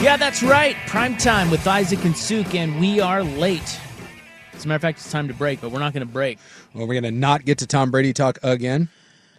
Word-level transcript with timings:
Yeah, 0.00 0.16
that's 0.16 0.42
right. 0.42 0.76
Prime 0.88 1.16
time 1.16 1.48
with 1.50 1.64
Isaac 1.66 2.04
and 2.04 2.16
Suk, 2.16 2.54
and 2.56 2.80
we 2.80 2.98
are 3.00 3.22
late. 3.22 3.78
As 4.52 4.64
a 4.64 4.68
matter 4.68 4.76
of 4.76 4.82
fact, 4.82 4.98
it's 4.98 5.10
time 5.12 5.28
to 5.28 5.34
break, 5.34 5.60
but 5.60 5.70
we're 5.70 5.78
not 5.78 5.92
going 5.92 6.04
to 6.04 6.12
break. 6.12 6.38
Well, 6.74 6.88
we're 6.88 6.94
going 6.94 7.04
to 7.04 7.12
not 7.12 7.44
get 7.44 7.58
to 7.58 7.68
Tom 7.68 7.92
Brady 7.92 8.12
talk 8.12 8.38
again. 8.42 8.88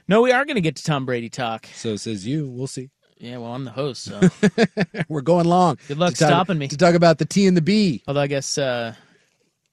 No, 0.08 0.22
we 0.22 0.32
are 0.32 0.46
going 0.46 0.56
to 0.56 0.62
get 0.62 0.78
to 0.78 0.84
Tom 0.84 1.06
Brady 1.06 1.30
talk. 1.30 1.66
So 1.74 1.98
says 1.98 2.26
you. 2.26 2.48
We'll 2.48 2.68
see. 2.68 2.92
Yeah, 3.18 3.38
well, 3.38 3.54
I'm 3.54 3.66
the 3.66 3.72
host, 3.72 4.04
so. 4.04 4.22
We're 5.10 5.22
going 5.22 5.46
long. 5.48 5.78
Good 5.90 5.98
luck 5.98 6.14
to 6.14 6.20
talk- 6.20 6.30
stopping 6.30 6.58
me. 6.58 6.70
To 6.70 6.78
talk 6.78 6.96
about 6.96 7.18
the 7.18 7.26
T 7.26 7.46
and 7.46 7.58
the 7.58 7.62
B. 7.62 8.02
Although 8.08 8.22
I 8.22 8.28
guess 8.28 8.58
uh, 8.58 8.96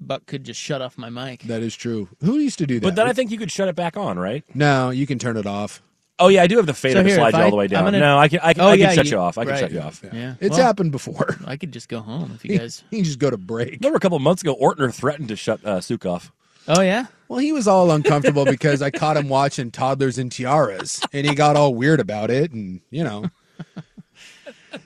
Buck 0.00 0.27
could 0.27 0.42
just 0.44 0.61
shut 0.61 0.83
off 0.83 0.98
my 0.98 1.09
mic. 1.11 1.42
That 1.44 1.62
is 1.62 1.77
true. 1.77 2.09
Who 2.20 2.39
used 2.39 2.59
to 2.59 2.67
do 2.67 2.81
that? 2.81 2.87
But 2.87 2.97
then 2.97 3.06
I 3.06 3.12
think 3.12 3.31
you 3.31 3.39
could 3.39 3.50
shut 3.53 3.69
it 3.69 3.77
back 3.77 3.97
on, 3.97 4.19
right? 4.19 4.42
no, 4.55 4.91
you 4.91 5.06
can 5.06 5.19
turn 5.20 5.37
it 5.37 5.47
off. 5.47 5.83
Oh 6.20 6.28
yeah, 6.28 6.42
I 6.42 6.46
do 6.46 6.56
have 6.58 6.66
the 6.66 6.74
fader 6.74 7.00
So 7.00 7.02
to 7.02 7.08
here, 7.08 7.16
slide 7.16 7.28
if 7.28 7.34
you 7.34 7.40
I- 7.40 7.44
all 7.44 7.50
the 7.50 7.56
way 7.56 7.66
down. 7.66 7.84
gonna- 7.84 7.98
No, 7.98 8.18
I 8.18 8.28
can. 8.28 8.40
I 8.42 8.52
can, 8.54 8.62
Oh, 8.62 8.68
I 8.68 8.70
can 8.76 8.80
yeah, 8.80 8.92
shut 8.92 9.06
you- 9.06 9.12
you, 9.12 9.18
off. 9.18 9.38
I 9.38 9.44
can 9.44 9.52
right. 9.52 9.60
shut 9.60 9.72
you 9.72 9.80
off. 9.80 10.04
Yeah. 10.12 10.34
It's 10.40 10.56
well, 10.56 10.66
happened 10.66 10.92
before. 10.92 11.36
I 11.46 11.56
could 11.56 11.72
just 11.72 11.88
go 11.88 12.00
home 12.00 12.32
if 12.34 12.44
you 12.44 12.58
guys. 12.58 12.82
you 12.90 12.98
can 12.98 13.04
just 13.04 13.18
go 13.18 13.30
to 13.30 13.36
break. 13.38 13.78
Remember 13.80 13.96
a 13.96 14.00
couple 14.00 14.18
months 14.18 14.42
ago, 14.42 14.56
Ortner 14.60 14.92
threatened 14.92 15.28
to 15.28 15.36
shut 15.36 15.64
uh, 15.64 15.80
Suk 15.80 16.04
off. 16.06 16.30
Oh, 16.68 16.82
yeah? 16.82 17.06
Well, 17.28 17.38
he 17.38 17.52
was 17.52 17.66
all 17.66 17.91
uncomfortable 17.91 18.44
because 18.56 18.82
I 18.82 18.91
caught 18.91 19.16
him 19.16 19.28
watching 19.28 19.70
Toddlers 19.70 20.18
in 20.18 20.28
Tiaras, 20.30 21.02
and 21.12 21.26
he 21.26 21.34
got 21.34 21.56
all 21.56 21.74
weird 21.74 21.98
about 22.00 22.30
it, 22.30 22.52
and 22.52 22.80
you 22.91 23.02
know. 23.02 23.24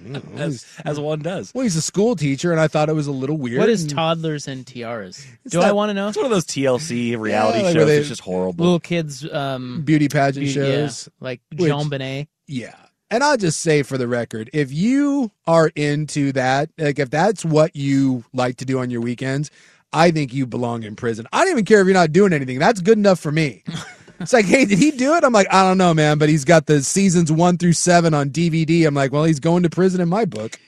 You 0.03 0.09
know, 0.13 0.23
As, 0.37 0.65
as 0.85 0.99
one 1.01 1.21
does. 1.21 1.53
well, 1.55 1.63
he's 1.63 1.77
a 1.77 1.83
school 1.83 2.17
teacher, 2.17 2.53
and 2.53 2.61
I 2.61 2.69
thought 2.69 2.89
it 2.89 2.95
was 2.95 3.07
a 3.07 3.13
little 3.13 3.37
weird. 3.37 3.59
What 3.59 3.69
is 3.69 3.83
and- 3.83 3.91
toddlers 3.91 4.49
and 4.49 4.67
tiaras? 4.67 5.25
Do 5.49 5.59
that- 5.61 5.69
I 5.69 5.73
want 5.73 5.91
to 5.91 5.95
know? 5.95 6.09
It's 6.09 6.17
one 6.17 6.27
of 6.27 6.31
those 6.33 6.47
TLC 6.47 7.17
reality 7.19 7.59
like 7.59 7.65
where 7.65 7.73
shows. 7.75 7.87
they- 7.87 7.97
It's 7.99 8.09
just 8.09 8.21
horrible. 8.23 8.65
Little 8.65 8.81
kids, 8.81 9.27
um, 9.33 9.83
beauty 9.85 10.09
pageant 10.09 10.45
beauty- 10.45 10.59
yeah, 10.61 10.67
shows? 10.87 11.09
like 11.21 11.41
Which- 11.57 11.71
JonBenét. 11.73 12.29
Yeah. 12.47 12.75
And 13.11 13.23
I'll 13.23 13.37
just 13.37 13.61
say 13.61 13.83
for 13.83 13.97
the 13.97 14.09
record, 14.09 14.51
if 14.53 14.73
you 14.73 15.31
are 15.47 15.71
into 15.77 16.33
that, 16.33 16.71
like 16.79 16.99
if 16.99 17.11
that's 17.11 17.45
what 17.45 17.77
you 17.77 18.25
like 18.33 18.57
to 18.57 18.65
do 18.65 18.81
on 18.81 18.91
your 18.91 19.03
weekends, 19.03 19.51
I 19.93 20.11
think 20.11 20.35
you 20.35 20.47
belong 20.47 20.83
in 20.83 20.97
prison. 20.97 21.27
I 21.33 21.45
don't 21.45 21.53
even 21.53 21.65
care 21.65 21.81
if 21.81 21.87
you're 21.87 21.95
not 21.95 22.11
doing 22.11 22.33
anything. 22.33 22.59
That's 22.59 22.81
good 22.81 22.99
enough 22.99 23.21
for 23.21 23.31
me. 23.31 23.63
it's 24.21 24.33
like, 24.33 24.45
hey, 24.47 24.65
did 24.65 24.79
he 24.79 24.91
do 24.91 25.15
it? 25.15 25.25
I'm 25.25 25.33
like, 25.33 25.53
I 25.53 25.63
don't 25.63 25.79
know, 25.79 25.93
man, 25.95 26.19
but 26.19 26.29
he's 26.29 26.45
got 26.45 26.67
the 26.67 26.83
seasons 26.83 27.31
one 27.33 27.59
through 27.59 27.73
seven 27.75 28.15
on 28.15 28.31
DVD. 28.31 28.87
I'm 28.87 28.95
like, 28.95 29.13
well, 29.13 29.25
he's 29.25 29.41
going 29.41 29.63
to 29.65 29.71
prison 29.71 30.01
in 30.01 30.09
my 30.09 30.25
book. 30.25 30.59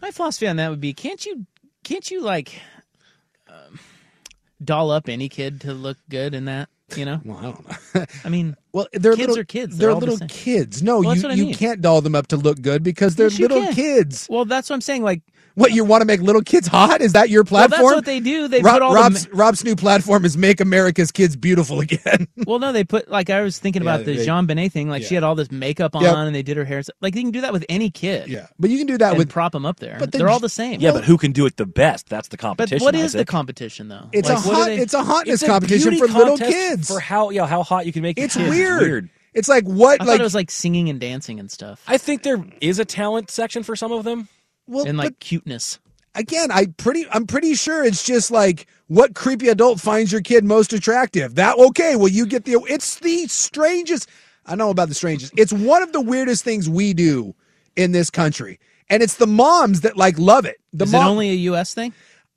My 0.00 0.10
philosophy 0.10 0.48
on 0.48 0.56
that 0.56 0.68
would 0.70 0.80
be: 0.80 0.92
can't 0.94 1.24
you, 1.24 1.46
can't 1.84 2.10
you 2.10 2.22
like 2.22 2.60
um, 3.48 3.78
doll 4.64 4.90
up 4.90 5.08
any 5.08 5.28
kid 5.28 5.60
to 5.62 5.72
look 5.74 5.96
good 6.08 6.34
in 6.34 6.46
that? 6.46 6.68
You 6.96 7.06
know, 7.06 7.20
Well, 7.24 7.38
I 7.38 7.42
don't 7.42 7.68
know. 7.94 8.04
I 8.24 8.28
mean, 8.28 8.54
well, 8.72 8.86
they're 8.92 9.12
Kids 9.12 9.20
little, 9.20 9.38
are 9.38 9.44
kids. 9.44 9.78
They're, 9.78 9.86
They're 9.88 9.94
all 9.94 10.00
the 10.00 10.06
little 10.10 10.28
kids. 10.28 10.82
No, 10.82 11.00
Well, 11.00 11.14
you, 11.16 11.22
you 11.30 11.44
mean. 11.46 11.54
can't 11.54 11.80
doll 11.80 12.02
them 12.02 12.14
up 12.14 12.26
to 12.28 12.36
look 12.36 12.60
good 12.60 12.82
because 12.82 13.16
they're 13.16 13.28
Yes, 13.28 13.38
little 13.40 13.72
kids. 13.72 14.26
well, 14.30 14.44
that's 14.44 14.68
what 14.68 14.74
I'm 14.74 14.82
saying. 14.82 15.02
Like, 15.02 15.22
What, 15.54 15.72
you 15.72 15.84
want 15.84 16.00
to 16.00 16.06
make 16.06 16.20
little 16.20 16.42
kids 16.42 16.66
hot? 16.66 17.00
Is 17.00 17.12
that 17.12 17.28
your 17.30 17.42
well, 17.42 17.68
platform? 17.68 17.82
that's 17.82 17.94
what 17.96 18.04
they 18.06 18.20
do. 18.20 18.48
They 18.48 18.60
Rob- 18.62 18.74
put 18.74 18.82
all 18.82 18.94
Rob's, 18.94 19.26
the. 19.26 19.34
Rob's 19.34 19.64
new 19.64 19.76
platform 19.76 20.24
is 20.24 20.36
make 20.36 20.60
America's 20.60 21.10
kids 21.12 21.36
beautiful 21.36 21.80
again. 21.80 22.28
Well, 22.46 22.58
no, 22.58 22.72
they 22.72 22.82
put 22.84 23.08
like 23.10 23.30
I 23.30 23.42
was 23.42 23.58
thinking 23.58 23.84
Yeah, 23.84 23.94
about 23.94 24.04
the 24.06 24.16
they- 24.16 24.26
JonBenét 24.26 24.72
thing. 24.72 24.88
Like 24.88 25.02
she 25.04 25.14
had 25.14 25.22
all 25.24 25.34
this 25.34 25.50
makeup 25.52 25.94
on, 25.94 26.02
Yep. 26.02 26.14
and 26.16 26.34
they 26.34 26.42
did 26.42 26.56
her 26.56 26.64
hair. 26.64 26.82
Like 27.00 27.14
you 27.14 27.22
can 27.22 27.30
do 27.30 27.40
that 27.42 27.52
with 27.52 27.64
any 27.68 27.88
kid. 27.90 28.28
yeah, 28.28 28.48
but 28.58 28.68
you 28.70 28.78
can 28.78 28.86
do 28.86 28.98
that 28.98 29.10
and 29.10 29.18
with. 29.18 29.28
prop 29.30 29.52
them 29.52 29.64
up 29.64 29.78
there. 29.78 29.96
but 29.98 30.10
the 30.12 30.18
They're 30.18 30.28
all 30.28 30.40
the 30.40 30.48
same. 30.48 30.80
yeah, 30.80 30.90
but 30.92 31.04
who 31.04 31.16
can 31.18 31.32
do 31.32 31.46
it 31.46 31.56
the 31.56 31.66
best? 31.66 32.08
That's 32.08 32.28
the 32.28 32.36
competition. 32.36 32.78
But 32.78 32.84
competition. 32.84 33.00
what 33.00 33.06
is 33.06 33.12
the 33.12 33.24
competition 33.24 33.88
though? 33.88 34.08
It's 34.12 34.28
Like, 34.28 34.38
a 34.38 34.40
hot. 34.40 34.64
they- 34.66 34.78
It's 34.78 34.94
a 34.94 35.04
hotness 35.04 35.34
It's 35.34 35.42
a 35.44 35.46
competition 35.46 35.96
for 35.98 36.06
little 36.08 36.36
contest 36.38 36.52
kids. 36.52 36.88
For 36.88 36.98
how 37.00 37.30
yeah 37.30 37.46
how 37.46 37.62
hot 37.62 37.86
you 37.86 37.92
can 37.92 38.02
make. 38.02 38.16
your 38.18 38.24
it's 38.26 38.36
kids. 38.36 38.50
weird. 38.50 38.80
weird. 38.82 39.10
It's 39.34 39.48
like 39.48 39.64
what 39.64 40.00
I 40.00 40.04
like 40.04 40.14
thought 40.14 40.20
it 40.20 40.24
was 40.24 40.34
like 40.34 40.50
singing 40.50 40.88
and 40.90 40.98
dancing 41.00 41.38
and 41.40 41.50
stuff, 41.50 41.82
I 41.86 41.96
think 41.98 42.22
there 42.22 42.44
is 42.60 42.78
a 42.78 42.84
talent 42.84 43.30
section 43.30 43.62
for 43.62 43.76
some 43.76 43.92
of 43.92 44.04
them. 44.04 44.28
Well, 44.66 44.86
and 44.86 44.98
like 44.98 45.18
cuteness. 45.18 45.78
again, 46.14 46.50
I 46.50 46.66
pretty. 46.76 47.06
I'm 47.10 47.26
pretty 47.26 47.54
sure 47.54 47.84
it's 47.84 48.04
just 48.04 48.30
like 48.30 48.66
what 48.88 49.14
creepy 49.14 49.48
adult 49.48 49.80
finds 49.80 50.12
your 50.12 50.20
kid 50.20 50.44
most 50.44 50.72
attractive. 50.72 51.34
That 51.36 51.58
okay? 51.58 51.96
Well, 51.96 52.08
you 52.08 52.26
get 52.26 52.44
the. 52.44 52.54
It's 52.68 52.98
the 52.98 53.26
strangest. 53.26 54.08
I 54.46 54.54
know 54.54 54.70
about 54.70 54.88
the 54.88 54.94
strangest. 54.94 55.32
It's 55.36 55.52
one 55.52 55.82
of 55.82 55.92
the 55.92 56.00
weirdest 56.00 56.44
things 56.44 56.68
we 56.68 56.94
do 56.94 57.34
in 57.76 57.92
this 57.92 58.10
country, 58.10 58.58
and 58.90 59.02
it's 59.02 59.16
the 59.16 59.26
moms 59.26 59.82
that 59.82 59.96
like 59.96 60.18
love 60.18 60.44
it. 60.46 60.58
The 60.72 60.84
Is 60.84 60.92
mom, 60.92 61.06
it 61.06 61.10
only 61.10 61.30
a 61.30 61.34
U.S. 61.34 61.74
thing? 61.74 61.92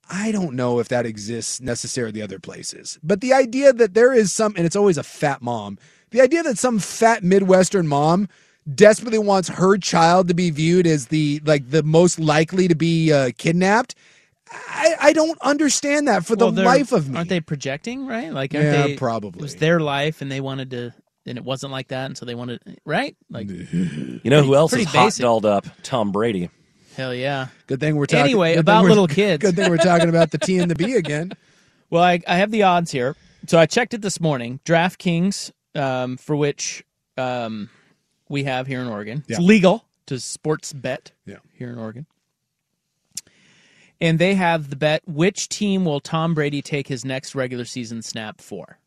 I 0.09 0.31
don't 0.31 0.53
know 0.53 0.80
if 0.80 0.88
that 0.90 1.06
exists 1.07 1.59
necessarily 1.59 2.22
other 2.22 2.38
places, 2.38 3.00
but 3.02 3.22
the 3.22 3.34
idea 3.34 3.74
that 3.74 3.96
there 3.96 4.13
is 4.13 4.31
some, 4.31 4.53
and 4.56 4.66
it's 4.66 4.75
always 4.75 5.00
a 5.00 5.03
fat 5.03 5.42
mom, 5.42 5.80
the 6.12 6.22
idea 6.22 6.44
that 6.44 6.59
some 6.59 6.78
fat 6.78 7.24
Midwestern 7.24 7.88
mom 7.88 8.30
desperately 8.73 9.19
wants 9.19 9.49
her 9.49 9.77
child 9.77 10.27
to 10.29 10.33
be 10.33 10.49
viewed 10.49 10.87
as 10.87 11.07
the 11.07 11.41
like 11.45 11.69
the 11.69 11.83
most 11.83 12.19
likely 12.19 12.67
to 12.67 12.75
be 12.75 13.11
uh, 13.11 13.31
kidnapped. 13.37 13.95
I, 14.51 14.95
I 15.01 15.13
don't 15.13 15.39
understand 15.41 16.07
that 16.07 16.25
for 16.25 16.35
Well, 16.35 16.51
the 16.51 16.63
life 16.63 16.91
of 16.91 17.09
me. 17.09 17.17
Aren't 17.17 17.29
they 17.29 17.39
projecting? 17.39 18.05
Right? 18.05 18.31
Like, 18.31 18.53
aren't 18.53 18.65
Yeah, 18.67 18.87
they, 18.87 18.95
probably. 18.95 19.39
It 19.39 19.41
was 19.41 19.55
their 19.55 19.79
life, 19.79 20.21
and 20.21 20.31
they 20.31 20.39
wanted 20.39 20.69
to, 20.71 20.93
and 21.25 21.37
it 21.37 21.43
wasn't 21.43 21.71
like 21.71 21.87
that, 21.89 22.05
and 22.05 22.17
so 22.17 22.25
they 22.25 22.35
wanted, 22.35 22.61
right? 22.85 23.15
Like, 23.29 23.49
You 23.49 24.21
know 24.25 24.43
who 24.43 24.55
else 24.55 24.71
pretty 24.71 24.83
is 24.83 24.89
hot 24.93 25.05
basic. 25.05 25.21
dolled 25.23 25.45
up? 25.45 25.65
Tom 25.81 26.11
Brady. 26.11 26.49
hell 26.95 27.13
yeah. 27.13 27.47
Good 27.67 27.79
thing 27.79 27.95
we're 27.95 28.05
talking. 28.05 28.21
Anyway, 28.23 28.55
about 28.55 28.85
little 28.85 29.07
kids. 29.21 29.41
Good 29.41 29.55
thing 29.55 29.69
we're 29.69 29.77
talking 29.77 30.09
about 30.09 30.29
the 30.31 30.37
T 30.37 30.59
and 30.59 30.69
the 30.69 30.75
B 30.75 30.93
again. 30.93 31.31
Well, 31.91 32.03
I, 32.03 32.19
I 32.27 32.37
have 32.37 32.49
the 32.49 32.63
odds 32.63 32.89
here. 32.91 33.15
So 33.45 33.59
I 33.59 33.67
checked 33.67 33.93
it 33.93 34.01
this 34.01 34.19
morning. 34.19 34.59
DraftKings, 34.65 35.51
um, 35.75 36.17
for 36.17 36.35
which 36.35 36.83
um, 37.15 37.69
we 38.30 38.44
have 38.44 38.68
here 38.68 38.81
in 38.81 38.88
Oregon, 38.88 39.24
it's 39.28 39.40
legal 39.40 39.86
to 40.08 40.19
sports 40.19 40.74
bet 40.74 41.12
Yeah. 41.25 41.38
here 41.53 41.69
in 41.69 41.78
Oregon. 41.80 42.06
And 44.01 44.19
they 44.19 44.36
have 44.36 44.69
the 44.69 44.75
bet: 44.75 45.01
which 45.07 45.48
team 45.50 45.86
will 45.86 46.00
Tom 46.01 46.33
Brady 46.33 46.62
take 46.62 46.88
his 46.88 47.06
next 47.06 47.33
regular 47.33 47.66
season 47.66 48.01
snap 48.01 48.42
for? 48.42 48.77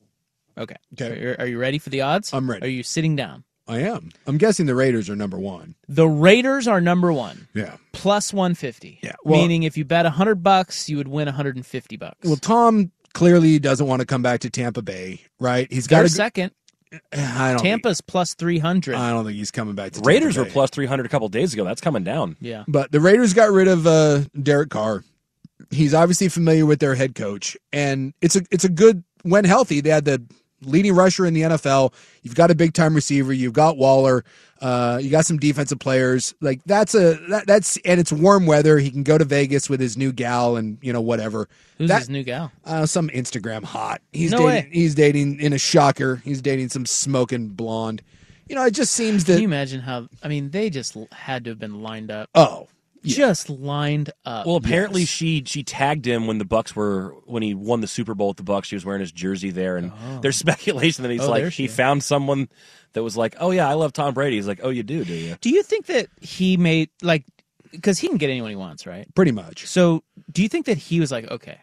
Okay. 0.56 0.76
Okay. 0.94 1.10
Are 1.10 1.16
you, 1.30 1.36
are 1.38 1.46
you 1.46 1.58
ready 1.58 1.78
for 1.78 1.88
the 1.90 2.02
odds? 2.02 2.32
I'm 2.34 2.50
ready. 2.50 2.66
Are 2.66 2.70
you 2.70 2.82
sitting 2.82 3.16
down? 3.16 3.44
I 3.66 3.80
am. 3.80 4.10
I'm 4.26 4.38
guessing 4.38 4.66
the 4.66 4.74
Raiders 4.74 5.10
are 5.10 5.16
number 5.16 5.38
one. 5.38 5.74
The 5.88 6.08
Raiders 6.08 6.66
are 6.66 6.80
number 6.80 7.12
one, 7.12 7.48
Yeah. 7.54 7.76
plus 7.92 8.32
one 8.32 8.54
fifty. 8.54 8.98
Yeah, 9.02 9.14
well- 9.24 9.40
meaning 9.40 9.62
if 9.62 9.76
you 9.76 9.84
bet 9.84 10.04
hundred 10.06 10.42
bucks, 10.42 10.88
you 10.88 10.96
would 10.98 11.08
win 11.08 11.28
hundred 11.28 11.56
and 11.56 11.66
fifty 11.66 11.96
bucks. 11.96 12.16
Well, 12.26 12.36
Tom 12.36 12.92
clearly 13.14 13.58
doesn't 13.58 13.86
want 13.86 14.00
to 14.00 14.06
come 14.06 14.22
back 14.22 14.40
to 14.40 14.50
Tampa 14.50 14.82
Bay, 14.82 15.22
right? 15.38 15.70
He's 15.72 15.86
got 15.86 15.98
they're 15.98 16.04
to. 16.08 16.12
second. 16.12 16.52
I 17.12 17.52
don't. 17.52 17.62
Tampa's 17.62 18.00
plus 18.00 18.34
three 18.34 18.58
hundred. 18.58 18.94
I 18.94 19.10
don't 19.10 19.24
think 19.24 19.36
he's 19.36 19.50
coming 19.50 19.74
back 19.74 19.92
to 19.92 20.00
Tampa 20.00 20.08
Raiders 20.08 20.36
were 20.36 20.44
plus 20.44 20.70
three 20.70 20.86
hundred 20.86 21.06
a 21.06 21.08
couple 21.08 21.28
days 21.28 21.52
ago. 21.52 21.64
That's 21.64 21.80
coming 21.80 22.04
down. 22.04 22.36
yeah. 22.40 22.64
But 22.68 22.92
the 22.92 23.00
Raiders 23.00 23.34
got 23.34 23.50
rid 23.50 23.68
of 23.68 23.86
uh, 23.86 24.20
Derek 24.42 24.70
Carr. 24.70 25.04
He's 25.70 25.92
obviously 25.92 26.28
familiar 26.28 26.64
with 26.66 26.78
their 26.80 26.94
head 26.94 27.14
coach, 27.14 27.56
and 27.72 28.14
it's 28.20 28.36
a 28.36 28.42
it's 28.50 28.64
a 28.64 28.68
good 28.68 29.04
when 29.22 29.44
healthy. 29.44 29.80
They 29.80 29.90
had 29.90 30.04
the 30.04 30.22
leading 30.62 30.94
rusher 30.94 31.24
in 31.26 31.34
the 31.34 31.42
NFL. 31.42 31.92
You've 32.22 32.34
got 32.34 32.50
a 32.50 32.54
big 32.54 32.72
time 32.74 32.94
receiver. 32.94 33.32
You've 33.32 33.52
got 33.52 33.76
Waller. 33.76 34.24
Uh, 34.60 34.98
you 35.00 35.08
got 35.10 35.24
some 35.24 35.36
defensive 35.38 35.78
players. 35.78 36.34
Like 36.40 36.60
that's 36.66 36.94
a 36.94 37.14
that, 37.28 37.46
that's 37.46 37.76
and 37.84 38.00
it's 38.00 38.10
warm 38.10 38.44
weather. 38.46 38.78
He 38.78 38.90
can 38.90 39.04
go 39.04 39.16
to 39.16 39.24
Vegas 39.24 39.70
with 39.70 39.78
his 39.80 39.96
new 39.96 40.10
gal 40.12 40.56
and 40.56 40.78
you 40.82 40.92
know 40.92 41.00
whatever. 41.00 41.48
Who's 41.78 41.88
That- 41.88 42.00
his 42.00 42.10
new 42.10 42.24
gal? 42.24 42.50
Uh, 42.64 42.84
some 42.86 43.08
Instagram 43.10 43.62
hot. 43.62 44.00
He's 44.12 44.32
No 44.32 44.38
dating. 44.38 44.48
way. 44.48 44.68
He's 44.72 44.94
dating 44.96 45.40
in 45.40 45.52
a 45.52 45.58
shocker. 45.58 46.16
He's 46.24 46.42
dating 46.42 46.70
some 46.70 46.86
smoking 46.86 47.48
blonde. 47.48 48.02
You 48.48 48.56
know, 48.56 48.64
it 48.64 48.72
just 48.72 48.94
seems 48.94 49.24
Can 49.24 49.38
you 49.38 49.44
imagine 49.44 49.80
how? 49.80 50.08
I 50.24 50.28
mean, 50.28 50.50
they 50.50 50.70
just 50.70 50.96
had 51.12 51.44
to 51.44 51.50
have 51.50 51.58
been 51.58 51.82
lined 51.82 52.10
up. 52.10 52.28
oh, 52.34 52.66
Just 53.08 53.50
lined 53.50 54.10
up. 54.24 54.46
Well, 54.46 54.56
apparently 54.56 55.04
she 55.04 55.42
she 55.46 55.62
tagged 55.62 56.06
him 56.06 56.26
when 56.26 56.38
the 56.38 56.44
Bucks 56.44 56.74
were 56.76 57.14
when 57.24 57.42
he 57.42 57.54
won 57.54 57.80
the 57.80 57.86
Super 57.86 58.14
Bowl 58.14 58.28
with 58.28 58.36
the 58.36 58.42
Bucks. 58.42 58.68
She 58.68 58.76
was 58.76 58.84
wearing 58.84 59.00
his 59.00 59.12
jersey 59.12 59.50
there, 59.50 59.76
and 59.76 59.92
oh. 59.92 60.20
there's 60.20 60.36
speculation 60.46 61.02
that 61.02 61.10
he's 61.10 61.22
Oh, 61.22 61.30
like 61.30 61.48
he 61.52 61.64
is. 61.66 61.74
found 61.74 62.02
someone 62.04 62.48
that 62.92 63.02
was 63.02 63.16
like, 63.16 63.36
"Oh 63.40 63.50
yeah, 63.50 63.68
I 63.68 63.74
love 63.74 63.92
Tom 63.92 64.14
Brady." 64.14 64.36
He's 64.36 64.48
like, 64.48 64.60
"Oh, 64.62 64.70
you 64.70 64.82
do, 64.82 65.04
do 65.04 65.14
you?" 65.14 65.36
do 65.40 65.50
you 65.50 65.62
think 65.62 65.86
that 65.86 66.08
he 66.20 66.56
made 66.56 66.90
like 67.02 67.24
because 67.70 67.98
he 67.98 68.08
can 68.08 68.16
get 68.16 68.30
anyone 68.30 68.50
he 68.50 68.56
wants, 68.56 68.86
right? 68.86 69.06
pretty 69.14 69.32
much. 69.32 69.66
So, 69.66 70.02
do 70.32 70.42
you 70.42 70.48
think 70.48 70.66
that 70.66 70.78
he 70.78 71.00
was 71.00 71.12
like, 71.12 71.30
okay, 71.30 71.58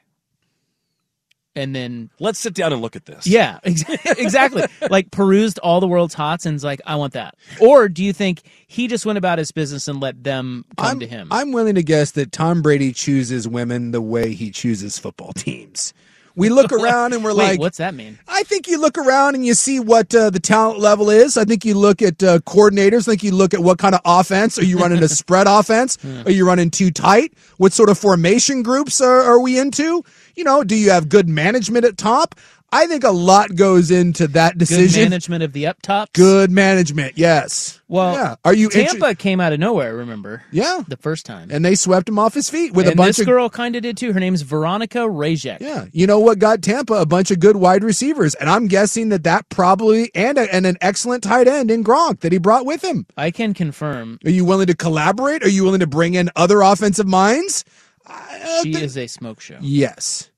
and 1.55 1.75
then 1.75 2.09
Let's 2.19 2.39
sit 2.39 2.53
down 2.53 2.73
and 2.73 2.81
look 2.81 2.95
at 2.95 3.05
this. 3.05 3.25
yeah, 3.27 3.59
ex- 3.63 3.83
exactly, 4.17 4.63
like 4.89 5.11
perused 5.11 5.59
all 5.59 5.79
the 5.79 5.87
world's 5.87 6.13
hots 6.13 6.45
and's 6.45 6.63
like, 6.63 6.81
I 6.85 6.95
want 6.95 7.13
that, 7.13 7.35
or 7.59 7.87
do 7.89 8.03
you 8.03 8.13
think 8.13 8.41
he 8.67 8.87
just 8.87 9.05
went 9.05 9.17
about 9.17 9.37
his 9.37 9.51
business 9.51 9.87
and 9.87 9.99
let 9.99 10.23
them 10.23 10.65
come 10.77 10.87
I'm, 10.87 10.99
to 10.99 11.07
him? 11.07 11.27
I'm 11.31 11.51
willing 11.51 11.75
to 11.75 11.83
guess 11.83 12.11
that 12.11 12.31
Tom 12.31 12.61
Brady 12.61 12.91
chooses 12.91 13.47
women 13.47 13.91
the 13.91 14.01
way 14.01 14.33
he 14.33 14.51
chooses 14.51 14.97
football 14.99 15.33
teams. 15.33 15.93
We 16.35 16.49
look 16.49 16.71
around 16.71 17.13
and 17.13 17.23
we're 17.23 17.33
Wait, 17.33 17.51
like, 17.51 17.59
what's 17.59 17.77
that 17.77 17.93
mean? 17.93 18.19
I 18.27 18.43
think 18.43 18.67
you 18.67 18.79
look 18.79 18.97
around 18.97 19.35
and 19.35 19.45
you 19.45 19.53
see 19.53 19.79
what 19.79 20.13
uh, 20.13 20.29
the 20.29 20.39
talent 20.39 20.79
level 20.79 21.09
is. 21.09 21.37
I 21.37 21.45
think 21.45 21.63
you 21.63 21.75
look 21.75 22.01
at 22.01 22.21
uh, 22.21 22.39
coordinators. 22.39 23.07
I 23.07 23.11
think 23.11 23.23
you 23.23 23.31
look 23.31 23.53
at 23.53 23.61
what 23.61 23.77
kind 23.77 23.95
of 23.95 24.01
offense. 24.03 24.59
Are 24.59 24.65
you 24.65 24.77
running 24.77 25.01
a 25.01 25.07
spread 25.07 25.47
offense? 25.47 25.97
Are 26.25 26.31
you 26.31 26.45
running 26.45 26.71
too 26.71 26.91
tight? 26.91 27.33
What 27.57 27.71
sort 27.71 27.89
of 27.89 27.97
formation 27.97 28.63
groups 28.63 28.99
are, 28.99 29.21
are 29.21 29.39
we 29.39 29.57
into? 29.57 30.03
You 30.35 30.43
know, 30.43 30.63
do 30.63 30.75
you 30.75 30.91
have 30.91 31.07
good 31.07 31.29
management 31.29 31.85
at 31.85 31.97
top? 31.97 32.35
I 32.71 32.87
think 32.87 33.03
a 33.05 33.11
lot 33.11 33.55
goes 33.55 33.89
into 33.89 34.27
that 34.29 34.57
decision. 34.57 35.03
Good 35.03 35.09
management 35.09 35.43
of 35.43 35.53
the 35.53 35.67
up 35.67 35.81
tops. 35.81 36.11
Good 36.13 36.51
management, 36.51 37.17
yes. 37.17 37.79
Well, 37.87 38.13
yeah. 38.13 38.35
Are 38.43 38.53
you 38.53 38.69
Tampa 38.69 39.15
came 39.15 39.39
out 39.39 39.53
of 39.53 39.59
nowhere. 39.59 39.95
Remember? 39.95 40.43
Yeah. 40.51 40.81
the 40.87 40.97
first 40.97 41.25
time. 41.25 41.49
and 41.51 41.63
they 41.63 41.75
swept 41.75 42.09
him 42.09 42.19
off 42.19 42.33
his 42.33 42.49
feet 42.49 42.73
with 42.73 42.87
a 42.87 42.95
bunch 42.95 43.17
this 43.17 43.19
of 43.19 43.27
girl 43.27 43.49
kind 43.49 43.75
of 43.75 43.83
did 43.83 43.95
too. 43.95 44.11
Her 44.11 44.19
name's 44.19 44.41
Veronika 44.41 44.99
Rajek. 44.99 45.59
Yeah, 45.61 45.85
you 45.93 46.05
know 46.07 46.19
what 46.19 46.39
got 46.39 46.61
Tampa 46.61 46.95
a 46.95 47.05
bunch 47.05 47.31
of 47.31 47.39
good 47.39 47.55
wide 47.55 47.83
receivers, 47.83 48.35
and 48.35 48.49
I'm 48.49 48.67
guessing 48.67 49.09
that 49.09 49.23
that 49.23 49.47
probably 49.49 50.11
and 50.15 50.37
a, 50.37 50.53
and 50.53 50.65
an 50.65 50.77
excellent 50.81 51.23
tight 51.23 51.47
end 51.47 51.71
in 51.71 51.83
Gronk 51.83 52.21
that 52.21 52.31
he 52.31 52.39
brought 52.39 52.65
with 52.65 52.83
him. 52.83 53.05
I 53.15 53.31
can 53.31 53.53
confirm 53.53 54.19
Are 54.25 54.31
you 54.31 54.43
willing 54.43 54.67
to 54.67 54.75
collaborate? 54.75 55.43
Are 55.43 55.49
you 55.49 55.63
willing 55.63 55.79
to 55.79 55.87
bring 55.87 56.15
in 56.15 56.29
other 56.35 56.61
offensive 56.61 57.07
minds? 57.07 57.63
Uh, 58.07 58.63
she 58.63 58.73
is 58.75 58.97
a 58.97 59.07
smoke 59.07 59.39
show. 59.39 59.57
Yes. 59.61 60.29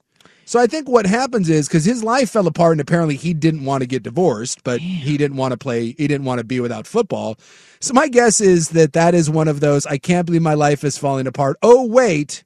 So 0.48 0.62
I 0.62 0.66
think 0.66 0.88
what 0.88 1.06
happens 1.06 1.50
is 1.50 1.68
because 1.68 1.84
his 1.84 2.06
life 2.06 2.30
fell 2.30 2.48
apart, 2.48 2.72
and 2.72 2.80
apparently 2.80 3.18
he 3.18 3.34
didn't 3.34 3.66
want 3.66 3.82
to 3.82 3.86
get 3.86 4.02
divorced, 4.02 4.64
but 4.64 4.80
he 4.80 5.18
didn't 5.18 5.36
want 5.36 5.52
to 5.52 5.58
play. 5.58 5.88
He 5.92 6.08
didn't 6.08 6.24
want 6.24 6.40
to 6.40 6.46
be 6.46 6.62
without 6.62 6.88
football. 6.88 7.38
So 7.82 7.94
my 7.94 8.08
guess 8.08 8.40
is 8.40 8.70
that 8.70 8.94
that 8.94 9.14
is 9.14 9.30
one 9.30 9.50
of 9.50 9.60
those. 9.60 9.86
I 9.86 9.98
can't 9.98 10.26
believe 10.26 10.42
my 10.42 10.54
life 10.54 10.86
is 10.86 10.98
falling 10.98 11.28
apart. 11.28 11.58
Oh 11.62 11.86
wait, 11.86 12.46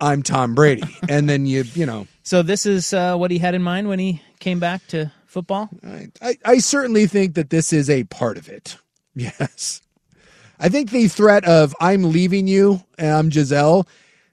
I'm 0.00 0.24
Tom 0.24 0.56
Brady, 0.56 0.82
and 1.08 1.28
then 1.28 1.46
you 1.46 1.62
you 1.72 1.86
know. 1.86 2.08
So 2.24 2.42
this 2.42 2.66
is 2.66 2.92
uh, 2.92 3.16
what 3.16 3.30
he 3.30 3.38
had 3.38 3.54
in 3.54 3.62
mind 3.62 3.86
when 3.86 4.00
he 4.00 4.20
came 4.40 4.58
back 4.58 4.84
to 4.88 5.12
football. 5.26 5.70
I, 5.86 6.08
I, 6.20 6.38
I 6.44 6.58
certainly 6.58 7.06
think 7.06 7.34
that 7.34 7.50
this 7.50 7.72
is 7.72 7.88
a 7.88 8.04
part 8.04 8.36
of 8.36 8.48
it. 8.48 8.76
Yes. 9.14 9.82
I 10.60 10.68
think 10.68 10.90
the 10.90 11.08
threat 11.08 11.44
of 11.44 11.74
I'm 11.80 12.12
leaving 12.12 12.46
you 12.46 12.84
and 12.98 13.10
I'm 13.10 13.28
Gisele, 13.30 13.88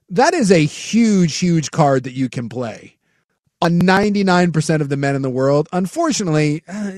that 0.10 0.34
is 0.34 0.52
a 0.52 0.66
huge, 0.66 1.38
huge 1.38 1.72
card 1.72 2.04
that 2.04 2.14
you 2.14 2.30
can 2.30 2.50
play. 2.50 2.98
On 3.62 3.80
99% 3.82 4.82
of 4.82 4.90
the 4.90 4.98
men 4.98 5.16
in 5.16 5.22
the 5.22 5.30
world, 5.30 5.68
unfortunately, 5.74 6.64
uh, 6.68 6.92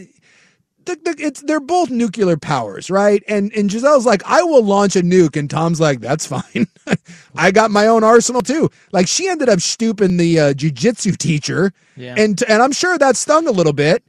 the, 0.86 0.96
the, 1.04 1.16
it's 1.20 1.42
they're 1.42 1.60
both 1.60 1.90
nuclear 1.90 2.38
powers, 2.38 2.90
right? 2.90 3.24
And 3.28 3.52
and 3.54 3.70
Gisele's 3.70 4.06
like, 4.06 4.24
I 4.26 4.42
will 4.44 4.64
launch 4.64 4.96
a 4.96 5.02
nuke, 5.02 5.38
and 5.38 5.50
Tom's 5.50 5.80
like, 5.80 6.00
that's 6.00 6.26
fine. 6.26 6.68
I 7.36 7.52
got 7.52 7.72
my 7.72 7.88
own 7.88 8.04
arsenal 8.04 8.42
too. 8.42 8.70
Like 8.92 9.08
she 9.08 9.28
ended 9.30 9.50
up 9.50 9.60
stooping 9.62 10.18
the 10.18 10.40
uh, 10.40 10.54
jujitsu 10.54 11.18
teacher, 11.18 11.74
Yeah. 11.96 12.16
and 12.18 12.42
and 12.48 12.62
I'm 12.64 12.72
sure 12.72 12.98
that 12.98 13.16
stung 13.18 13.48
a 13.48 13.52
little 13.52 13.74
bit. 13.74 14.04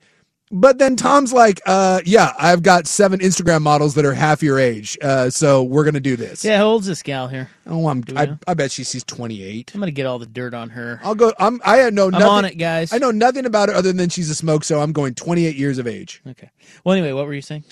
But 0.51 0.79
then 0.79 0.97
Tom's 0.97 1.33
like, 1.33 1.61
uh, 1.67 2.01
yeah, 2.07 2.33
I've 2.39 2.63
got 2.63 2.87
seven 2.87 3.21
Instagram 3.21 3.61
models 3.61 3.95
that 3.97 4.07
are 4.07 4.15
half 4.15 4.43
your 4.43 4.59
age, 4.59 4.97
uh, 5.03 5.29
so 5.29 5.63
we're 5.63 5.85
gonna 5.85 6.01
do 6.01 6.17
this. 6.17 6.43
Yeah, 6.45 6.57
how 6.57 6.69
old's 6.69 6.87
this 6.87 7.03
gal 7.03 7.29
here? 7.29 7.51
Oh, 7.67 7.87
I'm, 7.89 8.03
I, 8.17 8.27
know? 8.27 8.39
I 8.47 8.55
bet 8.55 8.73
she 8.73 8.83
sees 8.83 9.05
28. 9.05 9.73
I'm 9.75 9.81
gonna 9.81 9.91
get 9.91 10.07
all 10.07 10.19
the 10.19 10.25
dirt 10.27 10.55
on 10.55 10.71
her. 10.71 11.01
I'll 11.05 11.15
go. 11.15 11.33
I'm. 11.39 11.61
I 11.65 11.91
know 11.91 12.07
I'm 12.09 12.15
on 12.23 12.47
it, 12.47 12.55
guys. 12.57 12.93
I 12.95 12.99
know 12.99 13.11
nothing 13.11 13.45
about 13.45 13.69
her 13.69 13.75
other 13.75 13.93
than 13.93 14.09
she's 14.09 14.31
a 14.31 14.35
smoke. 14.35 14.65
So 14.65 14.81
I'm 14.81 14.93
going 14.93 15.15
28 15.15 15.55
years 15.55 15.77
of 15.79 15.87
age. 15.87 16.23
Okay. 16.27 16.49
Well, 16.83 16.95
anyway, 16.97 17.13
what 17.13 17.27
were 17.27 17.35
you 17.35 17.43
saying? 17.43 17.65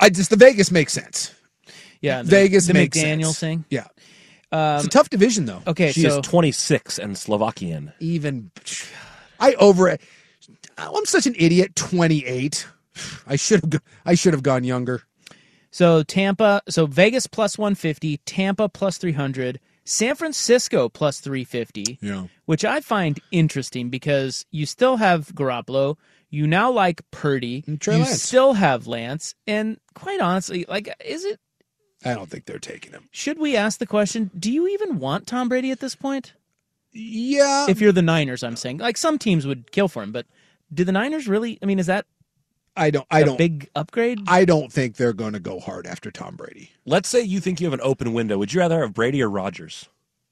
I 0.00 0.10
just 0.10 0.30
the 0.30 0.36
Vegas 0.36 0.70
makes 0.70 0.92
sense. 0.92 1.34
Yeah, 2.00 2.22
the, 2.22 2.30
Vegas 2.30 2.68
the 2.68 2.74
makes 2.74 2.96
McDaniel 2.96 3.24
sense. 3.24 3.40
thing. 3.40 3.64
Yeah, 3.70 3.86
Um, 4.52 4.76
it's 4.76 4.84
a 4.84 4.90
tough 4.90 5.10
division 5.10 5.44
though. 5.46 5.62
okay, 5.66 5.90
She 5.90 6.02
so 6.02 6.20
is 6.20 6.26
26 6.26 7.00
and 7.00 7.18
Slovakian. 7.18 7.92
Even 7.98 8.52
I 9.40 9.54
over. 9.54 9.96
Oh, 10.78 10.96
I'm 10.96 11.06
such 11.06 11.26
an 11.26 11.34
idiot. 11.38 11.74
28. 11.76 12.66
I 13.26 13.36
should 13.36 13.72
have. 13.72 13.82
I 14.04 14.14
should 14.14 14.32
have 14.34 14.42
gone 14.42 14.64
younger. 14.64 15.02
so 15.70 16.02
Tampa, 16.02 16.62
so 16.68 16.86
Vegas 16.86 17.26
plus 17.26 17.58
150, 17.58 18.18
Tampa 18.18 18.68
plus 18.68 18.98
300, 18.98 19.60
San 19.84 20.14
Francisco 20.14 20.88
plus 20.88 21.20
350. 21.20 21.98
Yeah. 22.00 22.24
which 22.46 22.64
I 22.64 22.80
find 22.80 23.18
interesting 23.32 23.88
because 23.90 24.44
you 24.50 24.66
still 24.66 24.96
have 24.96 25.28
Garoppolo. 25.34 25.96
You 26.30 26.46
now 26.46 26.70
like 26.70 27.02
Purdy. 27.10 27.64
And 27.66 27.80
Trey 27.80 27.96
you 27.96 28.02
Lance. 28.04 28.22
still 28.22 28.52
have 28.54 28.86
Lance. 28.86 29.34
And 29.46 29.78
quite 29.94 30.20
honestly, 30.20 30.66
like, 30.68 30.94
is 31.04 31.24
it? 31.24 31.40
I 32.04 32.12
don't 32.14 32.28
think 32.30 32.44
they're 32.44 32.58
taking 32.58 32.92
him. 32.92 33.08
Should 33.12 33.38
we 33.38 33.56
ask 33.56 33.78
the 33.78 33.86
question? 33.86 34.30
Do 34.38 34.52
you 34.52 34.68
even 34.68 34.98
want 34.98 35.26
Tom 35.26 35.48
Brady 35.48 35.70
at 35.70 35.80
this 35.80 35.94
point? 35.96 36.34
Yeah. 36.92 37.66
If 37.68 37.80
you're 37.80 37.92
the 37.92 38.02
Niners, 38.02 38.42
I'm 38.44 38.56
saying. 38.56 38.78
Like 38.78 38.96
some 38.96 39.18
teams 39.18 39.46
would 39.46 39.72
kill 39.72 39.88
for 39.88 40.02
him, 40.02 40.12
but 40.12 40.26
do 40.72 40.84
the 40.84 40.92
Niners 40.92 41.26
really? 41.28 41.58
I 41.62 41.66
mean, 41.66 41.78
is 41.78 41.86
that 41.86 42.06
I 42.76 42.90
don't. 42.90 43.06
I 43.10 43.20
a 43.20 43.24
don't. 43.24 43.38
big 43.38 43.68
upgrade? 43.74 44.20
I 44.28 44.44
don't 44.44 44.72
think 44.72 44.96
they're 44.96 45.12
going 45.12 45.32
to 45.32 45.40
go 45.40 45.58
hard 45.60 45.86
after 45.86 46.10
Tom 46.10 46.36
Brady. 46.36 46.70
Let's 46.86 47.08
say 47.08 47.20
you 47.22 47.40
think 47.40 47.60
you 47.60 47.66
have 47.66 47.74
an 47.74 47.80
open 47.82 48.12
window. 48.12 48.38
Would 48.38 48.52
you 48.52 48.60
rather 48.60 48.80
have 48.80 48.94
Brady 48.94 49.22
or 49.22 49.28
Rodgers? 49.30 49.88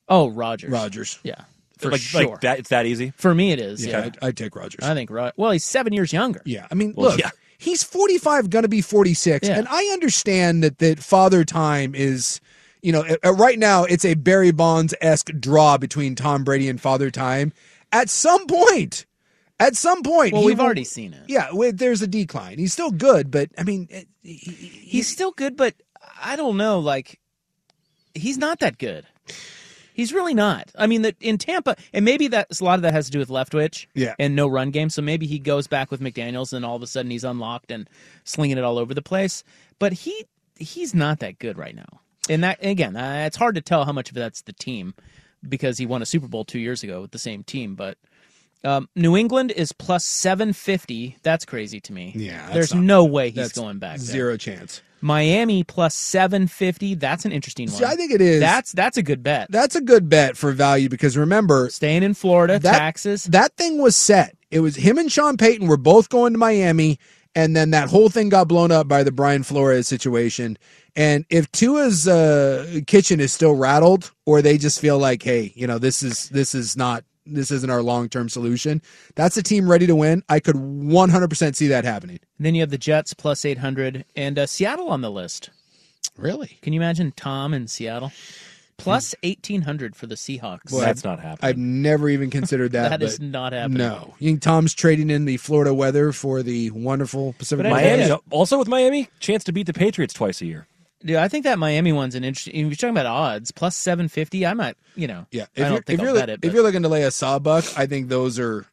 oh, 0.09 0.29
Rodgers. 0.29 0.71
Rodgers. 0.71 1.19
Yeah, 1.25 1.43
for 1.79 1.91
like, 1.91 2.01
sure. 2.01 2.27
like 2.31 2.41
that. 2.43 2.61
It's 2.61 2.69
that 2.69 2.87
easy. 2.87 3.13
For 3.17 3.35
me, 3.35 3.51
it 3.51 3.59
is. 3.61 3.85
Yeah, 3.85 3.99
Yeah, 3.99 4.05
I'd, 4.05 4.19
I'd 4.23 4.37
take 4.37 4.55
Rodgers. 4.55 4.85
I 4.89 4.95
think. 4.95 5.11
Ro- 5.11 5.33
Well, 5.37 5.51
he's 5.51 5.65
seven 5.65 5.93
years 5.93 6.13
younger. 6.13 6.43
Yeah, 6.45 6.69
I 6.71 6.75
mean, 6.77 6.95
Well, 6.97 7.11
look, 7.11 7.19
yeah. 7.19 7.31
he's 7.59 7.83
45, 7.83 8.49
going 8.51 8.63
to 8.63 8.69
be 8.69 8.81
46, 8.81 9.49
Yeah. 9.49 9.59
and 9.59 9.67
I 9.69 9.83
understand 9.87 10.63
that 10.63 10.79
that 10.79 11.01
Father 11.01 11.45
Time 11.45 11.97
is, 11.97 12.41
you 12.83 12.93
know, 12.93 13.05
uh, 13.25 13.33
right 13.35 13.59
now 13.59 13.83
it's 13.83 14.05
a 14.05 14.15
Barry 14.15 14.53
Bonds 14.53 14.95
esque 15.01 15.31
draw 15.41 15.77
between 15.77 16.15
Tom 16.15 16.45
Brady 16.45 16.69
and 16.69 16.81
Father 16.81 17.11
Time. 17.11 17.53
At 17.91 18.09
some 18.09 18.47
point, 18.47 19.07
at 19.59 19.75
some 19.77 20.03
point, 20.03 20.33
Well, 20.33 20.45
we've 20.45 20.59
will- 20.59 20.65
already 20.67 20.85
seen 20.85 21.15
it. 21.15 21.25
Yeah, 21.29 21.49
there's 21.73 22.03
a 22.03 22.07
decline. 22.07 22.59
He's 22.59 22.73
still 22.73 22.91
good, 22.91 23.31
but 23.31 23.51
I 23.59 23.63
mean, 23.63 23.89
it- 23.91 24.09
he's 24.23 25.09
still 25.09 25.31
good, 25.33 25.57
but 25.57 25.75
I 26.21 26.37
don't 26.37 26.57
know. 26.57 26.79
Like, 26.79 27.21
he's 28.15 28.39
not 28.39 28.61
that 28.61 28.79
good. 28.79 29.07
He's 29.95 30.13
really 30.13 30.35
not. 30.35 30.71
I 30.77 30.87
mean, 30.87 31.03
that 31.03 31.17
in 31.21 31.39
Tampa, 31.39 31.75
and 31.95 32.05
maybe 32.05 32.29
that's 32.29 32.61
a 32.61 32.65
lot 32.65 32.75
of 32.75 32.83
that 32.83 32.93
has 32.93 33.07
to 33.07 33.11
do 33.13 33.19
with 33.19 33.31
Leftwich, 33.31 33.87
Yeah. 33.95 34.15
and 34.19 34.37
no 34.37 34.47
run 34.47 34.71
game. 34.71 34.91
So 34.91 35.01
maybe 35.01 35.27
he 35.27 35.39
goes 35.39 35.67
back 35.67 35.91
with 35.91 36.03
McDaniels, 36.03 36.53
and 36.53 36.67
all 36.67 36.77
of 36.77 36.83
a 36.83 36.87
sudden 36.87 37.11
he's 37.11 37.25
unlocked 37.25 37.71
and 37.71 37.89
slinging 38.25 38.59
it 38.59 38.65
all 38.65 38.77
over 38.79 38.93
the 38.93 39.01
place. 39.03 39.43
But 39.79 39.95
he 39.95 40.27
he's 40.59 40.95
not 40.95 41.21
that 41.21 41.39
good 41.39 41.57
right 41.57 41.75
now. 41.75 42.01
And 42.29 42.45
that 42.45 42.59
again, 42.63 42.95
uh, 42.97 43.25
it's 43.27 43.37
hard 43.39 43.55
to 43.55 43.61
tell 43.63 43.87
how 43.87 43.93
much 43.93 44.11
of 44.11 44.15
that's 44.17 44.43
the 44.43 44.53
team 44.53 44.95
because 45.49 45.79
he 45.79 45.87
won 45.87 46.03
a 46.03 46.07
Super 46.07 46.29
Bowl 46.29 46.45
two 46.45 46.59
years 46.59 46.83
ago 46.83 47.01
with 47.01 47.13
the 47.13 47.19
same 47.19 47.43
team. 47.43 47.75
But 47.75 47.97
um, 48.65 48.89
New 48.97 49.17
England 49.17 49.53
is 49.53 49.73
plus 49.73 50.05
seven 50.05 50.53
fifty. 50.53 51.17
That's 51.23 51.45
crazy 51.45 51.81
to 51.81 51.93
me. 51.93 52.13
Yeah, 52.17 52.51
there's 52.53 52.75
not- 52.75 52.83
no 52.85 53.05
way 53.05 53.31
he's 53.31 53.53
going 53.53 53.79
back. 53.79 53.99
there. 53.99 54.07
Zero 54.07 54.37
chance. 54.37 54.83
Miami 55.03 55.63
plus 55.63 55.95
seven 55.95 56.47
fifty. 56.49 56.95
That's 56.95 57.25
an 57.25 57.33
interesting 57.33 57.69
one. 57.69 57.77
See, 57.79 57.85
I 57.85 57.95
think 57.97 58.13
it 58.13 58.21
is. 58.21 58.41
that's 58.41 58.73
that's 58.73 58.97
a 58.97 59.03
good 59.03 59.23
bet. 59.23 59.47
That's 59.51 59.77
a 59.77 59.81
good 59.81 60.09
bet 60.09 60.37
for 60.37 60.53
value 60.53 60.89
because 60.89 61.17
remember, 61.17 61.69
Staying 61.71 62.03
in 62.03 62.15
Florida, 62.15 62.59
that, 62.59 62.79
taxes. 62.79 63.25
That 63.25 63.55
thing 63.57 63.81
was 63.81 63.95
set. 63.95 64.37
It 64.51 64.61
was 64.61 64.75
him 64.77 64.97
and 64.99 65.13
Sean 65.13 65.37
Payton 65.37 65.69
were 65.69 65.77
both 65.77 66.09
going 66.09 66.33
to 66.33 66.39
Miami, 66.39 66.99
and 67.35 67.55
then 67.55 67.71
that 67.71 67.91
whole 67.91 68.09
thing 68.09 68.31
got 68.31 68.49
blown 68.49 68.73
up 68.73 68.89
by 68.89 69.03
the 69.03 69.13
Brian 69.13 69.43
Flores 69.43 69.87
situation. 69.87 70.57
And 70.97 71.27
if 71.29 71.53
Tua's 71.53 72.09
uh, 72.09 72.81
kitchen 72.87 73.21
is 73.21 73.33
still 73.33 73.55
rattled, 73.55 74.13
or 74.25 74.41
they 74.41 74.57
just 74.57 74.81
feel 74.81 74.99
like, 74.99 75.23
hey, 75.23 75.53
you 75.55 75.67
know, 75.67 75.79
this 75.79 76.03
is 76.03 76.31
this 76.31 76.55
is 76.55 76.75
not 76.75 77.05
this 77.27 77.51
isn't 77.51 77.71
our 77.71 77.83
long 77.83 78.09
term 78.09 78.29
solution. 78.29 78.83
That's 79.15 79.37
a 79.37 79.43
team 79.43 79.69
ready 79.69 79.87
to 79.87 79.97
win. 79.97 80.23
I 80.29 80.41
could 80.41 80.57
100% 80.57 81.57
see 81.57 81.69
that 81.69 81.85
happening. 81.85 82.19
And 82.39 82.47
then 82.47 82.55
you 82.55 82.63
have 82.63 82.71
the 82.71 82.79
Jets 82.79 83.15
plus 83.15 83.45
800 83.45 84.05
and 84.15 84.39
uh, 84.39 84.47
Seattle 84.47 84.89
on 84.89 85.01
the 85.01 85.11
list. 85.11 85.51
Really? 86.17 86.59
Can 86.63 86.73
you 86.73 86.81
imagine 86.81 87.13
Tom 87.13 87.53
in 87.53 87.67
Seattle? 87.67 88.13
Plus 88.79 89.15
1800 89.23 89.97
for 89.97 90.07
the 90.07 90.17
Seahawks. 90.17 90.71
Boy, 90.71 90.81
That's 90.81 91.03
not 91.03 91.19
happening. 91.19 91.49
I've 91.49 91.57
never 91.57 92.11
even 92.11 92.31
considered 92.31 92.73
that. 92.73 92.91
That 92.97 93.03
is 93.03 93.19
not 93.19 93.53
happening. 93.53 93.79
No. 93.79 94.15
You 94.19 94.31
think 94.31 94.43
Tom's 94.43 94.75
trading 94.75 95.09
in 95.11 95.25
the 95.25 95.39
Florida 95.39 95.73
weather 95.73 96.13
for 96.13 96.43
the 96.43 96.71
wonderful 96.71 97.35
Pacific 97.39 97.65
But 97.65 97.71
Miami, 97.71 98.15
also 98.31 98.59
with 98.59 98.69
Miami, 98.69 99.09
chance 99.19 99.45
to 99.45 99.53
beat 99.53 99.67
the 99.67 99.73
Patriots 99.73 100.13
twice 100.13 100.41
a 100.43 100.47
year. 100.47 100.67
Dude, 101.05 101.17
I 101.17 101.29
think 101.29 101.45
that 101.45 101.59
Miami 101.59 101.93
one's 101.93 102.15
an 102.15 102.25
interesting. 102.25 102.55
If 102.55 102.67
you're 102.67 102.75
talking 102.75 102.91
about 102.91 103.07
odds, 103.07 103.51
plus 103.53 103.77
750, 103.77 104.47
I 104.47 104.55
might, 104.55 104.77
you 104.95 105.07
know, 105.07 105.27
Yeah, 105.31 105.43
I 105.43 105.45
if 105.45 105.59
you're, 105.59 105.69
don't 105.69 105.87
think 105.87 106.01
if 106.01 106.09
I'll 106.09 106.15
bet 106.15 106.29
it. 106.31 106.33
if 106.35 106.41
but- 106.41 106.53
you're 106.53 106.63
looking 106.63 106.83
to 106.83 106.89
lay 106.89 107.03
a 107.03 107.11
saw 107.11 107.39
buck, 107.39 107.65
I 107.77 107.87
think 107.87 108.09
those 108.09 108.39
are, 108.39 108.65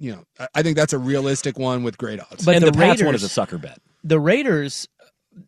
you 0.00 0.12
know, 0.12 0.24
I- 0.40 0.48
I 0.56 0.62
think 0.62 0.76
that's 0.76 0.92
a 0.94 0.98
realistic 0.98 1.58
one 1.58 1.82
with 1.82 1.98
great 1.98 2.18
odds. 2.20 2.44
But 2.44 2.56
and 2.56 2.64
the 2.64 2.70
the, 2.70 2.78
Pats 2.78 3.00
one 3.02 3.06
Raiders- 3.08 3.22
is 3.22 3.30
a 3.30 3.32
sucker 3.32 3.58
bet. 3.58 3.78
the 4.02 4.18
Raiders, 4.18 4.88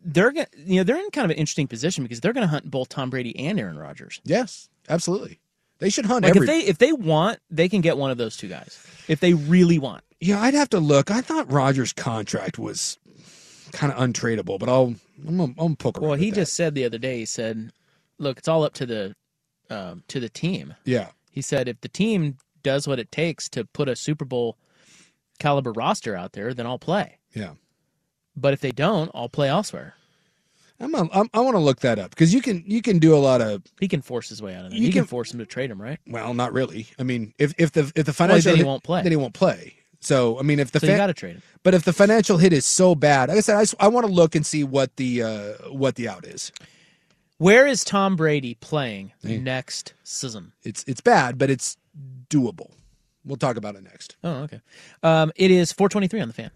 they're 0.05 0.31
gonna, 0.31 0.47
you 0.65 0.77
know, 0.77 0.83
they're 0.83 0.97
in 0.99 1.09
kind 1.09 1.25
of 1.25 1.31
an 1.31 1.37
interesting 1.37 1.67
position 1.67 2.03
because 2.03 2.19
they're 2.19 2.33
going 2.33 2.43
to 2.45 2.47
hunt 2.49 2.69
both 2.69 2.89
Tom 2.89 3.09
Brady 3.09 3.37
and 3.39 3.59
Aaron 3.59 3.77
Rodgers. 3.77 4.21
yes, 4.23 4.69
absolutely, 4.87 5.39
they 5.79 5.89
should 5.89 6.05
hunt 6.05 6.23
Like 6.23 6.35
every. 6.35 6.47
if 6.47 6.47
they 6.47 6.59
if 6.67 6.77
they 6.77 6.91
want, 6.93 7.39
they 7.49 7.67
can 7.69 7.81
get 7.81 7.97
one 7.97 8.11
of 8.11 8.17
those 8.19 8.37
two 8.37 8.47
guys 8.49 8.79
if 9.07 9.19
they 9.19 9.33
really 9.33 9.79
want. 9.79 10.03
yeah, 10.21 10.39
I'd 10.41 10.53
have 10.53 10.69
to 10.69 10.79
look. 10.79 11.09
I 11.09 11.21
thought 11.21 11.51
Rodgers' 11.51 11.91
contract 11.91 12.59
was 12.59 12.99
kind 13.71 13.91
of 13.91 13.97
untradeable, 13.99 14.59
but 14.59 14.69
I'll 14.69 14.93
I'm 15.27 15.37
gonna, 15.37 15.53
I'm 15.57 15.75
gonna. 15.75 15.99
Well, 15.99 16.13
he 16.15 16.31
just 16.31 16.53
said 16.53 16.75
the 16.75 16.85
other 16.85 16.97
day. 16.97 17.19
He 17.19 17.25
said, 17.25 17.71
"Look, 18.19 18.37
it's 18.39 18.47
all 18.47 18.63
up 18.63 18.73
to 18.75 18.85
the 18.85 19.15
um, 19.69 20.03
to 20.07 20.19
the 20.19 20.29
team." 20.29 20.75
yeah 20.85 21.09
He 21.31 21.41
said, 21.41 21.67
"If 21.67 21.81
the 21.81 21.89
team 21.89 22.37
does 22.63 22.87
what 22.87 22.99
it 22.99 23.11
takes 23.11 23.49
to 23.49 23.65
put 23.65 23.89
a 23.89 23.95
Super 23.95 24.25
Bowl 24.25 24.57
caliber 25.39 25.71
roster 25.71 26.15
out 26.15 26.33
there, 26.33 26.53
then 26.53 26.65
I'll 26.65 26.79
play. 26.79 27.19
yeah. 27.33 27.51
But 28.35 28.53
if 28.53 28.61
they 28.61 28.71
don't, 28.71 29.11
I'll 29.13 29.29
play 29.29 29.49
elsewhere." 29.49 29.95
I'm, 30.81 30.95
a, 30.95 31.09
I'm 31.13 31.29
I 31.33 31.41
want 31.41 31.55
to 31.55 31.59
look 31.59 31.81
that 31.81 31.99
up 31.99 32.11
because 32.11 32.33
you 32.33 32.41
can 32.41 32.63
you 32.65 32.81
can 32.81 32.99
do 32.99 33.13
a 33.15 33.19
lot 33.19 33.41
of 33.41 33.63
He 33.81 33.87
can 33.89 34.01
force 34.01 34.29
his 34.29 34.41
way 34.41 34.55
out 34.55 34.65
of 34.65 34.71
it. 34.73 34.77
You 34.77 34.83
He 34.85 34.91
can, 34.91 35.01
can- 35.01 35.07
force 35.07 35.33
him 35.33 35.39
to 35.39 35.45
trade 35.45 35.69
him, 35.71 35.81
right? 35.81 35.99
well, 36.07 36.33
not 36.33 36.53
really. 36.53 36.87
I 36.97 37.03
mean, 37.03 37.33
if 37.37 37.53
if 37.57 37.71
the 37.73 37.91
if 37.95 38.05
the 38.05 38.05
Well, 38.05 38.13
financial 38.13 38.51
then 38.51 38.57
he 38.57 38.63
won't 38.63 38.83
play. 38.83 39.03
then 39.03 39.11
he 39.11 39.17
won't 39.17 39.33
play. 39.33 39.75
So 40.01 40.39
I 40.39 40.43
mean, 40.43 40.59
if 40.59 40.71
the 40.71 40.79
So 40.79 40.87
you 40.87 40.95
got 40.97 41.07
to 41.07 41.13
trade 41.13 41.35
him. 41.35 41.41
but 41.63 41.73
if 41.73 41.83
the 41.83 41.93
financial 41.93 42.37
hit 42.37 42.53
is 42.53 42.65
so 42.65 42.95
bad, 42.95 43.29
like 43.29 43.37
I 43.37 43.41
said, 43.41 43.57
I, 43.57 43.61
s- 43.61 43.75
I 43.79 43.87
want 43.89 44.05
to 44.07 44.11
look 44.11 44.33
and 44.35 44.45
see 44.45 44.63
what 44.63 44.95
the 44.95 45.23
uh, 45.23 45.53
what 45.71 45.95
the 45.95 46.07
out 46.07 46.25
is. 46.25 46.51
Where 47.37 47.65
is 47.67 47.83
Tom 47.85 48.15
Brady 48.15 48.55
playing 48.55 49.13
next 49.23 49.93
season? 50.03 50.51
It's 50.63 50.83
it's 50.87 51.01
bad, 51.01 51.37
but 51.37 51.49
it's 51.49 51.77
doable. 52.29 52.71
We'll 53.25 53.37
talk 53.37 53.57
about 53.57 53.75
it 53.75 53.83
next. 53.83 54.15
Oh, 54.23 54.43
okay. 54.43 54.61
Um, 55.03 55.31
it 55.35 55.51
is 55.51 55.71
423 55.71 56.21
on 56.21 56.27
the 56.29 56.33
fan. 56.33 56.51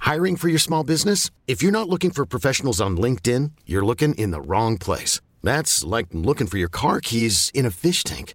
Hiring 0.00 0.36
for 0.36 0.48
your 0.48 0.58
small 0.58 0.82
business? 0.84 1.30
If 1.46 1.62
you're 1.62 1.72
not 1.72 1.88
looking 1.88 2.10
for 2.10 2.26
professionals 2.26 2.80
on 2.80 2.96
LinkedIn, 2.98 3.52
you're 3.66 3.84
looking 3.84 4.14
in 4.14 4.30
the 4.30 4.40
wrong 4.40 4.76
place. 4.78 5.20
That's 5.42 5.84
like 5.84 6.06
looking 6.12 6.46
for 6.46 6.58
your 6.58 6.68
car 6.68 7.00
keys 7.00 7.50
in 7.54 7.64
a 7.66 7.70
fish 7.70 8.02
tank. 8.04 8.34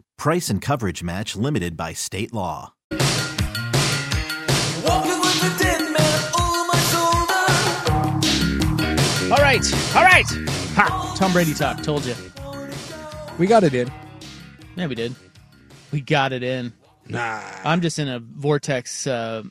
Price 0.21 0.51
and 0.51 0.61
coverage 0.61 1.01
match 1.01 1.35
limited 1.35 1.75
by 1.75 1.93
state 1.93 2.31
law. 2.31 2.75
All 2.91 2.99
right. 9.39 9.65
All 9.95 10.03
right. 10.03 10.27
Ha! 10.75 11.15
Tom 11.17 11.33
Brady 11.33 11.55
talk. 11.55 11.81
Told 11.81 12.05
you. 12.05 12.13
We 13.39 13.47
got 13.47 13.63
it 13.63 13.73
in. 13.73 13.91
Yeah, 14.75 14.85
we 14.85 14.93
did. 14.93 15.15
We 15.91 16.01
got 16.01 16.33
it 16.33 16.43
in. 16.43 16.71
Nah. 17.07 17.41
I'm 17.63 17.81
just 17.81 17.97
in 17.97 18.07
a 18.07 18.19
vortex 18.19 19.07
uh, 19.07 19.41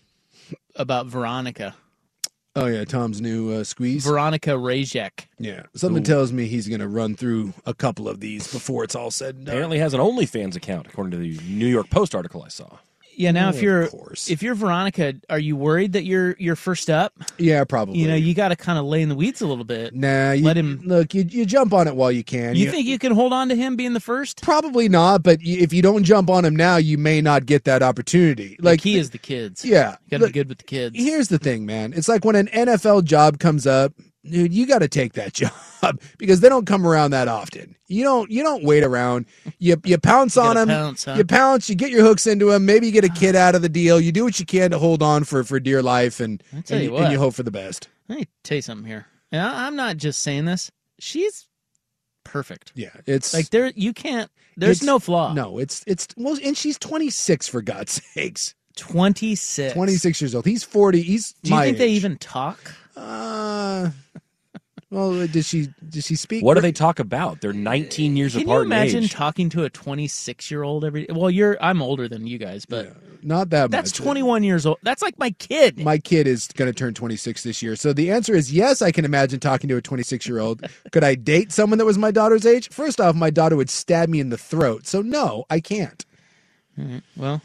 about 0.77 1.07
Veronika. 1.07 1.75
Oh 2.57 2.66
yeah, 2.66 2.85
Tom's 2.85 3.21
new 3.21 3.52
uh, 3.52 3.64
squeeze. 3.64 4.04
Veronika 4.04 4.50
Rajek. 4.50 5.26
yeah, 5.38 5.62
something 5.75 6.02
tells 6.02 6.33
me 6.33 6.47
he's 6.47 6.66
going 6.66 6.80
to 6.80 6.88
run 6.88 7.14
through 7.14 7.52
a 7.64 7.75
couple 7.75 8.09
of 8.09 8.19
these 8.19 8.52
before 8.52 8.83
it's 8.83 8.97
all 8.97 9.12
said 9.12 9.37
and 9.37 9.47
done. 9.47 9.54
Apparently 9.54 9.78
has 9.78 9.95
an 9.95 10.00
OnlyFans 10.00 10.57
account, 10.57 10.88
according 10.88 11.12
to 11.12 11.16
the 11.19 11.38
New 11.45 11.69
York 11.69 11.90
Post 11.90 12.14
article 12.14 12.42
I 12.42 12.49
saw. 12.49 12.78
Yeah. 13.21 13.33
Now, 13.33 13.50
if 13.50 13.61
you're 13.61 13.89
if 14.29 14.43
you're 14.43 14.55
Veronika, 14.55 15.15
are 15.29 15.39
you 15.39 15.55
worried 15.57 15.93
that 15.93 16.05
you're 16.05 16.35
you're 16.39 16.57
first 16.57 16.89
up? 16.89 17.12
Yeah, 17.39 17.65
probably. 17.65 17.99
You 17.99 18.09
know, 18.09 18.15
you 18.15 18.35
got 18.35 18.49
to 18.49 18.57
kind 18.57 18.79
of 18.79 18.85
lay 18.87 19.03
in 19.03 19.09
the 19.09 19.15
weeds 19.15 19.41
a 19.41 19.47
little 19.47 19.65
bit. 19.65 19.95
nah, 19.95 20.33
you, 20.33 20.45
let 20.45 20.57
him- 20.57 20.81
look. 20.85 21.15
You, 21.15 21.25
you 21.29 21.45
jump 21.45 21.73
on 21.73 21.87
it 21.87 21.95
while 21.95 22.11
you 22.11 22.25
can. 22.25 22.55
You 22.57 22.71
think 22.71 22.87
you 22.87 22.99
can 22.99 23.12
hold 23.12 23.33
on 23.33 23.49
to 23.50 23.55
him 23.55 23.77
being 23.77 23.93
the 23.93 24.00
first? 24.00 24.43
Probably 24.43 24.89
not, 24.89 25.23
but 25.23 25.39
if 25.43 25.73
you 25.73 25.83
don't 25.83 26.05
jump 26.05 26.31
on 26.31 26.45
him 26.45 26.57
now, 26.57 26.77
you 26.77 26.97
may 26.99 27.21
not 27.21 27.47
get 27.47 27.65
that 27.65 27.83
opportunity. 27.83 28.57
Like 28.59 28.65
Like 28.65 28.81
he 28.83 28.97
is 28.97 29.11
the 29.11 29.19
kids. 29.19 29.65
Yeah, 29.65 29.97
got 30.11 30.19
to 30.21 30.27
be 30.27 30.33
good 30.33 30.49
with 30.49 30.59
the 30.59 30.65
kids. 30.65 30.97
Here's 30.97 31.29
the 31.29 31.39
thing, 31.39 31.67
man. 31.67 31.93
It's 31.93 32.09
like 32.09 32.25
when 32.25 32.37
an 32.37 32.47
NFL 32.49 33.05
job 33.05 33.39
comes 33.39 33.67
up, 33.67 33.93
dude, 34.25 34.53
you 34.53 34.67
got 34.67 34.81
to 34.81 34.89
take 34.89 35.12
that 35.15 35.33
job 35.35 35.53
because 36.19 36.41
they 36.41 36.49
don't 36.49 36.67
come 36.67 36.87
around 36.87 37.11
that 37.12 37.29
often. 37.29 37.77
You 37.89 38.05
don't 38.05 38.31
you 38.31 38.43
don't 38.43 38.62
wait 38.65 38.83
around. 38.85 39.27
You 39.59 39.77
you 39.85 39.99
pounce 39.99 40.37
You 40.37 40.43
on 40.43 40.57
them. 40.57 40.69
pounce, 40.69 41.05
huh? 41.05 41.15
You 41.17 41.25
pounce, 41.25 41.69
you 41.69 41.75
get 41.75 41.91
your 41.91 42.03
hooks 42.03 42.27
into 42.27 42.50
him, 42.50 42.65
maybe 42.67 42.87
you 42.87 42.93
get 42.93 43.05
a 43.05 43.09
kid 43.09 43.35
out 43.37 43.55
of 43.55 43.62
the 43.62 43.69
deal. 43.69 44.00
You 44.00 44.12
do 44.12 44.25
what 44.25 44.39
you 44.41 44.47
can 44.47 44.71
to 44.73 44.79
hold 44.79 45.03
on 45.03 45.25
for 45.25 45.43
for 45.45 45.59
dear 45.61 45.83
life 45.83 46.21
and 46.21 46.43
and, 46.53 46.69
you 46.71 46.77
and 46.97 47.05
what. 47.05 47.11
you 47.12 47.19
hope 47.19 47.35
for 47.35 47.43
the 47.43 47.50
best. 47.50 47.89
Let 48.09 48.19
me 48.19 48.29
tell 48.45 48.57
you 48.57 48.62
something 48.62 48.87
here. 48.87 49.07
And 49.33 49.41
I- 49.43 49.67
I'm 49.67 49.77
not 49.77 49.97
just 49.97 50.21
saying 50.21 50.45
this. 50.45 50.71
She's 50.99 51.47
perfect. 52.25 52.73
Yeah, 52.75 52.91
it's 53.07 53.33
Like 53.35 53.50
there, 53.50 53.73
you 53.75 53.93
can't. 53.93 54.31
There's 54.57 54.83
no 54.83 54.99
flaw. 54.99 55.33
No, 55.33 55.59
it's 55.59 55.83
it's 55.87 56.07
well, 56.17 56.37
and 56.45 56.57
she's 56.57 56.79
26 56.79 57.49
for 57.49 57.62
God's 57.62 58.03
sakes. 58.15 58.55
Twenty 58.77 59.35
six. 59.35 59.75
26 59.75 60.21
years 60.21 60.35
old. 60.35 60.47
He's 60.47 60.62
40. 60.65 61.03
He's 61.03 61.33
Do 61.43 61.55
you 61.55 61.61
think 61.61 61.79
they 61.79 61.89
even 61.89 62.17
talk? 62.19 62.59
Uh, 62.97 63.91
Well, 64.91 65.21
uh, 65.23 65.27
did 65.29 65.45
she 65.45 65.69
did 65.89 66.03
she 66.05 66.17
speak? 66.17 66.45
What 66.45 66.55
do 66.55 66.61
they 66.61 66.73
talk 66.73 66.99
about? 66.99 67.41
They're 67.41 67.53
19 67.53 68.17
years 68.17 68.35
apart. 68.35 68.41
Can 68.43 68.49
you 68.49 68.53
apart 68.55 68.67
in 68.67 68.73
imagine 68.73 69.05
age. 69.05 69.13
talking 69.13 69.49
to 69.51 69.63
a 69.63 69.71
26 69.71 70.51
year 70.51 70.65
old 70.65 70.85
every? 70.85 71.07
Well, 71.09 71.31
you're 71.31 71.57
I'm 71.63 71.81
older 71.81 72.09
than 72.09 72.27
you 72.27 72.39
guys, 72.39 72.67
but 72.67 72.97
Not 73.23 73.51
that 73.51 73.65
much. 73.65 73.71
that's 73.71 74.01
much. 74.01 74.05
21 74.05 74.43
years 74.43 74.67
old. 74.67 74.79
That's 74.83 75.01
like 75.01 75.17
my 75.17 75.31
kid. 75.31 75.79
My 75.79 75.99
kid 75.99 76.27
is 76.27 76.49
going 76.49 76.69
to 76.69 76.77
turn 76.77 76.93
26 76.95 77.45
this 77.45 77.63
year. 77.63 77.77
So 77.77 77.93
the 77.93 78.11
answer 78.11 78.35
is 78.35 78.53
yes, 78.53 78.83
I 78.83 78.91
can 78.91 79.05
imagine 79.05 79.39
talking 79.39 79.69
to 79.69 79.77
a 79.77 79.81
26 79.83 80.27
year 80.27 80.41
old. 80.41 80.65
Could 80.91 81.05
I 81.05 81.15
date 81.15 81.53
someone 81.53 81.79
that 81.79 81.85
was 81.85 81.97
my 81.97 82.11
daughter's 82.11 82.45
age? 82.45 82.69
First 82.71 83.01
off, 83.01 83.15
my 83.15 83.31
daughter 83.31 83.55
would 83.55 83.71
stab 83.71 84.09
me 84.09 84.19
in 84.19 84.31
the 84.31 84.39
throat. 84.39 84.89
So 84.89 85.03
no, 85.03 85.45
I 85.49 85.61
can't. 85.61 86.05
All 86.77 86.85
right, 86.85 87.03
Well, 87.17 87.43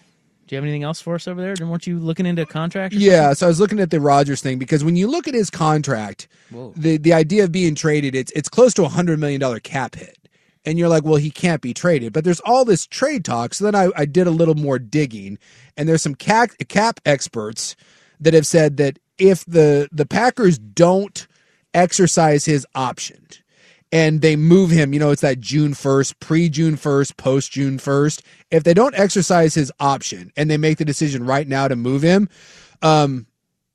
do 0.47 0.55
you 0.55 0.57
have 0.57 0.63
anything 0.63 0.83
else 0.83 1.01
for 1.01 1.15
us 1.15 1.27
over 1.27 1.41
there? 1.41 1.55
Weren't 1.67 1.87
you 1.87 1.97
looking 1.99 2.25
into 2.27 2.45
contract? 2.45 2.93
Yeah, 2.93 3.33
so 3.33 3.47
I 3.47 3.49
was 3.49 3.59
looking 3.59 3.79
at 3.79 3.89
the 3.89 3.99
Rodgers 3.99 4.41
thing 4.41 4.59
because 4.59 4.83
when 4.83 4.95
you 4.95 5.07
look 5.07 5.27
at 5.27 5.33
his 5.33 5.49
contract, 5.49 6.27
Whoa. 6.51 6.73
the 6.75 6.97
the 6.97 7.13
idea 7.13 7.43
of 7.43 7.51
being 7.51 7.73
traded, 7.73 8.13
it's 8.15 8.31
it's 8.33 8.49
close 8.49 8.73
to 8.75 8.83
a 8.83 8.89
hundred 8.89 9.19
million 9.19 9.41
dollar 9.41 9.59
cap 9.59 9.95
hit. 9.95 10.17
And 10.67 10.79
you're 10.79 10.89
like, 10.89 11.03
well, 11.03 11.15
he 11.17 11.29
can't 11.29 11.61
be 11.61 11.75
traded. 11.75 12.11
But 12.11 12.23
there's 12.23 12.39
all 12.39 12.65
this 12.65 12.87
trade 12.87 13.23
talk. 13.23 13.53
So 13.53 13.65
then 13.65 13.75
I, 13.75 13.89
I 13.95 14.05
did 14.05 14.25
a 14.25 14.31
little 14.31 14.55
more 14.55 14.79
digging, 14.79 15.37
and 15.77 15.87
there's 15.87 16.01
some 16.01 16.15
cap, 16.15 16.49
cap 16.69 16.99
experts 17.05 17.75
that 18.19 18.33
have 18.33 18.47
said 18.47 18.77
that 18.77 18.97
if 19.17 19.45
the 19.45 19.89
the 19.91 20.05
Packers 20.05 20.57
don't 20.57 21.27
exercise 21.73 22.45
his 22.45 22.65
option 22.75 23.27
and 23.91 24.21
they 24.21 24.35
move 24.35 24.71
him, 24.71 24.93
you 24.93 24.99
know, 24.99 25.11
it's 25.11 25.21
that 25.21 25.39
June 25.39 25.73
1st, 25.73 26.19
pre 26.19 26.49
June 26.49 26.75
1st, 26.75 27.17
post 27.17 27.51
June 27.51 27.77
1st. 27.77 28.21
If 28.51 28.63
they 28.63 28.73
don't 28.73 28.95
exercise 28.95 29.53
his 29.53 29.71
option 29.79 30.31
and 30.35 30.49
they 30.49 30.57
make 30.57 30.77
the 30.77 30.85
decision 30.85 31.25
right 31.25 31.47
now 31.47 31.67
to 31.67 31.75
move 31.75 32.01
him, 32.01 32.29
um, 32.81 33.27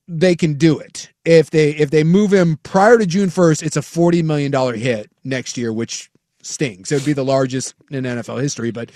they 0.09 0.35
can 0.35 0.55
do 0.55 0.79
it. 0.79 1.13
If 1.25 1.51
they 1.51 1.71
if 1.71 1.91
they 1.91 2.03
move 2.03 2.33
him 2.33 2.59
prior 2.65 2.99
to 2.99 3.07
June 3.07 3.29
1st, 3.29 3.63
it's 3.63 3.77
a 3.77 3.83
40 3.83 4.23
million 4.23 4.51
dollar 4.51 4.75
hit 4.75 5.11
next 5.23 5.57
year, 5.57 5.73
which 5.73 6.11
stings. 6.43 6.91
It 6.91 6.97
would 6.97 7.05
be 7.05 7.13
the 7.13 7.25
largest 7.25 7.75
in 7.91 8.05
NFL 8.05 8.43
history, 8.43 8.71
but 8.71 8.91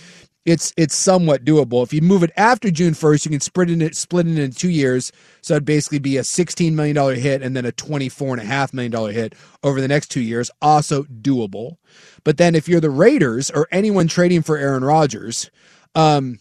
it's 0.44 0.72
it's 0.76 0.94
somewhat 0.94 1.44
doable. 1.44 1.82
If 1.82 1.92
you 1.92 2.02
move 2.02 2.22
it 2.22 2.32
after 2.36 2.70
June 2.70 2.94
1st, 2.94 3.24
you 3.24 3.30
can 3.30 3.40
split 3.40 3.70
it 3.70 3.96
split 3.96 4.26
it 4.26 4.38
into 4.38 4.58
2 4.58 4.68
years, 4.68 5.12
so 5.40 5.54
it'd 5.54 5.64
basically 5.64 5.98
be 6.00 6.16
a 6.18 6.24
16 6.24 6.76
million 6.76 6.96
dollar 6.96 7.14
hit 7.14 7.42
and 7.42 7.56
then 7.56 7.64
a 7.64 7.72
24 7.72 8.34
and 8.34 8.42
a 8.42 8.44
half 8.44 8.74
million 8.74 8.92
dollar 8.92 9.12
hit 9.12 9.34
over 9.62 9.80
the 9.80 9.88
next 9.88 10.08
2 10.10 10.20
years, 10.20 10.50
also 10.60 11.04
doable. 11.04 11.76
But 12.24 12.36
then 12.38 12.54
if 12.54 12.68
you're 12.68 12.80
the 12.80 12.90
Raiders 12.90 13.50
or 13.50 13.68
anyone 13.72 14.08
trading 14.08 14.42
for 14.42 14.58
Aaron 14.58 14.84
Rodgers, 14.84 15.50
um 15.94 16.38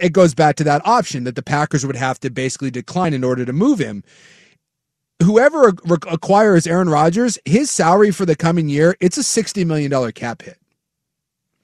it 0.00 0.12
goes 0.12 0.34
back 0.34 0.56
to 0.56 0.64
that 0.64 0.86
option 0.86 1.24
that 1.24 1.34
the 1.36 1.42
Packers 1.42 1.84
would 1.84 1.96
have 1.96 2.20
to 2.20 2.30
basically 2.30 2.70
decline 2.70 3.14
in 3.14 3.24
order 3.24 3.44
to 3.44 3.52
move 3.52 3.78
him. 3.78 4.04
Whoever 5.22 5.68
ac- 5.68 6.08
acquires 6.10 6.66
Aaron 6.66 6.88
Rodgers, 6.88 7.38
his 7.44 7.70
salary 7.70 8.10
for 8.10 8.26
the 8.26 8.36
coming 8.36 8.68
year, 8.68 8.96
it's 9.00 9.18
a 9.18 9.22
$60 9.22 9.66
million 9.66 10.12
cap 10.12 10.42
hit. 10.42 10.58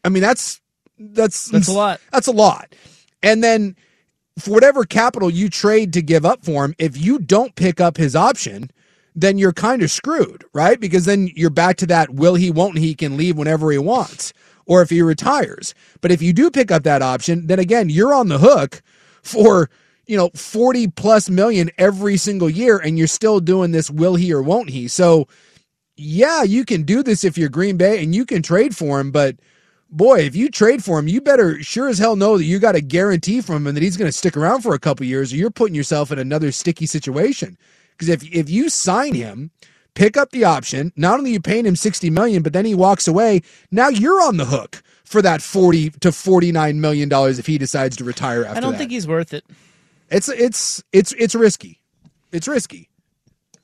I 0.04 0.08
mean, 0.11 0.23
that's 0.23 0.61
that's 0.99 1.49
That's 1.49 1.69
a 1.69 1.73
lot. 1.73 2.00
That's 2.12 2.26
a 2.26 2.33
lot. 2.33 2.75
And 3.23 3.43
then 3.43 3.76
for 4.38 4.52
whatever 4.52 4.85
capital 4.85 5.31
you 5.31 5.49
trade 5.49 5.93
to 5.95 6.02
give 6.02 6.25
up 6.25 6.45
for 6.45 6.64
him, 6.64 6.75
if 6.78 6.97
you 6.97 7.19
don't 7.19 7.55
pick 7.55 7.81
up 7.81 7.97
his 7.97 8.14
option, 8.14 8.71
then 9.14 9.38
you're 9.38 9.52
kind 9.52 9.83
of 9.83 9.90
screwed, 9.90 10.45
right? 10.52 10.78
Because 10.78 11.05
then 11.05 11.28
you're 11.35 11.50
back 11.50 11.76
to 11.78 11.87
that 11.87 12.11
will 12.11 12.37
he, 12.37 12.50
won't 12.50 12.78
he, 12.78 12.95
can 12.95 13.17
leave 13.17 13.37
whenever 13.37 13.71
he 13.73 13.78
wants, 13.78 14.33
or 14.67 14.81
if 14.81 14.90
he 14.90 15.02
retires. 15.02 15.75
But 16.00 16.12
if 16.12 16.23
you 16.23 16.33
do 16.33 16.50
pick 16.50 16.71
up 16.71 16.85
that 16.85 17.02
option, 17.02 17.49
then 17.49 17.59
again, 17.59 17.88
you're 17.88 18.14
on 18.14 18.28
the 18.28 18.38
hook 18.38 18.81
for, 19.23 19.71
you 20.07 20.17
know, 20.17 20.31
40 20.37 20.88
plus 20.88 21.28
million 21.28 21.71
every 21.78 22.17
single 22.17 22.49
year, 22.49 22.78
and 22.78 22.97
you're 22.97 23.09
still 23.09 23.40
doing 23.40 23.73
this 23.73 23.90
will 23.90 24.14
he 24.14 24.33
or 24.33 24.43
won't 24.43 24.71
he. 24.71 24.87
So, 24.87 25.26
yeah, 25.97 26.45
you 26.45 26.64
can 26.64 26.85
do 26.85 27.02
this 27.02 27.25
if 27.25 27.37
you're 27.37 27.49
Green 27.49 27.76
Bay 27.76 28.00
and 28.02 28.14
you 28.14 28.25
can 28.25 28.40
trade 28.40 28.76
for 28.76 29.00
him, 29.00 29.11
but 29.11 29.37
boy, 29.90 30.21
if 30.21 30.37
you 30.37 30.49
trade 30.50 30.85
for 30.85 30.99
him, 30.99 31.09
you 31.09 31.21
better 31.21 31.62
sure 31.62 31.88
as 31.88 31.99
hell 31.99 32.16
know 32.16 32.38
that 32.38 32.45
you 32.45 32.59
got 32.59 32.75
a 32.76 32.80
guarantee 32.80 33.40
from 33.40 33.66
him 33.66 33.75
that 33.75 33.83
he's 33.83 33.97
going 33.97 34.09
to 34.11 34.16
stick 34.16 34.37
around 34.37 34.62
for 34.62 34.75
a 34.75 34.78
couple 34.78 35.07
years, 35.07 35.33
or 35.33 35.37
you're 35.37 35.50
putting 35.50 35.75
yourself 35.75 36.11
in 36.12 36.18
another 36.18 36.52
sticky 36.52 36.87
situation. 36.87 37.57
Because 37.92 38.09
if 38.09 38.23
if 38.33 38.49
you 38.49 38.68
sign 38.68 39.14
him, 39.14 39.50
pick 39.95 40.16
up 40.16 40.30
the 40.30 40.45
option, 40.45 40.92
not 40.97 41.18
only 41.18 41.33
you 41.33 41.40
paying 41.40 41.66
him 41.66 41.76
sixty 41.76 42.11
million, 42.11 42.42
but 42.42 42.53
then 42.53 42.64
he 42.64 42.74
walks 42.74 43.09
away. 43.09 43.42
Now 43.70 43.88
you're 43.88 44.22
on 44.22 44.37
the 44.37 44.44
hook 44.46 44.83
for 45.05 45.22
that 45.22 45.42
forty 45.42 45.90
to 45.90 46.12
forty 46.12 46.53
nine 46.53 46.81
million 46.81 47.09
dollars 47.09 47.38
if 47.38 47.46
he 47.46 47.59
decides 47.59 47.96
to 47.96 48.05
retire 48.05 48.44
after 48.44 48.57
I 48.59 48.61
don't 48.61 48.72
that. 48.72 48.79
think 48.79 48.90
he's 48.90 49.09
worth 49.09 49.35
it. 49.35 49.44
It's 50.11 50.29
it's 50.29 50.83
it's 50.92 51.12
it's 51.12 51.35
risky. 51.35 51.81
It's 52.31 52.46
risky. 52.46 52.88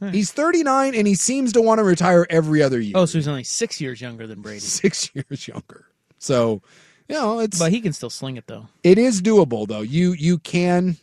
Hmm. 0.00 0.08
He's 0.08 0.32
39 0.32 0.94
and 0.94 1.06
he 1.06 1.14
seems 1.14 1.52
to 1.52 1.62
want 1.62 1.78
to 1.78 1.84
retire 1.84 2.26
every 2.28 2.62
other 2.62 2.80
year. 2.80 2.94
Oh, 2.96 3.04
so 3.06 3.18
he's 3.18 3.28
only 3.28 3.44
six 3.44 3.80
years 3.80 4.00
younger 4.00 4.26
than 4.26 4.40
Brady. 4.40 4.58
Six 4.60 5.10
years 5.14 5.46
younger. 5.46 5.86
So, 6.24 6.62
you 7.08 7.14
know, 7.16 7.40
it's 7.40 7.58
But 7.58 7.70
he 7.70 7.80
can 7.80 7.92
still 7.92 8.10
sling 8.10 8.36
it 8.36 8.46
though. 8.46 8.68
it 8.82 8.96
is 8.98 9.20
doable 9.20 9.66
though. 9.68 9.82
You 9.82 10.12
you 10.12 10.38
can 10.38 10.96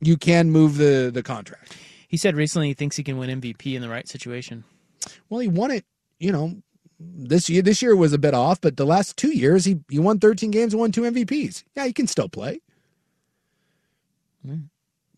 you 0.00 0.16
can 0.16 0.50
move 0.50 0.76
the 0.76 1.10
the 1.12 1.22
contract. 1.22 1.76
He 2.06 2.16
said 2.16 2.36
recently 2.36 2.68
he 2.68 2.74
thinks 2.74 2.96
he 2.96 3.02
can 3.02 3.18
win 3.18 3.40
MVP 3.40 3.74
in 3.74 3.82
the 3.82 3.88
right 3.88 4.08
situation. 4.08 4.64
Well, 5.28 5.40
he 5.40 5.48
won 5.48 5.70
it, 5.70 5.84
you 6.18 6.32
know, 6.32 6.54
this 7.00 7.48
year 7.50 7.62
this 7.62 7.82
year 7.82 7.96
was 7.96 8.12
a 8.12 8.18
bit 8.18 8.34
off, 8.34 8.60
but 8.60 8.76
the 8.76 8.86
last 8.86 9.16
2 9.16 9.36
years 9.36 9.64
he 9.64 9.80
he 9.90 9.98
won 9.98 10.18
13 10.20 10.50
games 10.52 10.72
and 10.72 10.80
won 10.80 10.92
two 10.92 11.02
MVPs. 11.02 11.64
Yeah, 11.76 11.86
he 11.86 11.92
can 11.92 12.06
still 12.06 12.28
play. 12.28 12.60
Mm. 14.46 14.68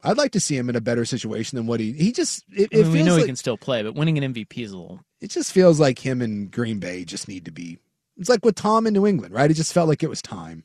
I'd 0.02 0.16
like 0.16 0.32
to 0.32 0.40
see 0.40 0.56
him 0.56 0.70
in 0.70 0.76
a 0.76 0.80
better 0.80 1.04
situation 1.04 1.56
than 1.56 1.66
what 1.66 1.80
he 1.80 1.92
he 1.92 2.12
just 2.12 2.44
it, 2.50 2.70
I 2.72 2.78
it 2.78 2.82
mean, 2.84 2.92
we 2.92 3.02
know 3.02 3.12
like, 3.14 3.22
he 3.22 3.26
can 3.26 3.36
still 3.36 3.58
play, 3.58 3.82
but 3.82 3.94
winning 3.94 4.16
an 4.22 4.32
MVP 4.32 4.64
is 4.64 4.72
a 4.72 4.78
little. 4.78 5.00
it 5.20 5.28
just 5.30 5.52
feels 5.52 5.78
like 5.78 5.98
him 5.98 6.22
and 6.22 6.50
Green 6.50 6.78
Bay 6.78 7.04
just 7.04 7.28
need 7.28 7.44
to 7.44 7.50
be. 7.52 7.78
It's 8.16 8.28
like 8.28 8.44
with 8.44 8.54
Tom 8.54 8.86
in 8.86 8.94
New 8.94 9.06
England, 9.06 9.34
right? 9.34 9.50
It 9.50 9.54
just 9.54 9.72
felt 9.72 9.88
like 9.88 10.02
it 10.02 10.10
was 10.10 10.22
time. 10.22 10.64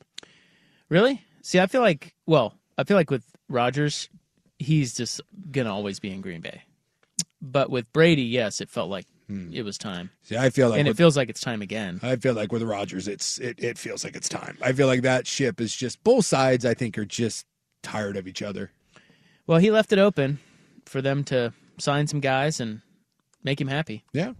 Really? 0.88 1.22
See, 1.42 1.60
I 1.60 1.66
feel 1.66 1.80
like 1.80 2.14
well, 2.26 2.54
I 2.76 2.84
feel 2.84 2.96
like 2.96 3.10
with 3.10 3.24
Rodgers, 3.48 4.08
he's 4.58 4.94
just 4.94 5.20
gonna 5.50 5.72
always 5.74 6.00
be 6.00 6.10
in 6.10 6.20
Green 6.20 6.40
Bay. 6.40 6.62
But 7.40 7.70
with 7.70 7.92
Brady, 7.92 8.22
yes, 8.22 8.60
it 8.60 8.70
felt 8.70 8.90
like 8.90 9.06
hmm. 9.28 9.52
it 9.52 9.62
was 9.62 9.78
time. 9.78 10.10
See, 10.22 10.36
I 10.36 10.50
feel 10.50 10.70
like 10.70 10.78
and 10.78 10.88
with- 10.88 10.96
it 10.96 10.98
feels 10.98 11.16
like 11.16 11.28
it's 11.28 11.40
time 11.40 11.62
again. 11.62 12.00
I 12.02 12.16
feel 12.16 12.34
like 12.34 12.52
with 12.52 12.62
Rodgers, 12.62 13.08
it's 13.08 13.38
it, 13.38 13.62
it 13.62 13.78
feels 13.78 14.04
like 14.04 14.16
it's 14.16 14.28
time. 14.28 14.58
I 14.62 14.72
feel 14.72 14.86
like 14.86 15.02
that 15.02 15.26
ship 15.26 15.60
is 15.60 15.74
just 15.74 16.02
both 16.04 16.24
sides. 16.24 16.64
I 16.64 16.74
think 16.74 16.98
are 16.98 17.04
just 17.04 17.46
tired 17.82 18.16
of 18.16 18.26
each 18.26 18.42
other. 18.42 18.72
Well, 19.46 19.58
he 19.58 19.70
left 19.70 19.92
it 19.92 19.98
open 19.98 20.40
for 20.86 21.00
them 21.00 21.22
to 21.24 21.52
sign 21.78 22.06
some 22.06 22.20
guys 22.20 22.60
and 22.60 22.80
make 23.44 23.60
him 23.60 23.68
happy. 23.68 24.04
Yeah. 24.12 24.32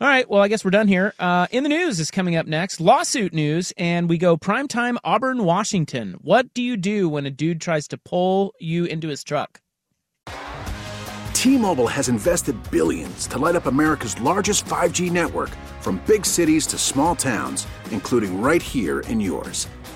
All 0.00 0.08
right. 0.08 0.28
Well, 0.28 0.42
I 0.42 0.48
guess 0.48 0.64
we're 0.64 0.72
done 0.72 0.88
here. 0.88 1.14
Uh, 1.20 1.46
in 1.52 1.62
the 1.62 1.68
news 1.68 2.00
is 2.00 2.10
coming 2.10 2.34
up 2.34 2.46
next. 2.46 2.80
Lawsuit 2.80 3.32
news, 3.32 3.72
and 3.76 4.08
we 4.08 4.18
go 4.18 4.36
primetime 4.36 4.96
Auburn, 5.04 5.44
Washington. 5.44 6.16
What 6.20 6.52
do 6.52 6.62
you 6.62 6.76
do 6.76 7.08
when 7.08 7.26
a 7.26 7.30
dude 7.30 7.60
tries 7.60 7.86
to 7.88 7.98
pull 7.98 8.54
you 8.58 8.86
into 8.86 9.06
his 9.06 9.22
truck? 9.22 9.60
T-Mobile 11.32 11.88
has 11.88 12.08
invested 12.08 12.56
billions 12.72 13.26
to 13.28 13.38
light 13.38 13.54
up 13.54 13.66
America's 13.66 14.20
largest 14.20 14.64
5G 14.64 15.12
network 15.12 15.50
from 15.80 16.02
big 16.06 16.26
cities 16.26 16.66
to 16.68 16.78
small 16.78 17.14
towns, 17.14 17.66
including 17.92 18.40
right 18.40 18.62
here 18.62 19.00
in 19.00 19.20
yours. 19.20 19.68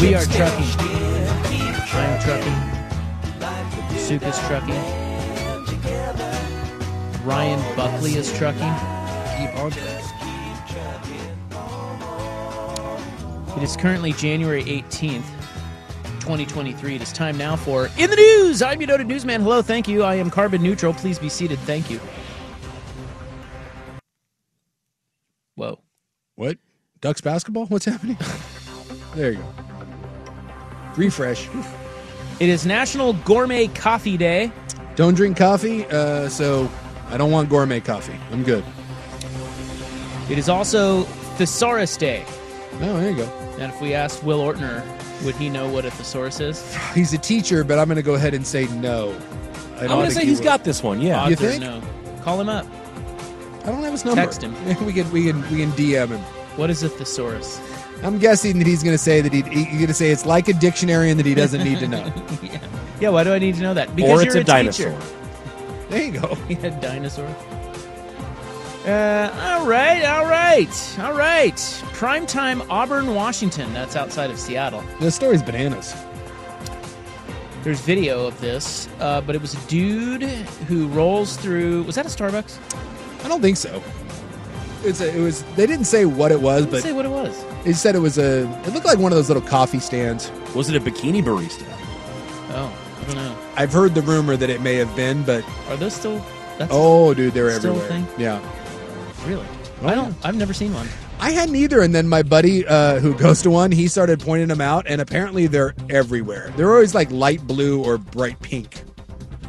We 0.00 0.14
are 0.14 0.24
trucking. 0.24 0.66
I'm 1.92 2.20
trucking. 2.20 2.56
Suk 3.98 4.22
is 4.22 4.38
trucking. 4.46 4.82
Ryan 7.24 7.76
Buckley 7.76 8.14
is 8.14 8.32
trucking. 8.36 8.74
Keep 9.36 9.56
on 9.58 9.72
It 13.56 13.62
is 13.62 13.76
currently 13.76 14.12
January 14.14 14.64
18th, 14.64 15.24
2023. 16.18 16.96
It 16.96 17.02
is 17.02 17.12
time 17.12 17.38
now 17.38 17.54
for 17.54 17.90
In 17.96 18.10
the 18.10 18.16
News. 18.16 18.60
I'm 18.62 18.80
your 18.80 18.88
noted 18.88 19.06
newsman. 19.06 19.42
Hello, 19.42 19.62
thank 19.62 19.86
you. 19.86 20.02
I 20.02 20.16
am 20.16 20.30
carbon 20.30 20.62
neutral. 20.62 20.92
Please 20.92 21.18
be 21.18 21.28
seated. 21.28 21.60
Thank 21.60 21.90
you. 21.90 22.00
Whoa. 25.54 25.78
What? 26.34 26.58
Ducks 27.00 27.20
basketball? 27.20 27.66
What's 27.66 27.86
happening? 27.86 28.18
there 29.14 29.32
you 29.32 29.38
go. 29.38 29.44
Refresh. 30.96 31.48
It 32.40 32.48
is 32.48 32.66
National 32.66 33.12
Gourmet 33.14 33.68
Coffee 33.68 34.16
Day. 34.16 34.52
Don't 34.96 35.14
drink 35.14 35.36
coffee, 35.36 35.86
uh, 35.86 36.28
so 36.28 36.70
I 37.08 37.16
don't 37.16 37.30
want 37.30 37.48
gourmet 37.48 37.80
coffee. 37.80 38.18
I'm 38.32 38.42
good. 38.42 38.64
It 40.28 40.36
is 40.36 40.48
also 40.48 41.04
Thesaurus 41.38 41.96
Day. 41.96 42.24
Oh, 42.74 42.96
there 42.98 43.10
you 43.10 43.16
go. 43.16 43.24
And 43.58 43.72
if 43.72 43.80
we 43.80 43.94
asked 43.94 44.22
Will 44.22 44.40
Ortner, 44.40 44.84
would 45.24 45.34
he 45.36 45.48
know 45.48 45.68
what 45.68 45.84
a 45.84 45.90
thesaurus 45.90 46.40
is? 46.40 46.76
He's 46.94 47.12
a 47.12 47.18
teacher, 47.18 47.64
but 47.64 47.78
I'm 47.78 47.86
going 47.88 47.96
to 47.96 48.02
go 48.02 48.14
ahead 48.14 48.34
and 48.34 48.46
say 48.46 48.66
no. 48.76 49.10
I 49.76 49.82
I'm 49.82 49.88
don't 49.88 49.98
going 49.98 50.08
to 50.08 50.14
say 50.14 50.22
he 50.22 50.28
he's 50.28 50.38
will. 50.38 50.44
got 50.44 50.64
this 50.64 50.82
one. 50.82 51.00
Yeah. 51.00 51.26
You 51.26 51.32
Odds 51.32 51.42
are 51.42 51.48
think? 51.48 51.62
No. 51.62 51.82
Call 52.22 52.40
him 52.40 52.48
up. 52.48 52.66
I 53.62 53.66
don't 53.66 53.82
have 53.82 53.92
his 53.92 54.04
number. 54.04 54.20
Text 54.20 54.42
him. 54.42 54.54
we 54.86 54.92
can 54.92 55.10
we 55.12 55.24
can 55.26 55.40
we 55.50 55.58
can 55.58 55.70
DM 55.72 56.08
him. 56.08 56.39
What 56.56 56.70
is 56.70 56.82
a 56.82 56.88
thesaurus? 56.88 57.60
I'm 58.02 58.18
guessing 58.18 58.58
that 58.58 58.66
he's 58.66 58.82
going 58.82 58.94
to 58.94 58.98
say 58.98 59.20
that 59.20 59.32
he, 59.32 59.42
he's 59.42 59.66
going 59.74 59.86
to 59.86 59.94
say 59.94 60.10
it's 60.10 60.26
like 60.26 60.48
a 60.48 60.52
dictionary 60.54 61.10
and 61.10 61.18
that 61.18 61.26
he 61.26 61.34
doesn't 61.34 61.62
need 61.62 61.78
to 61.80 61.88
know. 61.88 62.12
yeah. 62.42 62.60
Yeah, 63.00 63.08
why 63.10 63.24
do 63.24 63.32
I 63.32 63.38
need 63.38 63.54
to 63.56 63.62
know 63.62 63.74
that? 63.74 63.88
Or 64.00 64.22
it's 64.22 64.26
you're 64.34 64.42
a 64.42 64.44
dinosaur. 64.44 64.90
Teacher. 64.90 65.14
There 65.90 66.02
you 66.02 66.12
go. 66.12 66.36
Yeah, 66.48 66.80
dinosaur. 66.80 67.26
Uh, 68.86 69.30
all 69.42 69.66
right, 69.66 70.02
all 70.04 70.24
right, 70.24 70.98
all 70.98 71.12
right. 71.12 71.54
Primetime 71.54 72.66
Auburn, 72.70 73.14
Washington. 73.14 73.72
That's 73.74 73.94
outside 73.94 74.30
of 74.30 74.38
Seattle. 74.38 74.82
The 75.00 75.10
story's 75.10 75.42
bananas. 75.42 75.94
There's 77.62 77.80
video 77.80 78.26
of 78.26 78.40
this, 78.40 78.88
uh, 79.00 79.20
but 79.20 79.34
it 79.34 79.42
was 79.42 79.52
a 79.52 79.68
dude 79.68 80.22
who 80.22 80.88
rolls 80.88 81.36
through. 81.36 81.82
Was 81.82 81.96
that 81.96 82.06
a 82.06 82.08
Starbucks? 82.08 82.58
I 83.22 83.28
don't 83.28 83.42
think 83.42 83.58
so. 83.58 83.82
It's 84.82 85.00
a, 85.00 85.14
it 85.16 85.20
was. 85.20 85.42
They 85.56 85.66
didn't 85.66 85.84
say 85.86 86.04
what 86.06 86.32
it 86.32 86.40
was, 86.40 86.62
Didn't 86.62 86.70
but 86.72 86.82
say 86.82 86.92
what 86.92 87.04
it 87.04 87.10
was. 87.10 87.44
they 87.64 87.72
said 87.72 87.94
it 87.94 87.98
was 88.00 88.18
a. 88.18 88.48
It 88.66 88.72
looked 88.72 88.86
like 88.86 88.98
one 88.98 89.12
of 89.12 89.16
those 89.16 89.28
little 89.28 89.42
coffee 89.46 89.78
stands. 89.80 90.30
Was 90.54 90.68
it 90.70 90.76
a 90.76 90.80
bikini 90.80 91.22
barista? 91.22 91.64
Oh, 92.52 92.72
I 93.00 93.04
don't 93.04 93.14
know. 93.16 93.36
I've 93.56 93.72
heard 93.72 93.94
the 93.94 94.02
rumor 94.02 94.36
that 94.36 94.50
it 94.50 94.60
may 94.62 94.74
have 94.76 94.94
been, 94.96 95.22
but 95.22 95.44
Are 95.68 95.76
those 95.76 95.94
still? 95.94 96.24
That's 96.58 96.70
oh, 96.74 97.14
dude, 97.14 97.32
they're 97.34 97.50
still 97.58 97.74
a 97.74 97.82
everywhere. 97.84 98.06
thing? 98.06 98.20
Yeah. 98.22 99.26
really. 99.26 99.46
Oh, 99.82 99.88
I 99.88 99.94
don't. 99.94 100.14
I've 100.24 100.36
never 100.36 100.52
seen 100.52 100.72
one. 100.74 100.86
I 101.20 101.30
hadn't 101.32 101.56
either, 101.56 101.80
and 101.82 101.94
then 101.94 102.08
my 102.08 102.22
buddy 102.22 102.66
uh, 102.66 102.98
who 102.98 103.14
goes 103.14 103.42
to 103.42 103.50
one, 103.50 103.70
he 103.72 103.88
started 103.88 104.20
pointing 104.20 104.48
them 104.48 104.60
out, 104.62 104.86
and 104.88 105.00
apparently 105.02 105.46
they're 105.46 105.74
everywhere. 105.90 106.50
They're 106.56 106.70
always 106.72 106.94
like 106.94 107.10
light 107.10 107.46
blue 107.46 107.82
or 107.84 107.98
bright 107.98 108.40
pink. 108.40 108.82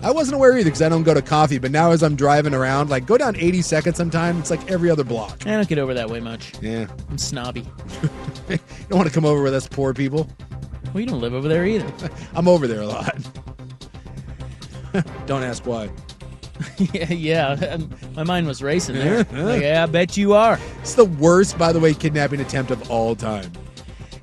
I 0.04 0.12
wasn't 0.12 0.36
aware 0.36 0.54
either 0.54 0.64
because 0.66 0.82
I 0.82 0.90
don't 0.90 1.04
go 1.04 1.14
to 1.14 1.22
coffee, 1.22 1.60
but 1.60 1.70
now 1.72 1.92
as 1.92 2.02
I'm 2.02 2.16
driving 2.16 2.54
around, 2.56 2.90
like 2.90 3.06
go 3.06 3.18
down 3.18 3.36
82nd 3.36 3.96
sometime, 3.96 4.40
it's 4.40 4.50
like 4.50 4.70
every 4.72 4.90
other 4.90 5.04
block. 5.04 5.46
I 5.46 5.52
don't 5.52 5.68
get 5.68 5.78
over 5.78 5.94
that 5.94 6.10
way 6.10 6.20
much. 6.20 6.54
Yeah. 6.62 6.88
I'm 7.10 7.18
snobby. 7.18 7.62
you 8.50 8.60
don't 8.90 8.98
want 8.98 9.08
to 9.08 9.14
come 9.14 9.26
over 9.26 9.44
with 9.44 9.54
us 9.54 9.68
poor 9.68 9.94
people. 9.94 10.28
Well, 10.94 11.02
you 11.02 11.06
don't 11.06 11.22
live 11.22 11.34
over 11.34 11.48
there 11.48 11.66
either. 11.66 11.92
I'm 12.34 12.48
over 12.48 12.68
there 12.68 12.82
a 12.82 12.88
lot. 12.88 13.16
don't 15.28 15.44
ask 15.44 15.66
why. 15.68 15.90
yeah, 16.94 17.12
yeah. 17.12 17.48
um, 17.72 17.90
My 18.16 18.24
mind 18.24 18.48
was 18.48 18.62
racing 18.62 18.96
there. 18.96 19.24
like, 19.32 19.62
yeah, 19.62 19.84
I 19.84 19.86
bet 19.86 20.18
you 20.18 20.34
are. 20.34 20.60
It's 20.80 20.96
the 20.96 21.06
worst, 21.06 21.58
by 21.58 21.72
the 21.72 21.80
way, 21.80 21.94
kidnapping 21.94 22.42
attempt 22.42 22.72
of 22.72 22.90
all 22.90 23.16
time. 23.16 23.52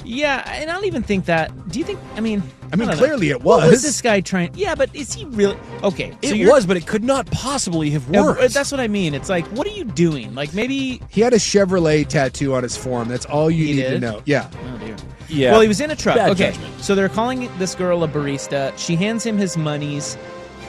Yeah, 0.05 0.43
and 0.51 0.71
I 0.71 0.73
don't 0.75 0.87
even 0.87 1.03
think 1.03 1.27
that. 1.27 1.69
Do 1.69 1.79
you 1.79 1.85
think? 1.85 1.99
I 2.17 2.21
mean, 2.21 2.43
I 2.72 2.76
mean, 2.76 2.88
don't 2.88 2.96
know. 2.98 3.04
clearly 3.04 3.31
it 3.31 3.42
What 3.42 3.62
was 3.62 3.70
was. 3.70 3.83
this 3.83 4.00
guy 4.02 4.20
trying? 4.20 4.50
Yeah, 4.54 4.74
but 4.74 4.94
is 4.94 5.12
he 5.14 5.24
really 5.26 5.57
okay? 5.83 6.11
so 6.22 6.35
It 6.35 6.46
was, 6.48 6.66
but 6.66 6.76
it 6.76 6.87
could 6.87 7.04
not 7.04 7.26
possibly 7.31 7.90
have 7.90 8.09
uh, 8.14 8.22
worked. 8.22 8.40
but 8.40 8.52
That's 8.52 8.70
what 8.72 8.81
I 8.81 8.88
mean. 8.88 9.14
It's 9.14 9.28
like, 9.28 9.46
what 9.48 9.66
are 9.66 9.70
you 9.70 9.85
doing? 9.85 10.35
Like 10.35 10.54
maybe. 10.54 11.00
He 11.09 11.20
had 11.20 11.33
a 11.33 11.38
Chevrolet 11.38 12.07
tattoo 12.07 12.54
on 12.54 12.62
his 12.62 12.76
forearm. 12.76 13.09
That's 13.09 13.26
all 13.26 13.50
you 13.50 13.66
He 13.66 13.74
need 13.74 13.83
to 13.88 13.98
know. 13.98 14.22
Yeah. 14.26 14.50
Oh 14.64 14.78
dear. 14.78 14.96
yeah. 15.28 15.52
Well, 15.52 15.61
he 15.61 15.68
was 15.68 15.81
in 15.81 15.90
a 15.90 15.96
truck. 15.96 16.16
Bad 16.16 16.31
okay, 16.31 16.52
judgment. 16.52 16.81
so 16.83 16.94
they're 16.94 17.09
calling 17.09 17.48
this 17.59 17.74
girl 17.74 18.04
a 18.04 18.09
barista. 18.09 18.76
She 18.76 18.96
hands 18.96 19.24
him 19.24 19.38
his 19.38 19.57
monies. 19.57 20.16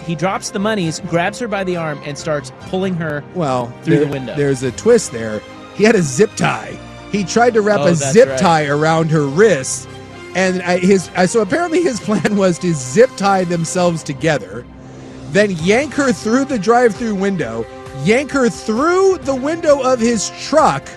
He 0.06 0.16
drops 0.16 0.52
the 0.52 0.60
monies, 0.60 1.02
grabs 1.02 1.38
her 1.40 1.48
by 1.48 1.64
the 1.64 1.76
arm, 1.76 2.00
and 2.06 2.18
starts 2.18 2.52
pulling 2.62 2.94
her. 2.96 3.24
Well, 3.36 3.68
Through 3.84 4.00
the 4.00 4.08
window. 4.08 4.36
There's 4.36 4.64
a 4.64 4.72
twist 4.72 5.12
there. 5.12 5.40
He 5.76 5.84
had 5.84 5.96
a 5.96 6.02
zip 6.02 6.32
tie. 6.36 6.78
He 7.12 7.24
tried 7.24 7.54
to 7.56 7.62
wrap 7.62 7.80
Oh, 7.82 7.88
a 7.88 7.96
zip 7.96 8.30
right. 8.30 8.40
tie 8.40 8.68
around 8.68 9.10
her 9.12 9.26
wrist, 9.26 9.89
and 10.36 10.62
I, 10.62 10.78
his 10.78 11.10
I, 11.16 11.26
so 11.26 11.42
apparently 11.42 11.82
his 11.82 12.00
plan 12.00 12.36
was 12.38 12.60
to 12.60 12.74
zip 12.74 13.10
tie 13.18 13.44
themselves 13.44 14.04
together, 14.04 14.66
then 15.32 15.52
yank 15.52 15.94
her 15.94 16.12
through 16.12 16.46
the 16.46 16.60
drive-through 16.60 17.16
window, 17.16 17.66
yank 18.04 18.32
her 18.32 18.50
through 18.50 19.20
the 19.20 19.36
window 19.36 19.82
of 19.82 20.00
his 20.00 20.32
truck 20.48 20.88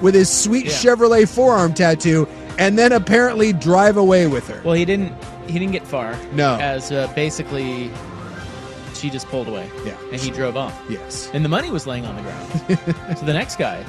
with 0.00 0.14
his 0.14 0.30
sweet 0.30 0.66
Yeah. 0.66 0.72
Chevrolet 0.72 1.28
forearm 1.28 1.74
tattoo, 1.74 2.26
and 2.58 2.78
then 2.78 2.92
apparently 2.92 3.52
drive 3.52 3.96
away 3.96 4.26
with 4.26 4.46
her. 4.48 4.60
Well, 4.64 4.74
he 4.74 4.84
didn't. 4.84 5.12
He 5.46 5.58
didn't 5.58 5.72
get 5.72 5.86
far. 5.86 6.18
No. 6.32 6.56
As 6.58 6.90
uh, 6.90 7.12
basically, 7.14 7.90
she 8.94 9.10
just 9.10 9.26
pulled 9.28 9.46
away. 9.48 9.70
Yeah. 9.84 9.94
And 10.10 10.20
he 10.20 10.30
drove 10.30 10.56
off. 10.56 10.80
Yes. 10.88 11.28
And 11.34 11.44
the 11.44 11.50
money 11.50 11.70
was 11.70 11.86
laying 11.86 12.06
on 12.06 12.16
the 12.16 12.22
ground. 12.22 13.18
so 13.18 13.26
the 13.26 13.32
next 13.34 13.56
guy. 13.56 13.84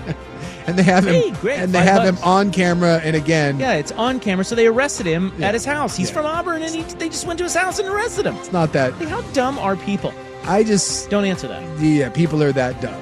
And 0.67 0.77
they 0.79 0.83
have 0.83 1.05
him 1.05 1.13
Hey, 1.13 1.55
and 1.57 1.73
they 1.73 1.79
five 1.79 1.87
have 1.87 2.03
him 2.03 2.17
on 2.23 2.51
camera 2.51 2.99
and 3.03 3.15
again 3.15 3.59
Yeah, 3.59 3.73
it's 3.73 3.91
on 3.91 4.19
camera. 4.19 4.43
So 4.43 4.55
they 4.55 4.67
arrested 4.67 5.05
him 5.05 5.31
Yeah. 5.37 5.47
at 5.49 5.53
his 5.53 5.65
house. 5.65 5.95
He's 5.95 6.09
Yeah. 6.09 6.15
from 6.15 6.25
Auburn, 6.25 6.61
and 6.63 6.73
he, 6.75 6.81
they 6.97 7.09
just 7.09 7.25
went 7.27 7.37
to 7.39 7.43
his 7.43 7.53
house 7.55 7.77
and 7.79 7.87
arrested 7.87 8.25
him. 8.25 8.35
it's 8.37 8.51
not 8.51 8.73
that 8.73 8.97
Like, 8.99 9.09
how 9.09 9.21
dumb 9.33 9.59
are 9.59 9.75
people? 9.75 10.13
I 10.45 10.63
just 10.63 11.09
Don't 11.09 11.25
answer 11.25 11.47
that. 11.47 11.61
Yeah, 11.79 12.09
people 12.09 12.41
are 12.43 12.51
that 12.53 12.81
dumb. 12.81 13.01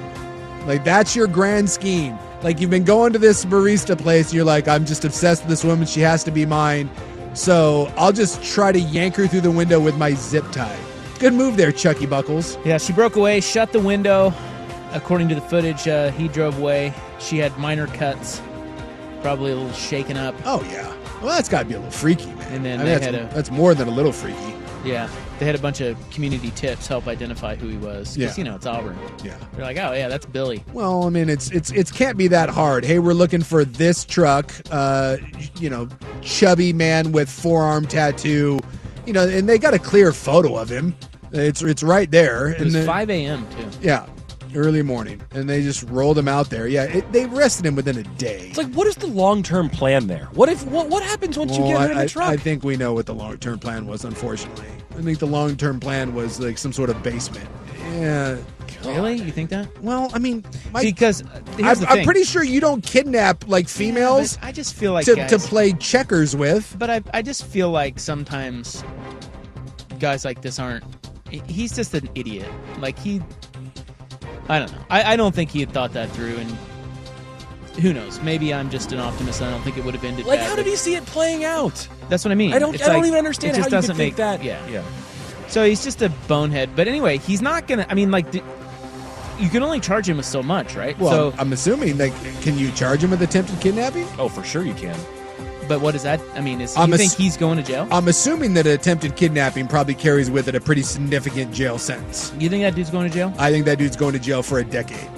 Like 0.66 0.84
that's 0.84 1.14
your 1.16 1.26
grand 1.26 1.68
scheme. 1.70 2.18
Like 2.42 2.60
you've 2.60 2.70
been 2.70 2.84
going 2.84 3.12
to 3.14 3.18
this 3.18 3.44
barista 3.44 3.96
place, 3.98 4.26
and 4.26 4.34
you're 4.34 4.44
like, 4.44 4.68
I'm 4.68 4.84
just 4.84 5.04
obsessed 5.04 5.42
with 5.42 5.50
this 5.50 5.64
woman. 5.64 5.86
She 5.86 6.00
has 6.00 6.22
to 6.24 6.30
be 6.30 6.44
mine. 6.46 6.90
So 7.32 7.90
I'll 7.96 8.12
just 8.12 8.42
try 8.44 8.70
to 8.72 8.78
yank 8.78 9.16
her 9.16 9.26
through 9.26 9.40
the 9.40 9.50
window 9.50 9.80
with 9.80 9.96
my 9.96 10.12
zip 10.14 10.44
tie. 10.52 10.76
Good 11.18 11.32
move 11.34 11.56
there, 11.56 11.72
Chucky 11.72 12.06
Buckles. 12.06 12.58
Yeah, 12.64 12.78
she 12.78 12.92
broke 12.92 13.16
away, 13.16 13.40
shut 13.40 13.72
the 13.72 13.80
window. 13.80 14.32
According 14.92 15.28
to 15.30 15.34
the 15.34 15.40
footage, 15.40 15.88
uh, 15.88 16.10
he 16.12 16.28
drove 16.28 16.58
away. 16.60 16.92
She 17.24 17.38
had 17.38 17.56
minor 17.58 17.86
cuts, 17.88 18.40
probably 19.22 19.52
a 19.52 19.56
little 19.56 19.72
shaken 19.72 20.16
up. 20.16 20.34
Oh 20.44 20.62
yeah. 20.70 20.92
Well, 21.22 21.34
that's 21.34 21.48
got 21.48 21.60
to 21.62 21.64
be 21.68 21.74
a 21.74 21.78
little 21.78 21.90
freaky, 21.90 22.26
man. 22.26 22.52
And 22.52 22.64
then 22.64 22.80
I 22.80 22.84
mean, 22.84 22.86
they 22.86 22.92
that's, 23.00 23.04
had 23.06 23.14
a- 23.14 23.34
that's 23.34 23.50
more 23.50 23.74
than 23.74 23.88
a 23.88 23.90
little 23.90 24.12
freaky. 24.12 24.54
Yeah, 24.84 25.08
they 25.38 25.46
had 25.46 25.54
a 25.54 25.58
bunch 25.58 25.80
of 25.80 25.96
community 26.10 26.50
tips 26.50 26.86
help 26.86 27.06
identify 27.06 27.56
who 27.56 27.68
he 27.68 27.78
was. 27.78 28.08
'Cause, 28.08 28.18
Yeah. 28.18 28.34
you 28.36 28.44
know, 28.44 28.54
it's 28.56 28.66
Auburn. 28.66 28.98
Yeah. 29.24 29.34
They're 29.54 29.64
like, 29.64 29.78
oh 29.78 29.92
yeah, 29.94 30.08
that's 30.08 30.26
Billy. 30.26 30.62
Well, 30.74 31.04
I 31.04 31.08
mean, 31.08 31.30
it's 31.30 31.50
it's 31.52 31.70
it 31.72 31.90
can't 31.94 32.18
be 32.18 32.28
that 32.28 32.50
hard. 32.50 32.84
Hey, 32.84 32.98
we're 32.98 33.14
looking 33.14 33.42
for 33.42 33.64
this 33.64 34.04
truck. 34.04 34.52
Uh, 34.70 35.16
you 35.58 35.70
know, 35.70 35.88
chubby 36.20 36.74
man 36.74 37.12
with 37.12 37.30
forearm 37.30 37.86
tattoo. 37.86 38.60
You 39.06 39.14
know, 39.14 39.26
and 39.26 39.48
they 39.48 39.58
got 39.58 39.72
a 39.72 39.78
clear 39.78 40.12
photo 40.12 40.56
of 40.56 40.68
him. 40.68 40.94
It's 41.32 41.62
it's 41.62 41.82
right 41.82 42.10
there. 42.10 42.48
It 42.48 42.56
and 42.56 42.64
was 42.66 42.74
then- 42.74 42.86
5 42.86 43.08
a.m. 43.08 43.46
too. 43.56 43.66
Yeah, 43.80 44.04
early 44.54 44.82
morning, 44.82 45.20
and 45.32 45.48
they 45.48 45.62
just 45.62 45.82
rolled 45.84 46.18
him 46.18 46.28
out 46.28 46.50
there. 46.50 46.66
Yeah, 46.66 46.84
it, 46.84 47.10
they 47.12 47.24
arrested 47.24 47.66
him 47.66 47.76
within 47.76 47.98
a 47.98 48.02
day. 48.02 48.48
It's 48.48 48.58
like, 48.58 48.72
what 48.72 48.86
is 48.86 48.96
the 48.96 49.06
long 49.06 49.42
term 49.42 49.68
plan 49.68 50.06
there? 50.06 50.28
What 50.32 50.48
if 50.48 50.64
what 50.66 50.88
what 50.88 51.02
happens 51.02 51.38
once 51.38 51.56
you 51.56 51.64
get 51.64 51.80
her 51.80 51.92
in 51.92 51.98
the 51.98 52.08
truck? 52.08 52.28
I 52.28 52.36
think 52.36 52.64
we 52.64 52.76
know 52.76 52.92
what 52.92 53.06
the 53.06 53.14
long 53.14 53.38
term 53.38 53.58
plan 53.58 53.86
was. 53.86 54.04
Unfortunately, 54.04 54.68
I 54.96 55.02
think 55.02 55.18
the 55.18 55.26
long 55.26 55.56
term 55.56 55.80
plan 55.80 56.14
was 56.14 56.40
like 56.40 56.58
some 56.58 56.72
sort 56.72 56.90
of 56.90 57.02
basement. 57.02 57.48
Yeah. 57.94 58.38
Really? 58.84 59.16
You 59.16 59.32
think 59.32 59.50
that? 59.50 59.82
Well, 59.82 60.10
I 60.12 60.18
mean, 60.18 60.44
my, 60.72 60.82
because 60.82 61.22
uh, 61.22 61.40
here's 61.56 61.78
I'm, 61.78 61.84
the 61.84 61.88
I'm 61.88 62.04
pretty 62.04 62.24
sure 62.24 62.42
you 62.42 62.60
don't 62.60 62.84
kidnap 62.84 63.48
like 63.48 63.68
females 63.68 64.36
I 64.42 64.52
just 64.52 64.74
feel 64.74 64.92
like 64.92 65.06
to, 65.06 65.14
guys, 65.14 65.30
to 65.30 65.38
play 65.38 65.72
checkers 65.72 66.36
with. 66.36 66.76
But 66.78 66.90
I, 66.90 67.02
I 67.14 67.22
just 67.22 67.46
feel 67.46 67.70
like 67.70 67.98
sometimes 67.98 68.84
guys 69.98 70.24
like 70.24 70.42
this 70.42 70.58
aren't. 70.58 70.84
He's 71.30 71.74
just 71.74 71.94
an 71.94 72.08
idiot. 72.14 72.50
Like 72.78 72.98
he, 72.98 73.22
I 74.48 74.58
don't 74.58 74.72
know. 74.72 74.84
I, 74.90 75.14
I 75.14 75.16
don't 75.16 75.34
think 75.34 75.50
he 75.50 75.60
had 75.60 75.70
thought 75.70 75.92
that 75.94 76.10
through, 76.10 76.36
and 76.36 76.50
who 77.80 77.92
knows? 77.92 78.20
Maybe 78.20 78.52
I'm 78.52 78.70
just 78.70 78.92
an 78.92 79.00
optimist. 79.00 79.40
and 79.40 79.48
I 79.48 79.52
don't 79.52 79.62
think 79.62 79.76
it 79.78 79.84
would 79.84 79.94
have 79.94 80.04
ended. 80.04 80.26
Like, 80.26 80.38
badly. 80.38 80.50
how 80.50 80.56
did 80.56 80.66
he 80.66 80.76
see 80.76 80.94
it 80.94 81.04
playing 81.06 81.44
out? 81.44 81.88
That's 82.08 82.24
what 82.24 82.32
I 82.32 82.34
mean. 82.34 82.52
I 82.52 82.58
don't. 82.58 82.74
It's 82.74 82.86
I 82.86 82.92
don't 82.92 83.06
even 83.06 83.18
understand 83.18 83.54
it 83.54 83.56
just 83.56 83.70
how 83.70 83.76
you 83.76 83.82
doesn't 83.82 83.96
could 83.96 83.98
make 83.98 84.14
think 84.16 84.40
that. 84.40 84.44
Yeah, 84.44 84.66
yeah. 84.68 84.84
So 85.48 85.64
he's 85.64 85.82
just 85.84 86.02
a 86.02 86.10
bonehead. 86.28 86.70
But 86.76 86.88
anyway, 86.88 87.18
he's 87.18 87.42
not 87.42 87.66
gonna. 87.66 87.86
I 87.88 87.94
mean, 87.94 88.10
like, 88.10 88.30
d- 88.30 88.42
you 89.38 89.48
can 89.48 89.62
only 89.62 89.80
charge 89.80 90.08
him 90.08 90.16
with 90.18 90.26
so 90.26 90.42
much, 90.42 90.74
right? 90.76 90.98
Well, 90.98 91.10
so, 91.10 91.32
I'm, 91.32 91.40
I'm 91.40 91.52
assuming 91.52 91.98
like, 91.98 92.12
can 92.42 92.56
you 92.58 92.70
charge 92.72 93.02
him 93.02 93.10
with 93.10 93.22
attempted 93.22 93.60
kidnapping? 93.60 94.06
Oh, 94.18 94.28
for 94.28 94.44
sure 94.44 94.64
you 94.64 94.74
can. 94.74 94.98
But 95.68 95.80
what 95.80 95.94
is 95.94 96.02
that? 96.04 96.20
I 96.34 96.40
mean, 96.40 96.60
is 96.60 96.76
I'm 96.76 96.88
you 96.88 96.94
ass- 96.94 97.00
think 97.00 97.12
he's 97.14 97.36
going 97.36 97.56
to 97.58 97.62
jail? 97.62 97.88
I'm 97.90 98.08
assuming 98.08 98.54
that 98.54 98.66
attempted 98.66 99.16
kidnapping 99.16 99.66
probably 99.68 99.94
carries 99.94 100.30
with 100.30 100.48
it 100.48 100.54
a 100.54 100.60
pretty 100.60 100.82
significant 100.82 101.52
jail 101.52 101.78
sentence. 101.78 102.32
you 102.38 102.48
think 102.48 102.62
that 102.62 102.74
dude's 102.74 102.90
going 102.90 103.08
to 103.08 103.14
jail? 103.14 103.32
I 103.38 103.50
think 103.50 103.64
that 103.66 103.78
dude's 103.78 103.96
going 103.96 104.12
to 104.12 104.18
jail 104.18 104.42
for 104.42 104.58
a 104.58 104.64
decade. 104.64 105.08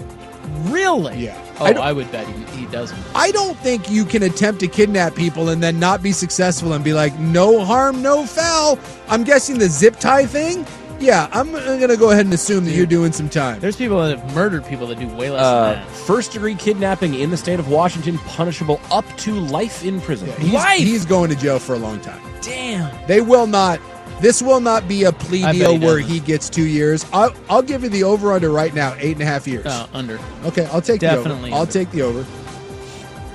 Really? 0.65 1.19
Yeah. 1.19 1.41
Oh, 1.59 1.67
I 1.67 1.71
I, 1.73 1.93
would 1.93 2.11
bet 2.13 2.27
he, 2.27 2.61
he 2.61 2.67
doesn't. 2.67 2.99
I 3.15 3.31
don't 3.31 3.57
think 3.59 3.91
you 3.91 4.05
can 4.05 4.23
attempt 4.23 4.61
to 4.61 4.69
kidnap 4.69 5.15
people 5.15 5.49
and 5.51 5.63
then 5.63 5.79
not 5.79 6.03
be 6.03 6.13
successful 6.13 6.73
and 6.73 6.85
be 6.85 6.93
like, 6.93 7.19
no 7.19 7.65
harm, 7.65 8.03
no 8.03 8.27
foul. 8.27 8.79
I'm 9.09 9.25
guessing 9.25 9.59
the 9.59 9.69
zip 9.69 9.97
tie 9.99 10.27
thing. 10.27 10.67
Yeah, 10.99 11.29
I'm 11.33 11.53
going 11.53 11.89
to 11.89 11.97
go 11.97 12.11
ahead 12.11 12.25
and 12.25 12.33
assume 12.35 12.65
that 12.65 12.71
you're 12.73 12.87
doing 12.87 13.13
some 13.13 13.29
time. 13.29 13.61
There's 13.61 13.77
people 13.77 14.01
that 14.03 14.19
have 14.19 14.35
murdered 14.35 14.65
people 14.65 14.87
that 14.89 14.99
do 14.99 15.07
way 15.09 15.31
less 15.31 15.43
Uh, 15.43 15.73
than 15.75 15.83
that. 15.85 15.91
first 15.91 16.33
degree 16.33 16.55
kidnapping 16.55 17.15
in 17.15 17.31
the 17.31 17.37
state 17.37 17.59
of 17.61 17.69
Washington, 17.69 18.17
punishable 18.19 18.81
up 18.91 19.05
to 19.19 19.35
life 19.35 19.85
in 19.85 20.01
prison. 20.01 20.31
He's, 20.41 20.53
Life! 20.55 20.79
he's 20.79 21.05
going 21.05 21.29
to 21.31 21.37
jail 21.37 21.59
for 21.59 21.75
a 21.75 21.79
long 21.79 22.01
time. 22.01 22.21
Damn. 22.43 22.91
They 23.07 23.21
will 23.21 23.47
not. 23.47 23.79
This 24.23 24.41
will 24.41 24.61
not 24.61 24.89
be 24.89 25.05
a 25.05 25.13
plea 25.13 25.45
I 25.45 25.53
bet 25.53 25.55
deal 25.61 25.73
he 25.73 25.79
where 25.85 25.99
doesn't. 25.99 26.11
he 26.15 26.21
gets 26.21 26.49
two 26.49 26.65
years. 26.67 27.05
I'll, 27.13 27.35
I'll 27.51 27.61
give 27.63 27.83
you 27.83 27.91
the 27.91 28.05
over 28.05 28.33
under 28.33 28.49
right 28.51 28.73
now, 28.73 28.95
eight 28.99 29.13
and 29.13 29.23
a 29.23 29.27
half 29.27 29.47
years. 29.47 29.67
Uh, 29.67 29.87
under. 29.93 30.19
okay, 30.47 30.65
I'll 30.73 30.81
take 30.81 31.01
Definitely 31.03 31.51
the 31.51 31.55
over. 31.55 31.55
I'll 31.57 31.61
under. 31.63 31.73
take 31.73 31.91
the 31.91 32.01
over. 32.01 32.25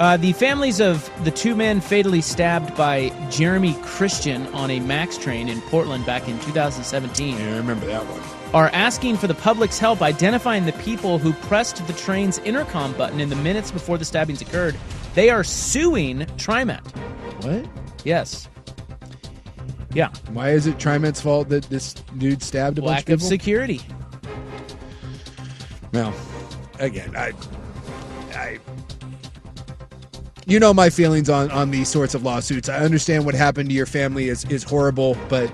Uh, 0.01 0.17
the 0.17 0.33
families 0.33 0.81
of 0.81 1.07
the 1.23 1.29
two 1.29 1.55
men 1.55 1.79
fatally 1.79 2.21
stabbed 2.21 2.75
by 2.75 3.09
Jeremy 3.29 3.75
Christian 3.83 4.47
on 4.47 4.71
a 4.71 4.79
Max 4.79 5.15
train 5.15 5.47
in 5.47 5.61
Portland 5.61 6.07
back 6.07 6.27
in 6.27 6.39
2017 6.39 7.35
I 7.35 7.57
remember 7.57 7.85
that 7.85 8.01
one. 8.07 8.51
are 8.55 8.71
asking 8.73 9.17
for 9.17 9.27
the 9.27 9.35
public's 9.35 9.77
help 9.77 10.01
identifying 10.01 10.65
the 10.65 10.71
people 10.73 11.19
who 11.19 11.33
pressed 11.33 11.85
the 11.85 11.93
train's 11.93 12.39
intercom 12.39 12.93
button 12.93 13.19
in 13.19 13.29
the 13.29 13.35
minutes 13.35 13.69
before 13.69 13.99
the 13.99 14.03
stabbings 14.03 14.41
occurred. 14.41 14.75
They 15.13 15.29
are 15.29 15.43
suing 15.43 16.21
TriMet. 16.35 16.83
What? 17.43 17.69
Yes. 18.03 18.49
Yeah. 19.93 20.09
Why 20.31 20.49
is 20.49 20.65
it 20.65 20.79
Trimet's 20.79 21.21
fault 21.21 21.47
that 21.49 21.65
this 21.65 21.93
dude 22.17 22.41
stabbed 22.41 22.79
a 22.79 22.81
bunch 22.81 22.89
Lack 22.89 23.09
of 23.09 23.13
of 23.13 23.19
people? 23.19 23.29
security. 23.29 23.81
Well, 25.93 26.11
again, 26.79 27.15
I, 27.15 27.33
I, 28.33 28.59
you 30.45 30.59
know 30.59 30.73
my 30.73 30.89
feelings 30.89 31.29
on 31.29 31.51
on 31.51 31.71
these 31.71 31.89
sorts 31.89 32.15
of 32.15 32.23
lawsuits. 32.23 32.69
I 32.69 32.79
understand 32.79 33.25
what 33.25 33.35
happened 33.35 33.69
to 33.69 33.75
your 33.75 33.85
family 33.85 34.29
is 34.29 34.45
is 34.45 34.63
horrible, 34.63 35.17
but 35.29 35.51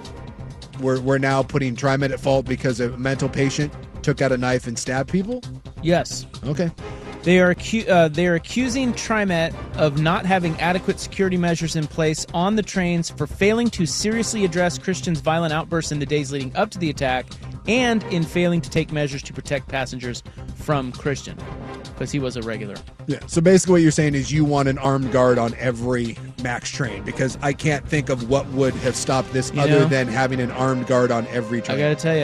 we're 0.79 0.99
we're 1.01 1.17
now 1.17 1.43
putting 1.43 1.75
TriMet 1.75 2.11
at 2.11 2.19
fault 2.19 2.45
because 2.45 2.79
a 2.79 2.95
mental 2.97 3.29
patient 3.29 3.73
took 4.01 4.21
out 4.21 4.31
a 4.31 4.37
knife 4.37 4.67
and 4.67 4.77
stabbed 4.77 5.11
people. 5.11 5.41
Yes. 5.81 6.25
Okay. 6.45 6.71
They 7.23 7.39
are 7.39 7.53
acu- 7.53 7.89
uh, 7.89 8.07
they 8.07 8.27
are 8.27 8.35
accusing 8.35 8.93
TriMet 8.93 9.53
of 9.75 9.99
not 9.99 10.25
having 10.25 10.57
adequate 10.61 10.97
security 10.97 11.35
measures 11.35 11.75
in 11.75 11.85
place 11.85 12.25
on 12.33 12.55
the 12.55 12.63
trains 12.63 13.09
for 13.09 13.27
failing 13.27 13.69
to 13.71 13.85
seriously 13.85 14.45
address 14.45 14.77
Christian's 14.77 15.19
violent 15.19 15.51
outbursts 15.51 15.91
in 15.91 15.99
the 15.99 16.05
days 16.05 16.31
leading 16.31 16.55
up 16.55 16.71
to 16.71 16.79
the 16.79 16.89
attack, 16.89 17.25
and 17.67 18.01
in 18.05 18.23
failing 18.23 18.61
to 18.61 18.69
take 18.69 18.93
measures 18.93 19.21
to 19.23 19.33
protect 19.33 19.67
passengers 19.67 20.23
from 20.55 20.93
Christian, 20.93 21.37
because 21.97 22.11
he 22.11 22.19
was 22.19 22.35
a 22.37 22.41
regular. 22.43 22.75
Yeah. 23.07 23.19
So 23.25 23.41
basically, 23.41 23.71
what 23.73 23.81
you're 23.81 23.91
saying 23.91 24.13
is 24.13 24.31
you 24.31 24.45
want 24.45 24.67
an 24.69 24.77
armed 24.77 25.11
guard 25.11 25.39
on 25.39 25.55
every 25.57 26.15
Max 26.43 26.69
train 26.69 27.01
because 27.03 27.37
I 27.41 27.53
can't 27.53 27.83
think 27.87 28.09
of 28.09 28.29
what 28.29 28.47
would 28.49 28.75
have 28.75 28.95
stopped 28.95 29.33
this 29.33 29.51
You 29.53 29.61
other 29.61 29.79
know- 29.79 29.85
than 29.87 30.07
having 30.07 30.39
an 30.39 30.51
armed 30.51 30.85
guard 30.87 31.09
on 31.11 31.25
every 31.27 31.61
train. 31.61 31.77
I 31.77 31.81
train. 31.81 31.91
got 31.91 31.97
to 31.97 32.03
tell 32.03 32.17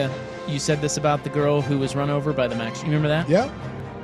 you, 0.46 0.52
you 0.52 0.58
said 0.60 0.80
this 0.80 0.96
about 0.96 1.24
the 1.24 1.30
girl 1.30 1.60
who 1.60 1.78
was 1.78 1.96
run 1.96 2.08
over 2.10 2.32
by 2.32 2.46
the 2.46 2.54
Max. 2.54 2.78
You 2.80 2.86
remember 2.86 3.08
that? 3.08 3.28
Yeah. 3.28 3.50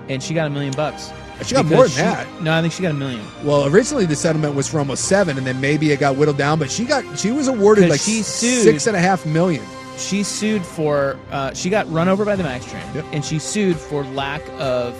And 0.09 0.21
she 0.21 0.35
got 0.35 0.49
a 0.49 0.51
million 0.51 0.73
bucks. 0.75 1.13
She 1.45 1.55
got 1.55 1.67
more 1.67 1.83
than 1.85 1.91
she- 1.91 1.97
that. 2.03 2.43
No, 2.43 2.53
I 2.53 2.61
think 2.63 2.73
she 2.73 2.83
got 2.83 2.91
a 2.91 2.95
million. 2.95 3.25
Well, 3.45 3.67
originally 3.69 4.07
the 4.07 4.17
settlement 4.17 4.55
was 4.57 4.67
for 4.69 4.79
almost 4.81 5.05
seven, 5.05 5.39
and 5.39 5.47
then 5.47 5.61
maybe 5.61 5.93
it 5.93 6.01
got 6.01 6.17
whittled 6.17 6.37
down. 6.37 6.59
But 6.59 6.71
she 6.71 6.85
got 6.85 7.05
she 7.19 7.31
was 7.31 7.47
awarded 7.49 7.85
'Cause 7.85 7.91
like 7.93 8.01
she 8.01 8.23
sued- 8.23 8.63
six 8.65 8.87
and 8.89 8.97
a 8.97 9.01
half 9.01 9.25
million. 9.25 9.63
She 9.97 10.23
sued 10.23 10.65
for 10.65 11.17
uh, 11.31 11.53
she 11.55 11.71
got 11.71 11.91
run 11.93 12.09
over 12.09 12.25
by 12.25 12.35
the 12.37 12.43
Max 12.43 12.65
train, 12.67 12.83
and 13.13 13.25
she 13.25 13.39
sued 13.39 13.77
for 13.77 14.03
lack 14.07 14.43
of 14.59 14.95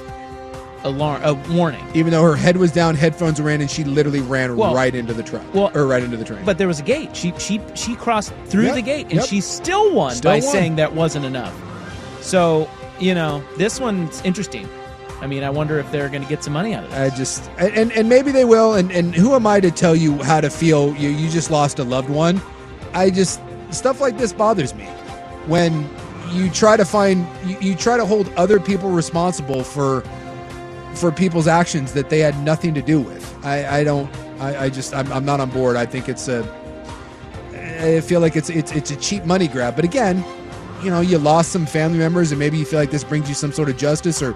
alarm, 0.85 1.21
a 1.25 1.35
warning. 1.55 1.85
Even 1.95 2.13
though 2.13 2.23
her 2.23 2.37
head 2.37 2.57
was 2.57 2.73
down, 2.73 2.95
headphones 2.95 3.41
were 3.41 3.51
in, 3.51 3.61
and 3.61 3.71
she 3.71 3.85
literally 3.85 4.21
ran 4.21 4.57
Well- 4.57 4.75
right 4.75 4.95
into 4.95 5.13
the 5.13 5.23
truck, 5.23 5.43
well- 5.55 5.71
or 5.75 5.87
right 5.87 6.03
into 6.03 6.17
the 6.17 6.25
train. 6.25 6.41
But 6.45 6.59
there 6.59 6.69
was 6.69 6.81
a 6.81 6.85
gate. 6.85 7.15
She 7.17 7.33
she 7.39 7.61
she 7.75 7.95
crossed 7.97 8.33
through 8.47 8.65
Yep, 8.67 8.75
the 8.75 8.83
gate, 8.83 9.07
and 9.11 9.15
yep. 9.17 9.27
she 9.27 9.41
still 9.41 9.93
won 9.95 10.15
Still 10.15 10.31
by 10.33 10.41
won. 10.41 10.53
saying 10.53 10.77
that 10.77 10.95
wasn't 10.95 11.25
enough. 11.27 11.55
So 12.23 12.69
you 12.99 13.15
know 13.15 13.43
this 13.57 13.81
one's 13.81 14.21
interesting. 14.25 14.69
I 15.23 15.27
mean, 15.27 15.45
I 15.45 15.51
wonder 15.51 15.79
if 15.79 15.91
they're 15.93 16.09
going 16.09 16.23
to 16.23 16.29
get 16.29 16.43
some 16.43 16.55
money 16.55 16.75
out 16.75 16.85
of 16.85 16.93
it. 16.95 16.99
I 16.99 17.11
just 17.15 17.51
and, 17.59 17.93
and 17.93 18.09
maybe 18.09 18.33
they 18.33 18.47
will. 18.47 18.75
And 18.75 18.91
and 18.91 19.15
who 19.15 19.35
am 19.35 19.47
I 19.47 19.61
to 19.61 19.71
tell 19.71 19.95
you 19.95 20.17
how 20.23 20.41
to 20.41 20.49
feel? 20.51 20.95
You 20.97 21.11
you 21.11 21.29
just 21.29 21.51
lost 21.51 21.79
a 21.79 21.85
loved 21.85 22.09
one. 22.09 22.41
I 22.95 23.11
just 23.11 23.39
stuff 23.71 24.01
like 24.01 24.17
this 24.19 24.33
bothers 24.33 24.75
me 24.75 24.85
when 25.47 25.89
you 26.33 26.49
try 26.51 26.77
to 26.77 26.85
find 26.85 27.27
you, 27.45 27.57
you 27.61 27.75
try 27.75 27.97
to 27.97 28.07
hold 28.07 28.33
other 28.35 28.59
people 28.61 28.89
responsible 28.91 29.63
for 29.63 30.03
for 30.95 31.13
people's 31.13 31.47
actions 31.47 31.93
that 31.93 32.11
they 32.11 32.21
had 32.21 32.39
nothing 32.43 32.75
to 32.75 32.83
do 32.83 33.01
with. 33.01 33.45
I 33.45 33.81
I 33.81 33.85
don't. 33.85 34.11
I, 34.41 34.65
I 34.65 34.69
just 34.71 34.95
I'm, 34.95 35.11
I'm 35.13 35.25
not 35.25 35.41
on 35.41 35.51
board. 35.51 35.77
I 35.77 35.87
think 35.87 36.09
it's 36.09 36.29
a. 36.29 36.43
I 37.81 38.01
feel 38.01 38.21
like 38.21 38.37
it's 38.37 38.51
it's 38.51 38.73
it's 38.73 38.91
a 38.91 38.97
cheap 38.97 39.25
money 39.25 39.49
grab. 39.49 39.77
But 39.77 39.85
again, 39.85 40.25
you 40.83 40.91
know, 40.91 41.01
you 41.01 41.19
lost 41.19 41.53
some 41.53 41.67
family 41.67 41.99
members, 41.99 42.33
and 42.33 42.39
maybe 42.39 42.59
you 42.59 42.65
feel 42.65 42.79
like 42.79 42.91
this 42.91 43.05
brings 43.05 43.29
you 43.29 43.35
some 43.35 43.53
sort 43.53 43.69
of 43.69 43.77
justice, 43.77 44.23
or 44.23 44.35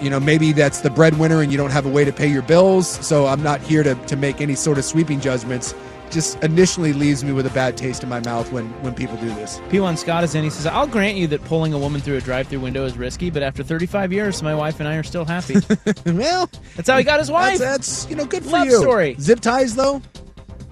you 0.00 0.10
know, 0.10 0.20
maybe 0.20 0.52
that's 0.52 0.80
the 0.80 0.90
breadwinner, 0.90 1.42
and 1.42 1.50
you 1.52 1.58
don't 1.58 1.70
have 1.70 1.86
a 1.86 1.88
way 1.90 2.04
to 2.04 2.12
pay 2.12 2.26
your 2.28 2.42
bills. 2.42 2.88
So 2.88 3.26
I'm 3.26 3.42
not 3.42 3.60
here 3.60 3.82
to 3.82 3.94
to 3.94 4.16
make 4.16 4.40
any 4.40 4.54
sort 4.54 4.78
of 4.78 4.84
sweeping 4.84 5.20
judgments. 5.20 5.74
Just 6.14 6.42
initially 6.44 6.92
leaves 6.92 7.24
me 7.24 7.32
with 7.32 7.44
a 7.44 7.50
bad 7.50 7.76
taste 7.76 8.04
in 8.04 8.08
my 8.08 8.20
mouth 8.20 8.50
when 8.52 8.66
when 8.82 8.94
people 8.94 9.16
do 9.16 9.26
this. 9.34 9.58
P1 9.68 9.98
Scott 9.98 10.22
is 10.22 10.34
in. 10.36 10.44
He 10.44 10.50
says, 10.50 10.64
I'll 10.64 10.86
grant 10.86 11.16
you 11.16 11.26
that 11.26 11.44
pulling 11.44 11.72
a 11.74 11.78
woman 11.78 12.00
through 12.00 12.16
a 12.16 12.20
drive 12.20 12.46
through 12.46 12.60
window 12.60 12.84
is 12.84 12.96
risky, 12.96 13.30
but 13.30 13.42
after 13.42 13.64
35 13.64 14.12
years, 14.12 14.40
my 14.42 14.54
wife 14.54 14.78
and 14.78 14.88
I 14.88 14.94
are 14.94 15.02
still 15.02 15.24
happy. 15.24 15.56
well, 16.06 16.48
that's 16.76 16.88
how 16.88 16.96
he 16.98 17.02
got 17.02 17.18
his 17.18 17.32
wife. 17.32 17.58
That's, 17.58 18.02
that's, 18.04 18.10
you 18.10 18.14
know, 18.16 18.24
good 18.26 18.44
for 18.44 18.50
Love 18.50 18.66
you. 18.66 18.80
story. 18.80 19.16
Zip 19.18 19.40
ties 19.40 19.74
though. 19.74 20.00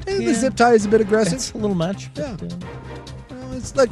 Eh, 0.07 0.19
Yeah. 0.19 0.27
The 0.29 0.35
zip 0.35 0.55
tie 0.55 0.75
is 0.75 0.85
a 0.87 0.89
bit 0.89 1.01
aggressive. 1.01 1.35
It's 1.35 1.53
a 1.53 1.59
little 1.59 1.77
much. 1.77 2.09
Yeah. 2.17 2.37
Well, 3.31 3.53
it's 3.55 3.77
I 3.77 3.87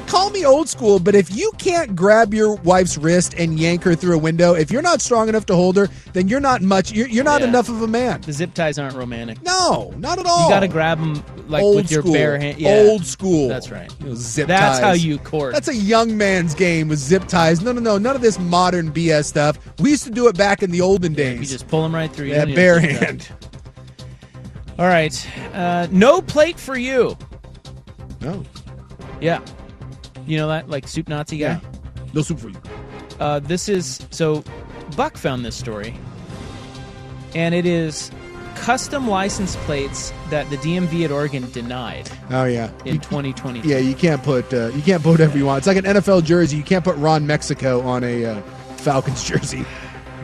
call 0.00 0.30
me 0.30 0.44
old 0.44 0.68
school, 0.68 0.98
but 0.98 1.14
if 1.14 1.34
you 1.34 1.52
can't 1.58 1.94
grab 1.94 2.32
your 2.34 2.56
wife's 2.56 2.96
wrist 2.98 3.34
and 3.34 3.58
yank 3.58 3.82
her 3.84 3.94
through 3.94 4.14
a 4.14 4.18
window, 4.18 4.54
if 4.54 4.70
you're 4.70 4.82
not 4.82 5.00
strong 5.00 5.28
enough 5.28 5.46
to 5.46 5.54
hold 5.54 5.76
her, 5.76 5.88
then 6.12 6.28
you're 6.28 6.40
not 6.40 6.62
much. 6.62 6.92
You're, 6.92 7.08
you're 7.08 7.24
not 7.24 7.40
Yeah. 7.40 7.48
enough 7.48 7.68
of 7.68 7.82
a 7.82 7.86
man. 7.86 8.20
The 8.22 8.32
zip 8.32 8.54
ties 8.54 8.78
aren't 8.78 8.96
romantic. 8.96 9.42
No, 9.42 9.92
not 9.98 10.18
at 10.18 10.26
all. 10.26 10.44
You 10.44 10.50
got 10.54 10.60
to 10.60 10.68
grab 10.68 10.98
them 10.98 11.22
like 11.48 11.62
Old 11.62 11.76
with 11.76 11.90
your 11.90 12.02
school. 12.02 12.12
bare 12.14 12.38
hand. 12.38 12.58
Yeah. 12.58 12.70
Old 12.88 13.04
school. 13.04 13.48
That's 13.48 13.70
right. 13.70 13.92
You 14.00 14.06
know, 14.06 14.14
zip 14.14 14.48
That's 14.48 14.78
ties. 14.78 14.86
how 14.86 14.92
you 14.92 15.18
court. 15.18 15.52
That's 15.54 15.68
a 15.68 15.74
young 15.76 16.16
man's 16.16 16.54
game 16.54 16.88
with 16.88 16.98
zip 16.98 17.26
ties. 17.26 17.60
No, 17.62 17.72
no, 17.72 17.80
no, 17.80 17.98
none 17.98 18.16
of 18.16 18.22
this 18.22 18.38
modern 18.38 18.92
BS 18.92 19.24
stuff. 19.26 19.58
We 19.80 19.90
used 19.90 20.04
to 20.04 20.10
do 20.10 20.28
it 20.28 20.36
back 20.36 20.62
in 20.62 20.70
the 20.70 20.80
olden 20.80 21.12
days. 21.12 21.40
You 21.40 21.46
just 21.46 21.68
pull 21.68 21.82
them 21.82 21.94
right 21.94 22.10
through. 22.12 22.26
Yeah, 22.26 22.44
bare 22.46 22.80
to 22.80 22.86
zip 22.88 22.98
tie. 23.00 23.04
hand. 23.06 23.28
All 24.78 24.86
right. 24.86 25.28
Uh, 25.52 25.86
no 25.90 26.22
plate 26.22 26.58
for 26.58 26.76
you. 26.78 27.16
No. 28.22 28.42
Yeah. 29.20 29.40
You 30.26 30.38
know 30.38 30.48
that? 30.48 30.68
Like 30.68 30.86
soup 30.88 31.08
Nazi 31.08 31.38
guy? 31.38 31.46
Yeah. 31.46 31.60
No 32.14 32.22
soup 32.22 32.38
for 32.38 32.48
you. 32.48 32.56
Uh, 33.20 33.38
this 33.40 33.68
is 33.68 34.06
so 34.10 34.42
Buck 34.96 35.16
found 35.16 35.44
this 35.44 35.56
story, 35.56 35.94
and 37.34 37.54
it 37.54 37.66
is 37.66 38.10
custom 38.54 39.08
license 39.08 39.56
plates 39.64 40.12
that 40.30 40.48
the 40.50 40.56
DMV 40.58 41.04
at 41.04 41.10
Oregon 41.10 41.50
denied 41.50 42.08
Oh 42.30 42.44
yeah. 42.44 42.70
in 42.84 43.00
2020. 43.00 43.60
Yeah, 43.60 43.78
you 43.78 43.94
can't 43.94 44.22
put 44.22 44.52
uh, 44.52 44.68
you 44.74 44.82
can't 44.82 45.02
put 45.02 45.10
whatever 45.12 45.36
you 45.38 45.46
want. 45.46 45.58
It's 45.58 45.66
like 45.66 45.76
an 45.78 45.84
NFL 45.84 46.24
jersey. 46.24 46.56
You 46.58 46.62
can't 46.62 46.84
put 46.84 46.96
Ron 46.96 47.26
Mexico 47.26 47.80
on 47.80 48.04
a 48.04 48.24
uh, 48.26 48.42
Falcons 48.76 49.24
jersey. 49.28 49.64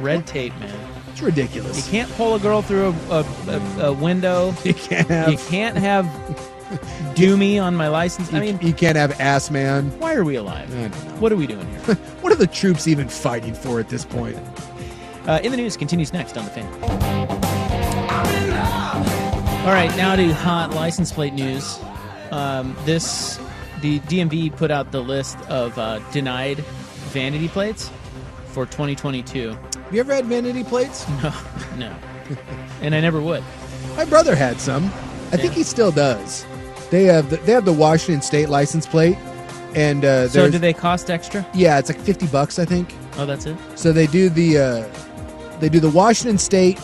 Red 0.01 0.27
tape, 0.27 0.57
man. 0.61 0.79
It's 1.11 1.21
ridiculous. 1.23 1.85
You 1.87 1.91
can't 1.91 2.11
pull 2.13 2.35
a 2.37 2.39
girl 2.39 2.63
through 2.63 2.95
a, 3.11 3.11
a, 3.11 3.25
a, 3.49 3.87
a 3.89 3.93
window. 3.93 4.55
You 4.65 4.75
can't 4.75 5.09
have. 5.09 5.33
You 5.33 5.39
can't 5.39 5.77
have 5.77 6.07
Doomy 7.14 7.62
on 7.62 7.74
my 7.76 7.88
license. 7.88 8.33
I 8.33 8.42
you, 8.42 8.52
mean, 8.52 8.66
you 8.66 8.74
can't 8.74 8.96
have 8.96 9.18
ass 9.20 9.50
man. 9.50 9.90
why 9.98 10.14
are 10.14 10.24
we 10.24 10.37
alive? 10.37 10.70
I 10.74 10.88
don't 10.88 10.90
know. 10.90 11.20
What 11.20 11.33
are 11.33 11.37
we 11.37 11.46
doing 11.46 11.66
here? 11.68 11.94
What 12.20 12.33
are 12.33 12.37
the 12.37 12.46
troops 12.46 12.87
even 12.87 13.09
fighting 13.09 13.54
for 13.54 13.81
at 13.81 13.88
this 13.88 14.04
point? 14.04 14.37
Uh, 15.26 15.40
in 15.42 15.50
the 15.50 15.57
news 15.57 15.76
continues 15.78 16.12
next 16.12 16.37
on 16.37 16.44
the 16.44 16.50
fan. 16.50 16.66
All 19.66 19.74
right, 19.74 19.94
now 19.96 20.14
to 20.16 20.33
hot 20.35 20.72
license 20.74 21.12
plate 21.12 21.33
news. 21.33 21.78
Um, 22.31 22.76
this 22.85 23.38
the 23.81 24.00
DMV 24.00 24.57
put 24.57 24.70
out 24.70 24.92
the 24.92 25.02
list 25.02 25.38
of 25.48 25.78
uh, 25.78 26.00
denied 26.11 26.59
vanity 27.12 27.48
plates 27.48 27.90
for 28.46 28.66
2022. 28.66 29.50
Have 29.50 29.94
you 29.94 30.00
ever 30.00 30.14
had 30.14 30.26
vanity 30.26 30.64
plates? 30.64 31.07
No, 31.18 31.33
no, 31.76 31.96
and 32.83 32.94
I 32.94 33.00
never 33.00 33.20
would. 33.20 33.42
My 33.96 34.04
brother 34.04 34.35
had 34.35 34.61
some. 34.61 34.87
I 35.33 35.37
think 35.37 35.52
he 35.52 35.62
still 35.62 35.92
does. 35.92 36.44
They 36.90 37.05
have 37.05 37.31
the, 37.31 37.37
they 37.38 37.53
have 37.53 37.64
the 37.64 37.72
Washington 37.72 38.22
State 38.22 38.48
license 38.48 38.87
plate, 38.87 39.16
and 39.74 40.05
uh, 40.05 40.29
So 40.29 40.51
do 40.51 40.59
they 40.59 40.72
cost 40.72 41.11
extra? 41.11 41.46
Yeah, 41.55 41.79
it's 41.79 41.90
like 41.90 42.01
fifty 42.01 42.27
bucks, 42.27 42.59
I 42.59 42.64
think. 42.64 42.94
Oh, 43.16 43.27
that's 43.27 43.46
it. 43.46 43.57
So 43.74 43.92
they 43.92 44.07
do 44.07 44.29
the 44.29 44.59
uh, 44.59 45.59
they 45.61 45.68
do 45.68 45.81
the 45.81 45.90
Washington 45.90 46.38
State 46.38 46.81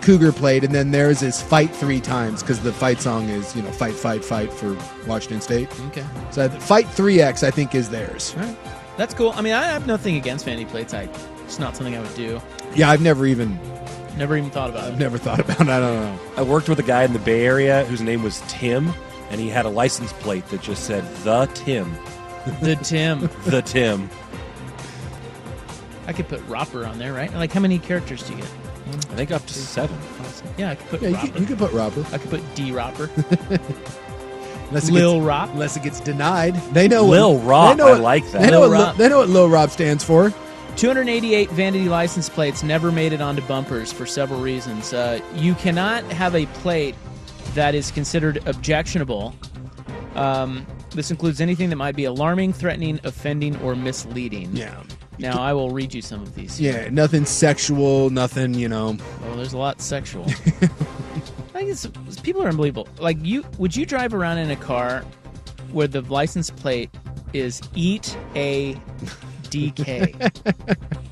Cougar 0.00 0.32
plate, 0.32 0.64
and 0.64 0.74
then 0.74 0.90
theirs 0.90 1.22
is 1.22 1.40
fight 1.40 1.70
three 1.74 2.00
times 2.00 2.42
because 2.42 2.60
the 2.60 2.72
fight 2.72 3.00
song 3.00 3.28
is 3.28 3.54
you 3.54 3.62
know 3.62 3.70
fight 3.72 3.94
fight 3.94 4.24
fight 4.24 4.52
for 4.52 4.76
Washington 5.06 5.40
State. 5.40 5.68
Okay. 5.88 6.04
So 6.30 6.48
fight 6.48 6.88
three 6.88 7.20
X 7.20 7.42
I 7.42 7.50
think 7.50 7.74
is 7.74 7.88
theirs. 7.90 8.34
That's 8.96 9.14
cool. 9.14 9.32
I 9.36 9.42
mean, 9.42 9.52
I 9.52 9.64
have 9.64 9.86
nothing 9.86 10.16
against 10.16 10.44
vanity 10.44 10.64
plates. 10.64 10.94
I 10.94 11.08
it's 11.44 11.58
not 11.58 11.76
something 11.76 11.96
I 11.96 12.00
would 12.00 12.14
do. 12.14 12.40
Yeah, 12.74 12.90
I've 12.90 13.02
never 13.02 13.26
even 13.26 13.58
Never 14.16 14.36
even 14.38 14.48
thought 14.50 14.70
about 14.70 14.84
it. 14.84 14.86
I've 14.88 14.94
it. 14.94 14.98
never 14.98 15.18
thought 15.18 15.40
about 15.40 15.60
it. 15.60 15.68
I 15.68 15.78
don't 15.78 15.94
know. 15.94 16.18
I 16.38 16.42
worked 16.42 16.70
with 16.70 16.78
a 16.78 16.82
guy 16.82 17.04
in 17.04 17.12
the 17.12 17.18
Bay 17.18 17.44
Area 17.44 17.84
whose 17.84 18.00
name 18.00 18.22
was 18.22 18.42
Tim, 18.48 18.94
and 19.30 19.40
he 19.40 19.48
had 19.48 19.66
a 19.66 19.68
license 19.70 20.12
plate 20.14 20.46
that 20.48 20.62
just 20.62 20.84
said 20.84 21.04
"The 21.24 21.46
Tim." 21.54 21.92
The 22.60 22.76
Tim. 22.76 23.20
the 23.46 23.62
Tim. 23.62 24.08
I 26.06 26.12
could 26.12 26.28
put 26.28 26.40
Roper 26.46 26.86
on 26.86 26.98
there, 26.98 27.12
right? 27.12 27.32
Like, 27.34 27.52
how 27.52 27.60
many 27.60 27.78
characters 27.78 28.22
do 28.22 28.32
you 28.34 28.38
get? 28.40 28.48
I 28.88 29.16
think 29.16 29.32
up 29.32 29.44
to 29.46 29.54
seven. 29.54 29.98
Yeah, 30.56 30.70
I 30.70 30.74
could 30.76 30.88
put 30.88 31.02
Yeah, 31.02 31.08
you 31.08 31.14
Roper. 31.16 31.26
could, 31.32 31.40
you 31.40 31.46
could 31.46 31.58
put 31.58 31.72
Robert. 31.72 32.12
I 32.12 32.18
could 32.18 32.30
put 32.30 32.54
D 32.54 32.70
Roper. 32.70 33.10
Unless 34.68 34.88
it 34.88 34.92
Lil 34.92 35.14
gets, 35.14 35.24
Rob. 35.26 35.50
Unless 35.50 35.76
it 35.76 35.82
gets 35.82 36.00
denied, 36.00 36.54
they 36.72 36.88
know 36.88 37.04
Lil 37.04 37.36
what, 37.38 37.46
Rob, 37.46 37.76
They 37.76 37.82
know 37.82 37.88
I 37.88 37.92
what- 37.92 38.00
like 38.00 38.30
that. 38.32 38.42
They 38.42 38.50
know, 38.50 38.60
Lil 38.60 38.70
what, 38.70 38.76
Lil- 38.78 38.86
Rob. 38.86 38.96
they 38.96 39.08
know 39.08 39.18
what 39.18 39.28
Lil 39.28 39.48
Rob 39.48 39.70
stands 39.70 40.02
for. 40.04 40.32
288 40.76 41.50
vanity 41.50 41.88
license 41.88 42.28
plates 42.28 42.62
never 42.62 42.92
made 42.92 43.12
it 43.12 43.20
onto 43.22 43.40
bumpers 43.42 43.92
for 43.92 44.04
several 44.06 44.40
reasons. 44.40 44.92
Uh, 44.92 45.20
you 45.34 45.54
cannot 45.54 46.04
have 46.12 46.34
a 46.34 46.46
plate 46.46 46.94
that 47.54 47.74
is 47.74 47.90
considered 47.90 48.46
objectionable. 48.46 49.34
Um, 50.14 50.66
this 50.90 51.10
includes 51.10 51.40
anything 51.40 51.70
that 51.70 51.76
might 51.76 51.96
be 51.96 52.04
alarming, 52.04 52.52
threatening, 52.52 53.00
offending, 53.04 53.60
or 53.60 53.76
misleading. 53.76 54.56
Yeah. 54.56 54.82
Now, 55.18 55.40
I 55.40 55.52
will 55.52 55.70
read 55.70 55.94
you 55.94 56.02
some 56.02 56.22
of 56.22 56.34
these. 56.34 56.60
Yeah, 56.60 56.88
nothing 56.90 57.24
sexual, 57.24 58.10
nothing 58.10 58.54
you 58.54 58.68
know. 58.68 58.96
Oh, 59.24 59.36
there's 59.36 59.54
a 59.54 59.58
lot 59.58 59.80
sexual. 59.80 60.26
I 61.54 61.74
people 62.22 62.42
are 62.42 62.48
unbelievable. 62.48 62.86
Like 62.98 63.16
you, 63.22 63.44
would 63.58 63.74
you 63.74 63.86
drive 63.86 64.12
around 64.12 64.38
in 64.38 64.50
a 64.50 64.56
car 64.56 65.04
where 65.72 65.86
the 65.86 66.02
license 66.02 66.50
plate 66.50 66.90
is 67.32 67.62
"Eat 67.74 68.16
a 68.34 68.74
DK"? 69.44 70.96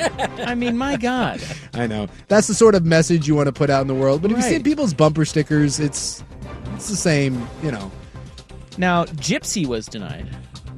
I 0.00 0.54
mean, 0.54 0.76
my 0.76 0.96
God. 0.96 1.40
I 1.74 1.86
know 1.86 2.08
that's 2.28 2.46
the 2.46 2.54
sort 2.54 2.74
of 2.74 2.84
message 2.84 3.26
you 3.28 3.34
want 3.34 3.46
to 3.46 3.52
put 3.52 3.70
out 3.70 3.80
in 3.82 3.86
the 3.86 3.94
world. 3.94 4.22
But 4.22 4.30
if 4.32 4.36
you 4.38 4.42
see 4.42 4.58
people's 4.60 4.94
bumper 4.94 5.24
stickers, 5.24 5.80
it's 5.80 6.22
it's 6.74 6.88
the 6.88 6.96
same. 6.96 7.46
You 7.62 7.72
know. 7.72 7.90
Now, 8.78 9.04
Gypsy 9.06 9.66
was 9.66 9.86
denied. 9.86 10.28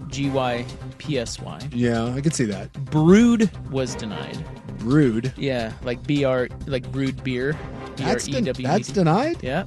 G 0.09 0.31
Y 0.31 0.65
P 0.99 1.19
S 1.19 1.41
Y. 1.41 1.59
Yeah, 1.73 2.05
I 2.15 2.21
could 2.21 2.35
see 2.35 2.45
that. 2.47 2.73
Brood 2.87 3.51
was 3.71 3.95
denied. 3.95 4.45
Brood? 4.79 5.33
Yeah, 5.37 5.73
like 5.83 6.07
B 6.07 6.25
R, 6.25 6.49
like 6.67 6.91
brewed 6.93 7.23
beer. 7.25 7.57
That's 7.97 8.27
den- 8.27 8.45
that's 8.45 8.89
denied? 8.89 9.43
Yeah. 9.43 9.65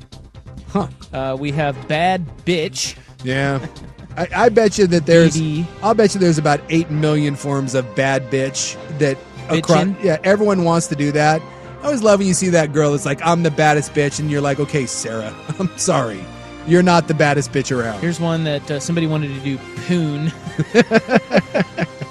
Huh. 0.69 0.87
Uh, 1.11 1.35
we 1.37 1.51
have 1.51 1.87
bad 1.87 2.25
bitch. 2.45 2.95
Yeah. 3.23 3.65
I, 4.17 4.27
I 4.35 4.49
bet 4.49 4.77
you 4.77 4.87
that 4.87 5.05
there's. 5.05 5.37
BD. 5.37 5.65
I'll 5.81 5.93
bet 5.93 6.13
you 6.13 6.19
there's 6.19 6.37
about 6.37 6.61
eight 6.69 6.89
million 6.89 7.35
forms 7.35 7.75
of 7.75 7.95
bad 7.95 8.29
bitch 8.29 8.75
that 8.99 9.17
across. 9.49 9.83
Bitchin'? 9.85 10.03
Yeah, 10.03 10.17
everyone 10.23 10.63
wants 10.63 10.87
to 10.87 10.95
do 10.95 11.11
that. 11.13 11.41
I 11.81 11.85
always 11.85 12.03
love 12.03 12.19
when 12.19 12.27
you 12.27 12.35
see 12.35 12.49
that 12.49 12.73
girl 12.73 12.93
It's 12.93 13.05
like, 13.05 13.21
"I'm 13.25 13.43
the 13.43 13.51
baddest 13.51 13.93
bitch," 13.93 14.19
and 14.19 14.29
you're 14.29 14.41
like, 14.41 14.59
"Okay, 14.59 14.85
Sarah, 14.85 15.33
I'm 15.59 15.75
sorry, 15.77 16.23
you're 16.67 16.83
not 16.83 17.07
the 17.07 17.13
baddest 17.15 17.51
bitch 17.51 17.75
around." 17.75 17.99
Here's 18.01 18.19
one 18.19 18.43
that 18.43 18.69
uh, 18.69 18.79
somebody 18.79 19.07
wanted 19.07 19.29
to 19.29 19.39
do 19.39 19.57
poon. 19.87 20.31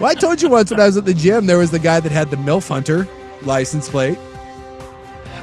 Well, 0.00 0.08
I 0.08 0.14
told 0.14 0.40
you 0.40 0.48
once 0.48 0.70
when 0.70 0.78
I 0.78 0.86
was 0.86 0.96
at 0.96 1.06
the 1.06 1.14
gym, 1.14 1.46
there 1.46 1.58
was 1.58 1.72
the 1.72 1.78
guy 1.80 1.98
that 1.98 2.12
had 2.12 2.30
the 2.30 2.36
MILF 2.36 2.68
Hunter 2.68 3.08
license 3.42 3.88
plate. 3.88 4.16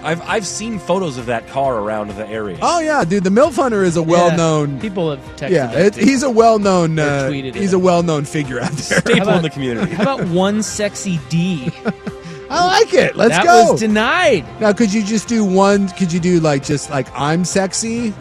I've 0.05 0.21
I've 0.21 0.45
seen 0.47 0.79
photos 0.79 1.17
of 1.17 1.25
that 1.25 1.47
car 1.49 1.77
around 1.79 2.11
the 2.11 2.27
area. 2.27 2.57
Oh 2.61 2.79
yeah, 2.79 3.03
dude, 3.03 3.23
the 3.23 3.29
MILF 3.29 3.55
Hunter 3.55 3.83
is 3.83 3.97
a 3.97 4.03
well-known. 4.03 4.79
People 4.79 5.09
have 5.11 5.19
texted. 5.35 5.49
yeah, 5.49 5.67
that 5.67 5.85
it, 5.87 5.93
too. 5.95 6.01
he's 6.05 6.23
a 6.23 6.29
well-known. 6.29 6.99
Or 6.99 7.03
Uh, 7.03 7.29
tweeted 7.29 7.55
he's 7.55 7.73
it. 7.73 7.77
a 7.77 7.79
well-known 7.79 8.23
figure 8.25 8.59
out 8.61 8.71
there. 8.71 8.99
Staple 9.01 9.21
about- 9.23 9.37
in 9.37 9.43
the 9.43 9.49
community. 9.49 9.93
How 9.93 10.03
about 10.03 10.27
one 10.29 10.61
sexy 10.63 11.19
D? 11.29 11.71
I 12.49 12.65
like 12.67 12.93
it. 12.93 13.15
Let's 13.15 13.35
that 13.35 13.43
go. 13.43 13.71
was 13.71 13.79
denied. 13.79 14.45
now, 14.61 14.71
could 14.71 14.93
you 14.93 15.03
just 15.03 15.27
do 15.27 15.43
one? 15.43 15.89
Could 15.89 16.13
you 16.13 16.19
do 16.19 16.39
like 16.39 16.63
just 16.63 16.89
like 16.91 17.07
I'm 17.19 17.43
sexy, 17.43 18.13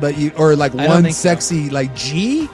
but 0.00 0.18
you 0.18 0.30
or 0.36 0.54
like 0.56 0.74
I 0.74 0.76
don't 0.84 0.88
one 0.88 1.02
think 1.04 1.14
so. 1.16 1.30
sexy 1.30 1.70
like 1.70 1.94
G? 1.96 2.48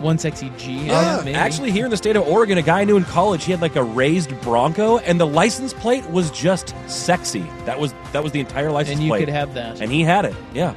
One 0.00 0.16
sexy 0.18 0.50
G. 0.58 0.86
Yeah, 0.86 1.22
maybe. 1.24 1.34
Actually, 1.36 1.70
here 1.72 1.84
in 1.84 1.90
the 1.90 1.96
state 1.96 2.14
of 2.16 2.26
Oregon, 2.28 2.56
a 2.58 2.62
guy 2.62 2.80
I 2.80 2.84
knew 2.84 2.96
in 2.96 3.04
college, 3.04 3.44
he 3.44 3.50
had 3.52 3.60
like 3.60 3.74
a 3.76 3.82
raised 3.82 4.38
Bronco, 4.42 4.98
and 4.98 5.18
the 5.20 5.26
license 5.26 5.72
plate 5.72 6.08
was 6.10 6.30
just 6.30 6.74
sexy. 6.86 7.44
That 7.64 7.80
was 7.80 7.92
that 8.12 8.22
was 8.22 8.30
the 8.32 8.40
entire 8.40 8.70
license 8.70 8.94
plate. 8.94 8.94
and 8.98 9.02
you 9.04 9.10
plate. 9.10 9.18
could 9.24 9.28
have 9.34 9.54
that. 9.54 9.80
and 9.80 9.90
he 9.90 10.02
had 10.02 10.24
it. 10.24 10.36
Yeah. 10.54 10.74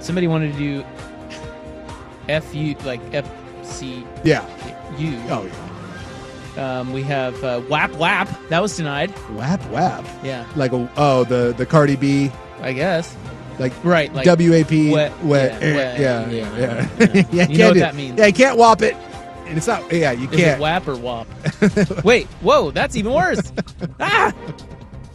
Somebody 0.00 0.28
wanted 0.28 0.52
to 0.52 0.58
do 0.58 0.84
F 2.28 2.54
U 2.54 2.74
like 2.84 3.00
F 3.12 3.28
C 3.64 4.04
Yeah. 4.24 4.44
U. 4.98 5.18
Oh 5.28 5.44
yeah. 5.46 6.80
Um, 6.80 6.92
we 6.92 7.02
have 7.04 7.42
uh, 7.44 7.60
Wap 7.68 7.92
Wap. 7.94 8.28
That 8.48 8.60
was 8.60 8.76
denied. 8.76 9.12
Wap 9.30 9.64
wap. 9.70 10.04
Yeah, 10.24 10.44
Like 10.56 10.72
a, 10.72 10.90
oh 10.96 11.24
the 11.24 11.54
the 11.56 11.66
Cardi 11.66 11.96
B 11.96 12.30
I 12.60 12.72
guess. 12.72 13.16
Like 13.58 13.72
Right. 13.84 14.12
Like 14.12 14.24
W 14.24 14.52
A 14.54 14.64
P 14.64 14.90
wet- 14.92 15.12
wet 15.24 15.60
yeah, 15.60 15.68
eh, 15.68 15.76
wet, 15.76 16.00
yeah 16.00 16.28
yeah, 16.28 16.54
yeah 16.56 16.58
yeah. 16.58 16.88
yeah. 17.14 17.24
yeah 17.32 17.48
You 17.48 17.58
know 17.58 17.66
what 17.68 17.74
do- 17.74 17.80
that 17.80 17.94
means. 17.94 18.18
Yeah, 18.18 18.26
you 18.26 18.32
can't 18.32 18.58
whop 18.58 18.82
it. 18.82 18.94
And 19.46 19.56
it's 19.56 19.66
not. 19.66 19.90
Yeah, 19.92 20.12
you 20.12 20.28
Is 20.30 20.36
can't. 20.36 20.58
it 20.58 20.60
WAP 20.60 20.86
or 20.88 20.96
WAP? 20.96 21.26
Wait, 22.04 22.26
whoa, 22.42 22.70
that's 22.70 22.96
even 22.96 23.12
worse. 23.14 23.50
ah! 24.00 24.32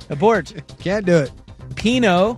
Abort. 0.10 0.54
Can't 0.80 1.06
do 1.06 1.18
it. 1.18 1.32
Pinot. 1.76 2.38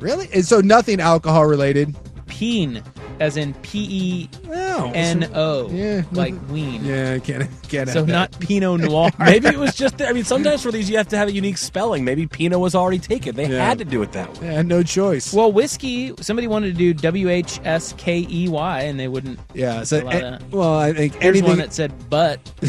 Really? 0.00 0.28
And 0.32 0.44
so 0.44 0.60
nothing 0.60 1.00
alcohol 1.00 1.46
related. 1.46 1.96
Peen, 2.26 2.82
as 3.22 3.36
in 3.36 3.54
P 3.54 3.86
E. 3.90 4.28
N 4.52 5.30
O. 5.34 5.70
Yeah, 5.70 6.02
Like 6.12 6.34
ween. 6.50 6.84
Yeah, 6.84 7.18
can't 7.18 7.48
can't. 7.68 7.88
So 7.88 8.00
have 8.00 8.06
that. 8.08 8.12
not 8.12 8.40
Pinot 8.40 8.80
Noir. 8.80 9.10
Maybe 9.18 9.48
it 9.48 9.56
was 9.58 9.74
just. 9.74 10.02
I 10.02 10.12
mean, 10.12 10.24
sometimes 10.34 10.62
for 10.62 10.70
these 10.72 10.90
you 10.90 10.96
have 10.96 11.08
to 11.08 11.16
have 11.16 11.28
a 11.28 11.32
unique 11.32 11.56
spelling. 11.58 12.04
Maybe 12.04 12.26
Pinot 12.26 12.58
was 12.60 12.74
already 12.74 12.98
taken. 12.98 13.36
They 13.36 13.46
Yeah. 13.48 13.64
had 13.66 13.78
to 13.78 13.84
do 13.84 14.02
it 14.02 14.12
that 14.12 14.38
way. 14.38 14.48
Yeah, 14.52 14.62
no 14.62 14.82
choice. 14.82 15.32
Well, 15.32 15.50
whiskey. 15.52 16.12
Somebody 16.20 16.48
wanted 16.48 16.68
to 16.72 16.78
do 16.78 16.92
W 16.94 17.28
H 17.28 17.60
S 17.64 17.94
K 17.96 18.26
E 18.28 18.48
Y, 18.48 18.80
and 18.82 18.98
they 19.00 19.08
wouldn't. 19.08 19.38
yeah. 19.54 19.84
So 19.84 20.00
allow 20.02 20.10
that. 20.10 20.50
well, 20.50 20.74
I 20.74 20.92
think 20.92 21.14
Here's 21.14 21.24
anything. 21.36 21.48
one 21.48 21.58
that 21.58 21.72
said 21.72 22.10
butt. 22.10 22.44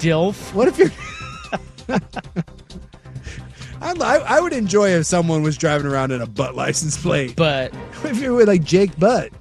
Dilf. 0.00 0.52
what 0.54 0.68
if 0.68 0.78
you're? 0.78 0.90
I, 3.80 3.92
I 3.92 4.16
I 4.36 4.40
would 4.40 4.52
enjoy 4.52 4.90
if 4.90 5.06
someone 5.06 5.42
was 5.42 5.56
driving 5.56 5.86
around 5.86 6.10
in 6.10 6.20
a 6.22 6.26
butt 6.26 6.54
license 6.54 6.96
plate. 6.96 7.36
But 7.36 7.72
if 8.04 8.20
you 8.20 8.34
were 8.34 8.44
like 8.44 8.64
Jake 8.64 8.98
Butt. 8.98 9.32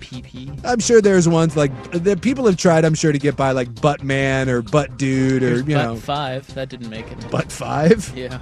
PP. 0.00 0.58
I'm 0.64 0.80
sure 0.80 1.02
there's 1.02 1.28
ones 1.28 1.54
like 1.54 1.70
that 1.92 2.22
people 2.22 2.46
have 2.46 2.56
tried. 2.56 2.84
I'm 2.86 2.94
sure 2.94 3.12
to 3.12 3.18
get 3.18 3.36
by 3.36 3.50
like 3.52 3.80
Butt 3.82 4.02
Man 4.02 4.48
or 4.48 4.62
Butt 4.62 4.96
Dude 4.96 5.42
or 5.42 5.48
Here's 5.48 5.68
you 5.68 5.74
butt 5.74 5.84
know 5.84 5.96
five. 5.96 6.54
That 6.54 6.70
didn't 6.70 6.88
make 6.88 7.10
it. 7.12 7.30
Butt 7.30 7.52
Five. 7.52 8.10
Yeah. 8.16 8.38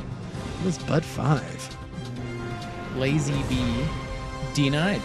What's 0.63 0.79
Butt 0.79 1.05
Five? 1.05 1.77
Lazy 2.97 3.43
B. 3.49 3.85
Denied. 4.55 5.03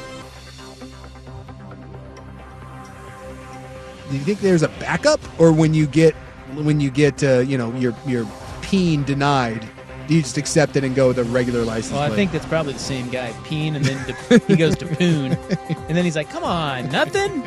Do 4.10 4.17
you 4.17 4.24
think 4.24 4.41
there's 4.41 4.62
a 4.62 4.67
backup, 4.67 5.19
or 5.39 5.52
when 5.52 5.74
you 5.74 5.88
get 5.88 6.13
when 6.54 6.80
you 6.80 6.91
get 6.91 7.24
uh, 7.24 7.39
you 7.39 7.58
know 7.58 7.74
your 7.76 7.95
your 8.06 8.28
peen 8.62 9.04
denied, 9.04 9.67
you 10.12 10.21
just 10.21 10.38
accept 10.38 10.76
it 10.76 10.84
and 10.84 10.93
go 10.95 11.08
with 11.08 11.19
a 11.19 11.24
regular 11.24 11.63
license 11.63 11.93
Well, 11.93 12.02
I 12.02 12.08
plate? 12.08 12.15
think 12.17 12.32
that's 12.34 12.45
probably 12.45 12.74
the 12.74 12.80
same 12.80 13.10
guy. 13.10 13.34
Peen, 13.43 13.76
and 13.76 13.86
then 13.86 14.06
to, 14.30 14.39
he 14.47 14.56
goes 14.56 14.76
to 14.78 14.86
poon, 14.86 15.34
and 15.88 15.97
then 15.97 16.04
he's 16.06 16.15
like, 16.15 16.30
"Come 16.30 16.43
on, 16.43 16.89
nothing." 16.89 17.41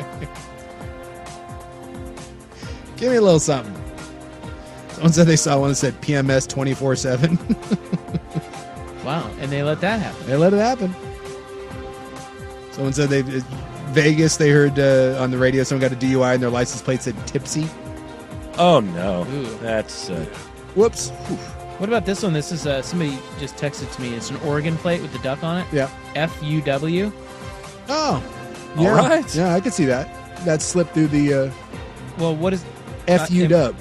Give 2.97 3.11
me 3.11 3.17
a 3.17 3.21
little 3.21 3.39
something. 3.39 3.73
Someone 4.91 5.11
said 5.13 5.27
they 5.27 5.35
saw 5.35 5.59
one 5.59 5.69
that 5.69 5.75
said 5.75 5.99
PMS 6.01 6.47
twenty 6.47 6.73
four 6.73 6.95
seven. 6.95 7.37
Wow, 9.05 9.29
and 9.39 9.51
they 9.51 9.61
let 9.61 9.81
that 9.81 9.99
happen. 9.99 10.25
They 10.25 10.35
let 10.35 10.51
it 10.51 10.57
happen. 10.57 10.91
Someone 12.71 12.91
said 12.91 13.09
they 13.09 13.21
Vegas. 13.91 14.37
They 14.37 14.49
heard 14.49 14.79
uh, 14.79 15.21
on 15.21 15.29
the 15.29 15.37
radio 15.37 15.61
someone 15.61 15.87
got 15.87 15.95
a 15.95 15.95
DUI 16.03 16.33
and 16.33 16.41
their 16.41 16.49
license 16.49 16.81
plate 16.81 17.03
said 17.03 17.15
tipsy. 17.27 17.69
Oh 18.57 18.79
no, 18.79 19.27
Ooh. 19.31 19.43
that's 19.59 20.09
uh, 20.09 20.25
Whoops. 20.73 21.11
What 21.77 21.89
about 21.89 22.05
this 22.05 22.23
one? 22.23 22.31
This 22.33 22.51
is 22.51 22.65
uh, 22.65 22.81
somebody 22.81 23.17
just 23.39 23.55
texted 23.57 23.93
to 23.95 24.01
me. 24.01 24.13
It's 24.13 24.29
an 24.29 24.37
Oregon 24.37 24.77
plate 24.77 25.01
with 25.01 25.11
the 25.11 25.19
duck 25.19 25.43
on 25.43 25.57
it. 25.57 25.67
Yeah. 25.73 25.89
F 26.15 26.37
U 26.41 26.61
W. 26.61 27.11
Oh. 27.89 28.23
All 28.77 28.83
Yeah. 28.83 28.95
right. 28.95 29.35
Yeah, 29.35 29.53
I 29.53 29.59
could 29.59 29.73
see 29.73 29.85
that. 29.85 30.07
That 30.45 30.61
slipped 30.61 30.93
through 30.93 31.07
the 31.07 31.33
uh, 31.33 31.51
Well, 32.17 32.35
what 32.35 32.53
is 32.53 32.63
FU 33.07 33.45
Uh, 33.45 33.47
dub. 33.47 33.75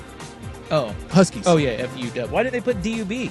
Oh, 0.71 0.95
Huskies. 1.11 1.47
Oh 1.47 1.57
yeah, 1.57 1.87
FUW. 1.87 2.29
Why 2.31 2.43
did 2.43 2.53
they 2.53 2.61
put 2.61 2.83
DUB? 2.83 3.31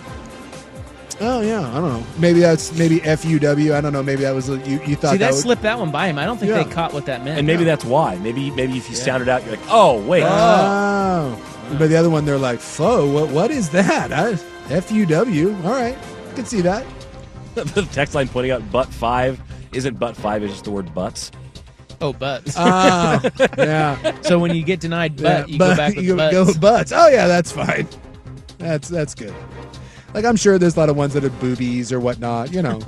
Oh 1.21 1.41
yeah, 1.41 1.61
I 1.69 1.73
don't 1.75 1.89
know. 1.89 2.03
Maybe 2.17 2.39
that's 2.39 2.71
maybe 2.77 3.01
F 3.03 3.25
U 3.25 3.39
W. 3.39 3.73
I 3.75 3.81
don't 3.81 3.91
know. 3.93 4.01
Maybe 4.03 4.21
that 4.23 4.33
was 4.33 4.47
you. 4.49 4.81
You 4.85 4.95
thought 4.95 5.11
See, 5.11 5.17
that 5.17 5.19
that 5.19 5.31
would, 5.33 5.41
slipped 5.41 5.61
that 5.63 5.77
one 5.77 5.91
by 5.91 6.07
him. 6.07 6.17
I 6.17 6.25
don't 6.25 6.37
think 6.37 6.51
Yeah. 6.51 6.63
they 6.63 6.71
caught 6.71 6.93
what 6.93 7.05
that 7.07 7.23
meant. 7.23 7.37
And 7.37 7.45
maybe 7.47 7.63
that's 7.63 7.83
why. 7.85 8.15
Maybe 8.17 8.49
maybe 8.51 8.77
if 8.77 8.89
you 8.89 8.95
sound 8.95 9.21
it 9.21 9.29
out, 9.29 9.43
you're 9.43 9.51
like, 9.55 9.65
oh 9.69 10.01
wait. 10.01 10.23
Oh. 10.25 11.39
But 11.77 11.89
the 11.89 11.95
other 11.97 12.09
one, 12.09 12.25
they're 12.25 12.37
like, 12.37 12.59
"Fo, 12.59 13.09
what? 13.11 13.29
What 13.29 13.51
is 13.51 13.69
that? 13.69 14.11
I, 14.11 14.37
FUW. 14.67 15.63
All 15.65 15.71
right, 15.71 15.97
I 16.31 16.33
can 16.35 16.45
see 16.45 16.61
that." 16.61 16.85
the 17.55 17.87
text 17.91 18.15
line 18.15 18.27
pointing 18.27 18.51
out 18.51 18.69
butt 18.71 18.87
five 18.87 19.39
isn't 19.73 19.99
butt 19.99 20.15
five, 20.17 20.43
it's 20.43 20.53
just 20.53 20.65
the 20.65 20.71
word 20.71 20.93
butts. 20.93 21.31
Oh, 22.01 22.11
butts. 22.11 22.55
Ah, 22.57 23.21
yeah. 23.57 24.19
So 24.21 24.39
when 24.39 24.55
you 24.55 24.63
get 24.63 24.79
denied 24.79 25.15
butt, 25.15 25.23
Yeah, 25.23 25.45
you 25.45 25.57
but- 25.59 25.69
go 25.71 25.77
back 25.77 25.95
with 25.95 26.05
you 26.05 26.15
butts. 26.15 26.33
go 26.33 26.45
with 26.45 26.59
butts. 26.61 26.91
Oh 26.93 27.07
yeah, 27.07 27.27
that's 27.27 27.51
fine. 27.51 27.87
That's 28.57 28.87
that's 28.89 29.13
good. 29.15 29.33
Like 30.13 30.25
I'm 30.25 30.35
sure 30.35 30.57
there's 30.57 30.75
a 30.75 30.79
lot 30.79 30.89
of 30.89 30.95
ones 30.97 31.13
that 31.13 31.23
are 31.23 31.29
boobies 31.29 31.91
or 31.91 31.99
whatnot. 31.99 32.51
You 32.53 32.61
know, 32.61 32.81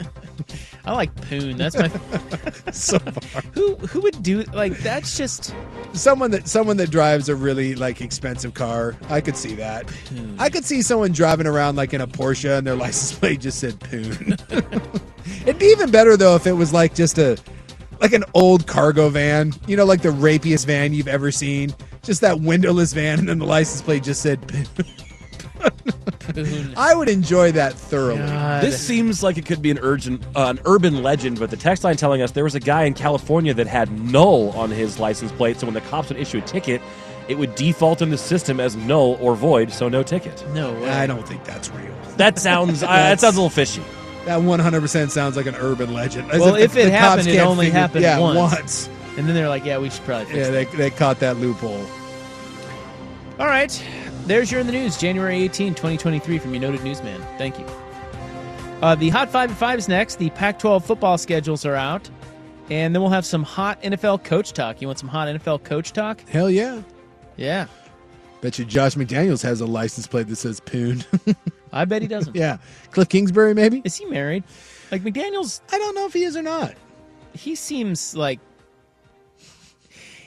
I 0.86 0.94
like 0.94 1.16
poon. 1.16 1.58
That's 1.58 1.76
my. 1.76 1.88
so 2.72 3.00
far. 3.00 3.42
Who 3.54 3.76
who 3.76 4.02
would 4.02 4.22
do 4.22 4.44
like 4.54 4.78
that's 4.80 5.18
just 5.18 5.54
someone 5.94 6.32
that 6.32 6.48
someone 6.48 6.78
that 6.78 6.92
drives 6.92 7.28
a 7.28 7.36
really 7.36 7.76
like 7.76 8.02
expensive 8.02 8.54
car. 8.54 8.96
I 9.10 9.22
could 9.22 9.36
see 9.36 9.56
that. 9.56 9.92
I 10.38 10.50
could 10.50 10.64
see 10.64 10.82
someone 10.82 11.12
driving 11.12 11.48
around 11.48 11.76
like 11.76 11.94
in 11.94 12.02
a 12.02 12.08
Porsche 12.08 12.58
and 12.58 12.68
their 12.68 12.76
license 12.86 13.18
plate 13.18 13.42
just 13.42 13.60
said 13.60 13.80
poon. 13.80 14.38
It'd 15.42 15.60
be 15.60 15.66
even 15.66 15.90
better 15.90 16.16
though 16.18 16.36
if 16.36 16.46
it 16.46 16.54
was 16.54 16.72
like 16.72 16.94
just 16.94 17.18
a 17.18 17.38
like 18.02 18.14
an 18.14 18.24
old 18.34 18.68
cargo 18.68 19.10
van, 19.10 19.54
you 19.68 19.76
know, 19.76 19.86
like 19.86 20.02
the 20.02 20.10
rapiest 20.10 20.66
van 20.66 20.94
you've 20.94 21.08
ever 21.08 21.32
seen. 21.32 21.74
Just 22.04 22.22
that 22.22 22.40
windowless 22.40 22.94
van 22.94 23.18
and 23.18 23.30
then 23.30 23.40
the 23.40 23.46
license 23.46 23.82
plate 23.82 24.04
just 24.04 24.22
said 24.22 24.48
poon. 24.48 24.66
poon. 24.76 25.05
I 26.78 26.94
would 26.96 27.10
enjoy 27.10 27.52
that 27.54 27.74
thoroughly. 27.74 28.20
This 28.62 28.86
seems 28.86 29.24
like 29.24 29.38
it 29.38 29.46
could 29.46 29.62
be 29.62 29.72
an 29.72 29.80
urgent, 29.82 30.24
uh, 30.36 30.48
an 30.48 30.60
urban 30.66 31.04
legend, 31.04 31.40
but 31.40 31.50
the 31.50 31.58
text 31.58 31.84
line 31.84 31.96
telling 31.98 32.22
us 32.22 32.32
there 32.32 32.44
was 32.44 32.56
a 32.56 32.60
guy 32.60 32.84
in 32.84 32.94
California 32.94 33.54
that 33.54 33.68
had 33.68 33.92
null 34.12 34.52
on 34.52 34.70
his 34.72 35.00
license 35.00 35.32
plate, 35.32 35.60
so 35.60 35.68
when 35.68 35.74
the 35.74 35.82
cops 35.82 36.10
would 36.10 36.18
issue 36.18 36.40
a 36.40 36.42
ticket, 36.42 36.82
it 37.28 37.38
would 37.38 37.56
default 37.56 38.02
in 38.02 38.10
the 38.10 38.18
system 38.18 38.60
as 38.60 38.76
null 38.76 39.18
or 39.22 39.36
void, 39.36 39.72
so 39.72 39.88
no 39.90 40.04
ticket. 40.04 40.44
No 40.54 40.74
way. 40.74 40.90
I 40.90 41.08
don't 41.08 41.28
think 41.28 41.44
that's 41.44 41.70
real. 41.72 41.94
That 42.18 42.38
sounds 42.40 42.84
uh, 42.84 42.88
that 42.88 43.20
sounds 43.20 43.36
a 43.36 43.40
little 43.40 43.50
fishy. 43.50 43.82
That 44.26 44.40
100% 44.42 45.10
sounds 45.12 45.38
like 45.38 45.46
an 45.46 45.56
urban 45.56 45.94
legend. 45.94 46.32
As 46.32 46.40
well, 46.42 46.54
the- 46.54 46.62
if 46.62 46.76
it 46.76 46.86
the 46.86 46.90
cops 46.92 47.00
happened, 47.02 47.28
it 47.28 47.36
can't 47.36 47.48
only 47.48 47.66
figure- 47.68 47.80
happened 47.80 48.02
yeah, 48.04 48.20
once. 48.20 48.38
once. 48.54 48.90
And 49.18 49.28
then 49.28 49.36
they're 49.36 49.50
like, 49.50 49.64
yeah, 49.66 49.78
we 49.78 49.90
should 49.90 50.04
probably 50.04 50.26
fix 50.26 50.38
Yeah, 50.38 50.50
that. 50.52 50.72
they, 50.72 50.78
they 50.78 50.90
caught 50.90 51.20
that 51.20 51.38
loophole. 51.38 51.86
All 53.40 53.46
right. 53.46 53.72
There's 54.26 54.52
your 54.52 54.62
in 54.62 54.68
the 54.68 54.74
news, 54.74 54.98
January 54.98 55.38
18, 55.44 55.76
2023, 55.76 56.40
from 56.40 56.54
your 56.54 56.62
noted 56.62 56.84
newsman. 56.84 57.22
Thank 57.38 57.60
you. 57.60 57.66
Uh, 58.82 58.96
the 58.96 59.10
Hot 59.10 59.30
5 59.30 59.52
at 59.52 59.58
5 59.58 59.80
is 59.80 59.88
next. 59.88 60.16
The 60.18 60.30
Pac 60.32 60.60
12 60.60 60.84
football 60.84 61.18
schedules 61.18 61.66
are 61.66 61.76
out. 61.76 62.10
And 62.70 62.94
then 62.96 63.02
we'll 63.04 63.12
have 63.12 63.26
some 63.26 63.44
hot 63.44 63.82
NFL 63.84 64.24
coach 64.24 64.52
talk. 64.54 64.82
You 64.82 64.88
want 64.88 64.98
some 64.98 65.10
hot 65.10 65.28
NFL 65.28 65.64
coach 65.64 65.94
talk? 65.94 66.28
Hell 66.28 66.50
yeah. 66.50 66.82
Yeah. 67.38 67.68
Bet 68.42 68.58
you 68.58 68.66
Josh 68.66 68.96
McDaniels 68.96 69.44
has 69.44 69.62
a 69.62 69.66
license 69.68 70.08
plate 70.08 70.28
that 70.28 70.38
says 70.38 70.60
poon. 70.60 71.04
I 71.72 71.86
bet 71.86 72.02
he 72.02 72.08
doesn't. 72.08 72.36
yeah. 72.38 72.58
Cliff 72.92 73.08
Kingsbury, 73.10 73.54
maybe? 73.54 73.82
Is 73.86 73.96
he 73.96 74.06
married? 74.06 74.44
Like 74.92 75.04
McDaniels, 75.04 75.62
I 75.72 75.78
don't 75.78 75.94
know 75.94 76.08
if 76.08 76.14
he 76.14 76.24
is 76.24 76.36
or 76.36 76.42
not. 76.42 76.74
he 77.34 77.54
seems 77.54 78.16
like. 78.16 78.40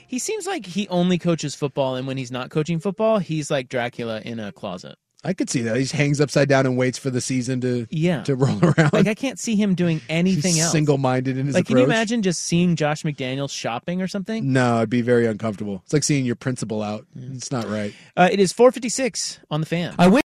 He 0.09 0.17
seems 0.17 0.47
like 0.47 0.65
he 0.65 0.87
only 0.87 1.19
coaches 1.19 1.53
football, 1.53 1.95
and 1.95 2.07
when 2.07 2.17
he's 2.17 2.31
not 2.31 2.49
coaching 2.49 2.79
football, 2.79 3.19
he's 3.19 3.51
like 3.51 3.69
Dracula 3.69 4.21
in 4.25 4.39
a 4.39 4.51
closet. 4.51 4.95
I 5.23 5.33
could 5.33 5.49
see 5.51 5.61
that. 5.61 5.75
He 5.75 5.83
just 5.83 5.93
hangs 5.93 6.19
upside 6.19 6.49
down 6.49 6.65
and 6.65 6.77
waits 6.77 6.97
for 6.97 7.09
the 7.11 7.21
season 7.21 7.61
to 7.61 7.85
Yeah. 7.91 8.23
to 8.23 8.35
roll 8.35 8.57
around. 8.63 8.91
Like 8.91 9.05
I 9.05 9.13
can't 9.13 9.37
see 9.37 9.55
him 9.55 9.75
doing 9.75 10.01
anything 10.09 10.53
He's 10.53 10.63
else. 10.63 10.71
single-minded 10.71 11.37
in 11.37 11.45
his 11.45 11.53
like, 11.53 11.67
can 11.67 11.77
you 11.77 11.83
imagine 11.83 12.23
just 12.23 12.41
seeing 12.43 12.75
Josh 12.75 13.03
McDaniels 13.03 13.51
shopping 13.51 14.01
or 14.01 14.07
something? 14.07 14.51
No, 14.51 14.77
it'd 14.77 14.89
be 14.89 15.01
very 15.01 15.27
uncomfortable. 15.27 15.81
It's 15.83 15.93
like 15.93 16.03
seeing 16.03 16.25
your 16.25 16.35
principal 16.37 16.81
out. 16.81 17.05
It's 17.15 17.51
not 17.51 17.67
right. 17.69 17.93
Uh, 18.17 18.29
it 18.31 18.39
is 18.39 18.51
456 18.51 19.39
on 19.51 19.59
the 19.59 19.67
fan. 19.67 19.93
I 19.99 20.07
win. 20.07 20.21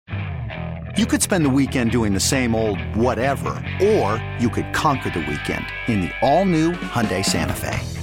You 0.95 1.07
could 1.07 1.23
spend 1.23 1.43
the 1.43 1.49
weekend 1.49 1.91
doing 1.91 2.13
the 2.13 2.19
same 2.19 2.53
old 2.55 2.79
whatever, 2.95 3.49
or 3.81 4.23
you 4.39 4.49
could 4.49 4.71
conquer 4.73 5.09
the 5.09 5.19
weekend 5.27 5.65
in 5.87 6.01
the 6.01 6.11
all-new 6.21 6.71
Hyundai 6.71 7.25
Santa 7.25 7.53
Fe. 7.55 8.02